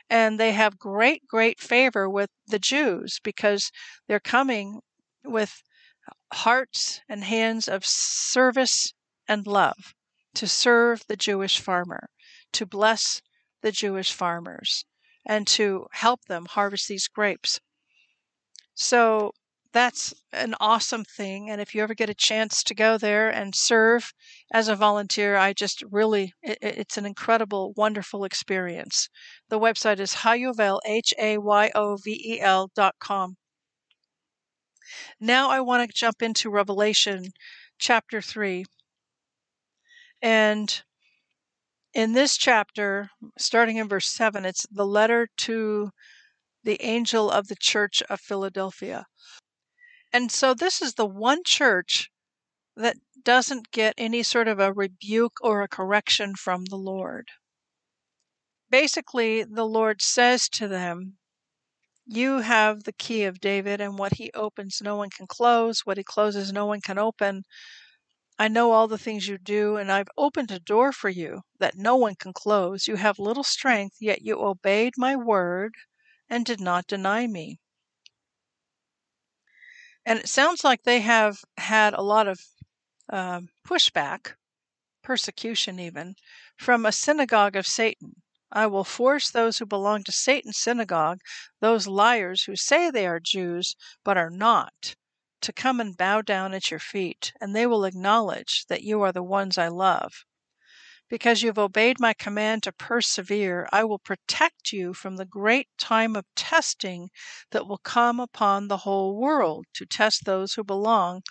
And 0.08 0.40
they 0.40 0.52
have 0.52 0.78
great, 0.78 1.26
great 1.26 1.60
favor 1.60 2.08
with 2.08 2.30
the 2.46 2.58
Jews 2.58 3.20
because 3.22 3.70
they're 4.06 4.20
coming 4.20 4.80
with 5.24 5.62
hearts 6.32 7.00
and 7.08 7.24
hands 7.24 7.68
of 7.68 7.84
service 7.84 8.92
and 9.28 9.46
love 9.46 9.94
to 10.34 10.46
serve 10.46 11.02
the 11.06 11.16
Jewish 11.16 11.58
farmer, 11.58 12.08
to 12.52 12.66
bless 12.66 13.22
the 13.62 13.72
Jewish 13.72 14.12
farmers, 14.12 14.84
and 15.24 15.46
to 15.48 15.86
help 15.92 16.24
them 16.26 16.46
harvest 16.46 16.88
these 16.88 17.08
grapes. 17.08 17.60
So 18.74 19.32
that's 19.74 20.14
an 20.32 20.54
awesome 20.60 21.04
thing. 21.04 21.50
And 21.50 21.60
if 21.60 21.74
you 21.74 21.82
ever 21.82 21.94
get 21.94 22.08
a 22.08 22.14
chance 22.14 22.62
to 22.62 22.74
go 22.74 22.96
there 22.96 23.28
and 23.28 23.54
serve 23.54 24.12
as 24.52 24.68
a 24.68 24.76
volunteer, 24.76 25.36
I 25.36 25.52
just 25.52 25.82
really, 25.90 26.32
it, 26.42 26.58
it's 26.62 26.96
an 26.96 27.04
incredible, 27.04 27.72
wonderful 27.76 28.24
experience. 28.24 29.08
The 29.48 29.58
website 29.58 29.98
is 29.98 30.14
Hayovel, 30.14 30.80
H 30.86 31.12
A 31.18 31.38
Y 31.38 31.72
O 31.74 31.96
V 31.96 32.22
E 32.24 32.40
L 32.40 32.70
dot 32.74 32.94
com. 33.00 33.36
Now 35.18 35.50
I 35.50 35.60
want 35.60 35.88
to 35.88 35.96
jump 35.96 36.22
into 36.22 36.50
Revelation 36.50 37.32
chapter 37.78 38.20
3. 38.20 38.64
And 40.24 40.82
in 41.92 42.14
this 42.14 42.38
chapter, 42.38 43.10
starting 43.38 43.76
in 43.76 43.88
verse 43.88 44.08
7, 44.08 44.46
it's 44.46 44.66
the 44.70 44.86
letter 44.86 45.28
to 45.36 45.90
the 46.62 46.80
angel 46.80 47.30
of 47.30 47.48
the 47.48 47.56
church 47.60 48.02
of 48.08 48.22
Philadelphia. 48.22 49.04
And 50.14 50.32
so 50.32 50.54
this 50.54 50.80
is 50.80 50.94
the 50.94 51.04
one 51.04 51.42
church 51.44 52.08
that 52.74 52.96
doesn't 53.22 53.70
get 53.70 53.92
any 53.98 54.22
sort 54.22 54.48
of 54.48 54.58
a 54.58 54.72
rebuke 54.72 55.36
or 55.42 55.60
a 55.60 55.68
correction 55.68 56.36
from 56.36 56.64
the 56.70 56.78
Lord. 56.78 57.28
Basically, 58.70 59.44
the 59.44 59.66
Lord 59.66 60.00
says 60.00 60.48
to 60.52 60.66
them, 60.66 61.18
You 62.06 62.38
have 62.38 62.84
the 62.84 62.94
key 62.94 63.24
of 63.24 63.40
David, 63.40 63.82
and 63.82 63.98
what 63.98 64.14
he 64.14 64.30
opens, 64.32 64.80
no 64.82 64.96
one 64.96 65.10
can 65.10 65.26
close. 65.26 65.80
What 65.84 65.98
he 65.98 66.02
closes, 66.02 66.50
no 66.50 66.64
one 66.64 66.80
can 66.80 66.98
open. 66.98 67.42
I 68.38 68.48
know 68.48 68.72
all 68.72 68.88
the 68.88 68.98
things 68.98 69.28
you 69.28 69.38
do, 69.38 69.76
and 69.76 69.92
I've 69.92 70.08
opened 70.16 70.50
a 70.50 70.58
door 70.58 70.92
for 70.92 71.08
you 71.08 71.42
that 71.58 71.76
no 71.76 71.96
one 71.96 72.16
can 72.16 72.32
close. 72.32 72.88
You 72.88 72.96
have 72.96 73.18
little 73.18 73.44
strength, 73.44 73.96
yet 74.00 74.22
you 74.22 74.40
obeyed 74.40 74.94
my 74.96 75.14
word 75.14 75.74
and 76.28 76.44
did 76.44 76.60
not 76.60 76.86
deny 76.86 77.26
me. 77.26 77.58
And 80.04 80.18
it 80.18 80.28
sounds 80.28 80.64
like 80.64 80.82
they 80.82 81.00
have 81.00 81.38
had 81.58 81.94
a 81.94 82.02
lot 82.02 82.26
of 82.26 82.40
um, 83.08 83.50
pushback, 83.66 84.34
persecution 85.02 85.78
even, 85.78 86.16
from 86.56 86.84
a 86.84 86.92
synagogue 86.92 87.56
of 87.56 87.66
Satan. 87.66 88.22
I 88.50 88.66
will 88.66 88.84
force 88.84 89.30
those 89.30 89.58
who 89.58 89.66
belong 89.66 90.02
to 90.04 90.12
Satan's 90.12 90.58
synagogue, 90.58 91.20
those 91.60 91.86
liars 91.86 92.44
who 92.44 92.56
say 92.56 92.90
they 92.90 93.06
are 93.06 93.20
Jews 93.20 93.76
but 94.04 94.16
are 94.16 94.30
not, 94.30 94.96
to 95.44 95.52
come 95.52 95.78
and 95.78 95.96
bow 95.96 96.22
down 96.22 96.54
at 96.54 96.70
your 96.70 96.80
feet, 96.80 97.34
and 97.38 97.54
they 97.54 97.66
will 97.66 97.84
acknowledge 97.84 98.64
that 98.68 98.82
you 98.82 99.02
are 99.02 99.12
the 99.12 99.22
ones 99.22 99.58
I 99.58 99.68
love. 99.68 100.24
Because 101.10 101.42
you 101.42 101.48
have 101.48 101.58
obeyed 101.58 102.00
my 102.00 102.14
command 102.14 102.62
to 102.62 102.72
persevere, 102.72 103.68
I 103.70 103.84
will 103.84 103.98
protect 103.98 104.72
you 104.72 104.94
from 104.94 105.16
the 105.16 105.26
great 105.26 105.68
time 105.76 106.16
of 106.16 106.24
testing 106.34 107.10
that 107.50 107.66
will 107.66 107.76
come 107.76 108.20
upon 108.20 108.68
the 108.68 108.78
whole 108.78 109.16
world 109.16 109.66
to 109.74 109.84
test 109.84 110.24
those 110.24 110.54
who 110.54 110.64
belong 110.64 111.22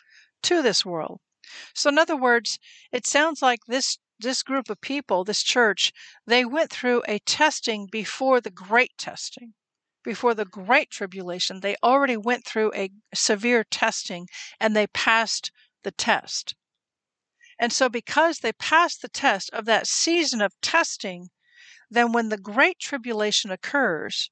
to 0.43 0.61
this 0.61 0.85
world. 0.85 1.19
So, 1.73 1.89
in 1.89 1.97
other 1.97 2.15
words, 2.15 2.59
it 2.91 3.07
sounds 3.07 3.41
like 3.41 3.61
this 3.67 3.97
this 4.19 4.43
group 4.43 4.69
of 4.69 4.79
people, 4.79 5.23
this 5.23 5.41
church, 5.41 5.91
they 6.27 6.45
went 6.45 6.69
through 6.69 7.01
a 7.07 7.17
testing 7.17 7.87
before 7.87 8.39
the 8.39 8.51
great 8.51 8.95
testing 8.97 9.55
before 10.03 10.33
the 10.33 10.45
great 10.45 10.89
tribulation, 10.91 11.59
they 11.59 11.75
already 11.81 12.17
went 12.17 12.45
through 12.45 12.73
a 12.73 12.91
severe 13.13 13.63
testing 13.63 14.27
and 14.59 14.75
they 14.75 14.87
passed 14.87 15.51
the 15.83 15.91
test. 15.91 16.55
And 17.59 17.71
so, 17.71 17.87
because 17.87 18.39
they 18.39 18.53
passed 18.53 19.01
the 19.01 19.09
test 19.09 19.49
of 19.51 19.65
that 19.65 19.87
season 19.87 20.41
of 20.41 20.59
testing, 20.61 21.29
then 21.89 22.11
when 22.11 22.29
the 22.29 22.37
great 22.37 22.79
tribulation 22.79 23.51
occurs, 23.51 24.29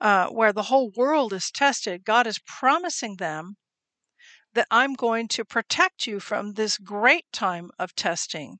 uh, 0.00 0.28
where 0.28 0.52
the 0.52 0.64
whole 0.64 0.90
world 0.96 1.32
is 1.32 1.50
tested, 1.50 2.04
God 2.04 2.26
is 2.26 2.38
promising 2.38 3.16
them 3.16 3.56
that 4.54 4.66
I'm 4.70 4.94
going 4.94 5.28
to 5.28 5.44
protect 5.44 6.06
you 6.06 6.18
from 6.18 6.54
this 6.54 6.78
great 6.78 7.26
time 7.32 7.70
of 7.78 7.94
testing 7.94 8.58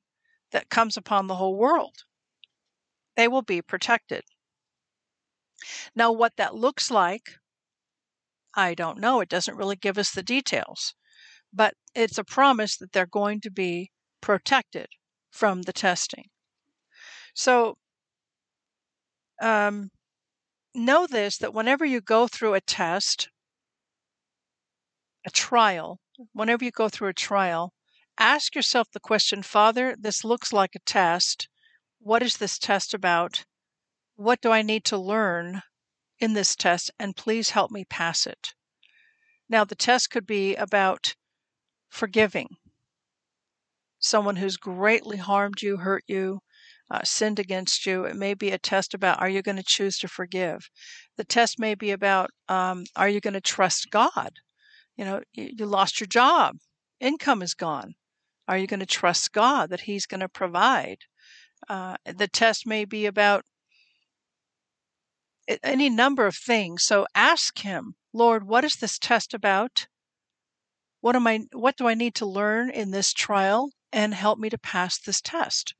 that 0.51 0.69
comes 0.69 0.95
upon 0.95 1.27
the 1.27 1.35
whole 1.35 1.57
world. 1.57 2.03
They 3.15 3.27
will 3.27 3.41
be 3.41 3.61
protected. 3.61 4.23
Now, 5.95 6.11
what 6.11 6.37
that 6.37 6.55
looks 6.55 6.89
like, 6.91 7.39
I 8.55 8.73
don't 8.73 8.99
know. 8.99 9.21
It 9.21 9.29
doesn't 9.29 9.55
really 9.55 9.77
give 9.77 9.97
us 9.97 10.11
the 10.11 10.21
details, 10.21 10.93
but 11.53 11.75
it's 11.95 12.17
a 12.17 12.23
promise 12.25 12.77
that 12.77 12.93
they're 12.93 13.05
going 13.05 13.41
to 13.41 13.51
be 13.51 13.91
protected 14.21 14.89
from 15.31 15.63
the 15.63 15.73
testing. 15.73 16.29
So, 17.33 17.77
um, 19.41 19.91
know 20.75 21.07
this 21.07 21.37
that 21.39 21.53
whenever 21.53 21.85
you 21.85 22.01
go 22.01 22.27
through 22.27 22.55
a 22.55 22.61
test, 22.61 23.29
a 25.25 25.31
trial, 25.31 25.99
whenever 26.33 26.63
you 26.65 26.71
go 26.71 26.89
through 26.89 27.09
a 27.09 27.13
trial, 27.13 27.73
ask 28.17 28.55
yourself 28.55 28.89
the 28.91 28.99
question 28.99 29.43
Father, 29.43 29.95
this 29.99 30.23
looks 30.23 30.53
like 30.53 30.75
a 30.75 30.79
test. 30.79 31.49
What 31.99 32.23
is 32.23 32.37
this 32.37 32.59
test 32.59 32.93
about? 32.93 33.46
What 34.17 34.41
do 34.41 34.51
I 34.51 34.63
need 34.63 34.83
to 34.85 34.97
learn 34.97 35.61
in 36.17 36.33
this 36.33 36.55
test? 36.55 36.89
And 36.97 37.15
please 37.15 37.51
help 37.51 37.69
me 37.69 37.85
pass 37.85 38.25
it. 38.25 38.55
Now, 39.47 39.63
the 39.63 39.75
test 39.75 40.09
could 40.09 40.25
be 40.25 40.55
about 40.55 41.15
forgiving 41.87 42.57
someone 43.99 44.37
who's 44.37 44.57
greatly 44.57 45.17
harmed 45.17 45.61
you, 45.61 45.77
hurt 45.77 46.03
you, 46.07 46.39
uh, 46.89 47.03
sinned 47.03 47.37
against 47.37 47.85
you. 47.85 48.05
It 48.05 48.15
may 48.15 48.33
be 48.33 48.49
a 48.49 48.57
test 48.57 48.95
about 48.95 49.19
are 49.19 49.29
you 49.29 49.43
going 49.43 49.57
to 49.57 49.63
choose 49.63 49.99
to 49.99 50.07
forgive? 50.07 50.67
The 51.17 51.23
test 51.23 51.59
may 51.59 51.75
be 51.75 51.91
about 51.91 52.31
um, 52.49 52.85
are 52.95 53.09
you 53.09 53.21
going 53.21 53.35
to 53.35 53.41
trust 53.41 53.91
God? 53.91 54.31
You 54.95 55.05
know, 55.05 55.21
you, 55.33 55.51
you 55.59 55.65
lost 55.67 55.99
your 55.99 56.07
job, 56.07 56.57
income 56.99 57.43
is 57.43 57.53
gone. 57.53 57.93
Are 58.47 58.57
you 58.57 58.65
going 58.65 58.79
to 58.79 58.87
trust 58.87 59.31
God 59.31 59.69
that 59.69 59.81
He's 59.81 60.07
going 60.07 60.21
to 60.21 60.29
provide? 60.29 60.97
Uh, 61.69 61.97
the 62.05 62.27
test 62.27 62.65
may 62.65 62.83
be 62.83 63.05
about 63.05 63.45
any 65.63 65.89
number 65.89 66.25
of 66.25 66.35
things. 66.35 66.83
So 66.83 67.07
ask 67.15 67.59
him, 67.59 67.95
Lord, 68.13 68.47
what 68.47 68.63
is 68.63 68.75
this 68.75 68.99
test 68.99 69.33
about? 69.33 69.87
What 71.01 71.15
am 71.15 71.27
I 71.27 71.45
what 71.53 71.77
do 71.77 71.87
I 71.87 71.93
need 71.93 72.15
to 72.15 72.25
learn 72.25 72.69
in 72.69 72.91
this 72.91 73.13
trial 73.13 73.71
and 73.91 74.13
help 74.13 74.39
me 74.39 74.49
to 74.49 74.57
pass 74.57 74.97
this 74.97 75.21
test? 75.21 75.75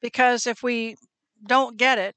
Because 0.00 0.46
if 0.46 0.62
we 0.62 0.96
don't 1.46 1.76
get 1.76 1.98
it, 1.98 2.14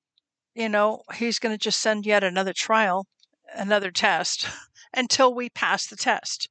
you 0.56 0.70
know, 0.70 1.02
he's 1.16 1.40
going 1.40 1.54
to 1.54 1.64
just 1.64 1.80
send 1.80 2.06
yet 2.06 2.24
another 2.24 2.54
trial, 2.54 3.08
another 3.54 3.92
test 3.92 4.48
until 4.94 5.34
we 5.34 5.50
pass 5.50 5.88
the 5.88 5.96
test. 5.96 6.50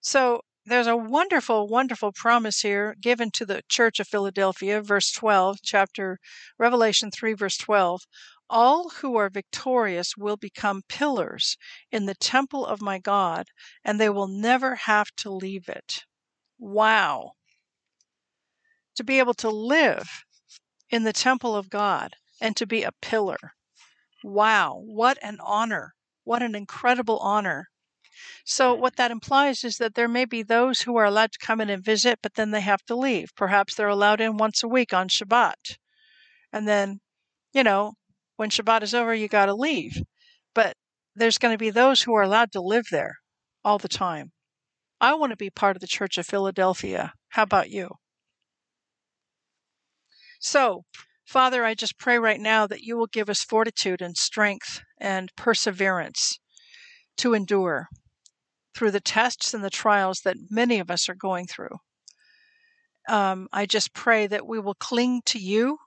So 0.00 0.42
there's 0.68 0.86
a 0.86 0.96
wonderful, 0.96 1.66
wonderful 1.66 2.12
promise 2.12 2.60
here 2.60 2.94
given 3.00 3.30
to 3.32 3.46
the 3.46 3.62
church 3.68 3.98
of 3.98 4.06
Philadelphia, 4.06 4.82
verse 4.82 5.10
12, 5.12 5.58
chapter 5.62 6.18
Revelation 6.58 7.10
3, 7.10 7.32
verse 7.32 7.56
12. 7.56 8.02
All 8.50 8.90
who 8.90 9.16
are 9.16 9.30
victorious 9.30 10.16
will 10.16 10.36
become 10.36 10.82
pillars 10.88 11.56
in 11.90 12.06
the 12.06 12.14
temple 12.14 12.66
of 12.66 12.82
my 12.82 12.98
God, 12.98 13.46
and 13.84 13.98
they 13.98 14.10
will 14.10 14.28
never 14.28 14.74
have 14.74 15.10
to 15.16 15.30
leave 15.30 15.68
it. 15.68 16.04
Wow. 16.58 17.32
To 18.96 19.04
be 19.04 19.18
able 19.18 19.34
to 19.34 19.50
live 19.50 20.24
in 20.90 21.04
the 21.04 21.12
temple 21.12 21.56
of 21.56 21.70
God 21.70 22.14
and 22.40 22.56
to 22.56 22.66
be 22.66 22.82
a 22.82 22.92
pillar. 23.00 23.38
Wow. 24.22 24.82
What 24.84 25.18
an 25.22 25.38
honor. 25.42 25.94
What 26.24 26.42
an 26.42 26.54
incredible 26.54 27.18
honor. 27.18 27.68
So, 28.44 28.74
what 28.74 28.96
that 28.96 29.10
implies 29.10 29.64
is 29.64 29.76
that 29.76 29.94
there 29.94 30.08
may 30.08 30.24
be 30.24 30.42
those 30.42 30.82
who 30.82 30.96
are 30.96 31.04
allowed 31.04 31.32
to 31.32 31.46
come 31.46 31.60
in 31.60 31.70
and 31.70 31.84
visit, 31.84 32.18
but 32.22 32.34
then 32.34 32.50
they 32.50 32.60
have 32.60 32.84
to 32.86 32.96
leave. 32.96 33.28
Perhaps 33.36 33.74
they're 33.74 33.88
allowed 33.88 34.20
in 34.20 34.36
once 34.36 34.62
a 34.62 34.68
week 34.68 34.92
on 34.92 35.08
Shabbat. 35.08 35.76
And 36.52 36.66
then, 36.66 37.00
you 37.52 37.62
know, 37.62 37.94
when 38.36 38.50
Shabbat 38.50 38.82
is 38.82 38.94
over, 38.94 39.14
you 39.14 39.28
got 39.28 39.46
to 39.46 39.54
leave. 39.54 40.02
But 40.54 40.74
there's 41.14 41.38
going 41.38 41.54
to 41.54 41.58
be 41.58 41.70
those 41.70 42.02
who 42.02 42.14
are 42.14 42.22
allowed 42.22 42.52
to 42.52 42.60
live 42.60 42.86
there 42.90 43.16
all 43.64 43.78
the 43.78 43.88
time. 43.88 44.32
I 45.00 45.14
want 45.14 45.30
to 45.30 45.36
be 45.36 45.50
part 45.50 45.76
of 45.76 45.80
the 45.80 45.86
Church 45.86 46.18
of 46.18 46.26
Philadelphia. 46.26 47.12
How 47.30 47.42
about 47.42 47.70
you? 47.70 47.90
So, 50.40 50.84
Father, 51.24 51.64
I 51.64 51.74
just 51.74 51.98
pray 51.98 52.18
right 52.18 52.40
now 52.40 52.66
that 52.66 52.80
you 52.80 52.96
will 52.96 53.06
give 53.06 53.28
us 53.28 53.42
fortitude 53.42 54.00
and 54.00 54.16
strength 54.16 54.80
and 54.98 55.30
perseverance 55.36 56.38
to 57.18 57.34
endure 57.34 57.88
through 58.78 58.92
the 58.92 59.00
tests 59.00 59.52
and 59.54 59.64
the 59.64 59.70
trials 59.70 60.20
that 60.20 60.36
many 60.50 60.78
of 60.78 60.88
us 60.88 61.08
are 61.08 61.14
going 61.16 61.48
through. 61.48 61.76
Um, 63.08 63.48
I 63.52 63.66
just 63.66 63.92
pray 63.92 64.28
that 64.28 64.46
we 64.46 64.60
will 64.60 64.74
cling 64.74 65.22
to 65.26 65.38
you 65.40 65.78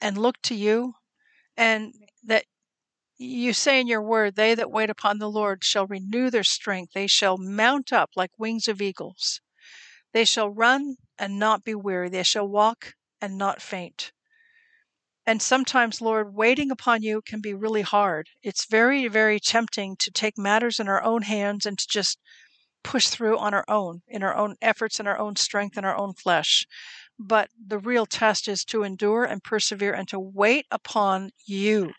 and 0.00 0.16
look 0.16 0.36
to 0.42 0.54
you, 0.54 0.92
and 1.56 1.92
that 2.22 2.44
you 3.16 3.52
say 3.52 3.80
in 3.80 3.88
your 3.88 4.02
word, 4.02 4.36
They 4.36 4.54
that 4.54 4.70
wait 4.70 4.88
upon 4.88 5.18
the 5.18 5.28
Lord 5.28 5.64
shall 5.64 5.88
renew 5.88 6.30
their 6.30 6.44
strength. 6.44 6.92
They 6.92 7.08
shall 7.08 7.38
mount 7.38 7.92
up 7.92 8.10
like 8.14 8.30
wings 8.38 8.68
of 8.68 8.80
eagles. 8.80 9.40
They 10.12 10.24
shall 10.24 10.48
run 10.48 10.94
and 11.18 11.40
not 11.40 11.64
be 11.64 11.74
weary. 11.74 12.08
They 12.08 12.22
shall 12.22 12.46
walk 12.46 12.94
and 13.20 13.36
not 13.36 13.60
faint. 13.60 14.12
And 15.28 15.42
sometimes, 15.42 16.00
Lord, 16.00 16.34
waiting 16.34 16.70
upon 16.70 17.02
you 17.02 17.20
can 17.20 17.42
be 17.42 17.52
really 17.52 17.82
hard. 17.82 18.30
It's 18.42 18.64
very, 18.64 19.08
very 19.08 19.38
tempting 19.38 19.96
to 19.96 20.10
take 20.10 20.38
matters 20.38 20.80
in 20.80 20.88
our 20.88 21.02
own 21.02 21.20
hands 21.20 21.66
and 21.66 21.78
to 21.78 21.86
just 21.86 22.18
push 22.82 23.08
through 23.08 23.36
on 23.36 23.52
our 23.52 23.66
own, 23.68 24.00
in 24.08 24.22
our 24.22 24.34
own 24.34 24.56
efforts 24.62 24.98
and 24.98 25.06
our 25.06 25.18
own 25.18 25.36
strength 25.36 25.76
and 25.76 25.84
our 25.84 25.94
own 25.94 26.14
flesh. 26.14 26.66
But 27.18 27.50
the 27.62 27.78
real 27.78 28.06
test 28.06 28.48
is 28.48 28.64
to 28.70 28.84
endure 28.84 29.24
and 29.24 29.44
persevere 29.44 29.92
and 29.92 30.08
to 30.08 30.18
wait 30.18 30.64
upon 30.70 31.32
you, 31.44 31.92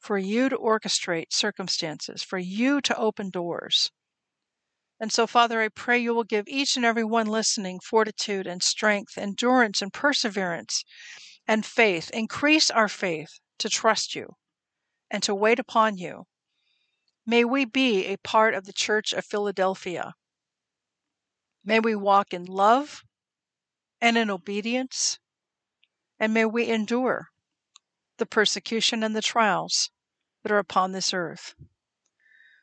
for 0.00 0.18
you 0.18 0.48
to 0.48 0.58
orchestrate 0.58 1.32
circumstances, 1.32 2.24
for 2.24 2.38
you 2.38 2.80
to 2.80 2.96
open 2.96 3.30
doors. 3.30 3.92
And 4.98 5.12
so, 5.12 5.28
Father, 5.28 5.60
I 5.60 5.68
pray 5.68 6.00
you 6.00 6.14
will 6.14 6.24
give 6.24 6.48
each 6.48 6.74
and 6.74 6.84
every 6.84 7.04
one 7.04 7.28
listening 7.28 7.78
fortitude 7.78 8.48
and 8.48 8.60
strength, 8.60 9.16
endurance 9.16 9.80
and 9.80 9.92
perseverance 9.92 10.84
and 11.50 11.66
faith. 11.66 12.10
Increase 12.14 12.70
our 12.70 12.86
faith 12.86 13.40
to 13.58 13.68
trust 13.68 14.14
you 14.14 14.36
and 15.10 15.20
to 15.24 15.34
wait 15.34 15.58
upon 15.58 15.98
you. 15.98 16.22
May 17.26 17.44
we 17.44 17.64
be 17.64 18.06
a 18.06 18.18
part 18.18 18.54
of 18.54 18.66
the 18.66 18.72
Church 18.72 19.12
of 19.12 19.24
Philadelphia. 19.24 20.14
May 21.64 21.80
we 21.80 21.96
walk 21.96 22.32
in 22.32 22.44
love 22.44 23.02
and 24.00 24.16
in 24.16 24.30
obedience, 24.30 25.18
and 26.20 26.32
may 26.32 26.44
we 26.44 26.68
endure 26.68 27.30
the 28.18 28.26
persecution 28.26 29.02
and 29.02 29.16
the 29.16 29.20
trials 29.20 29.90
that 30.44 30.52
are 30.52 30.58
upon 30.58 30.92
this 30.92 31.12
earth. 31.12 31.56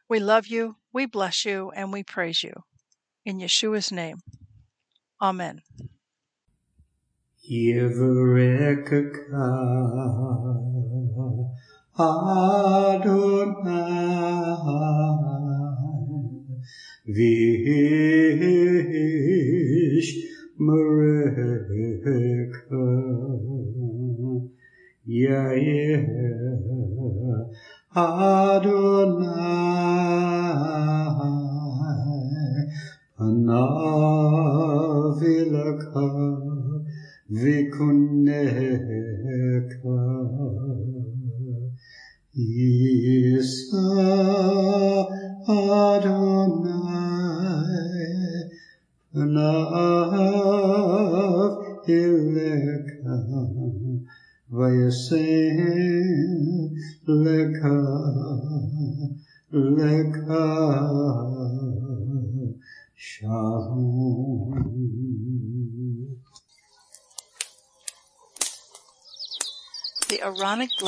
We 0.08 0.22
love 0.22 0.48
you, 0.48 0.78
we 0.94 1.06
bless 1.06 1.44
you, 1.44 1.72
and 1.76 1.92
we 1.92 2.04
praise 2.04 2.42
you. 2.42 2.54
In 3.26 3.40
Yeshua's 3.40 3.92
name. 3.92 4.20
Amen. 5.22 5.60
Adonai 12.00 12.77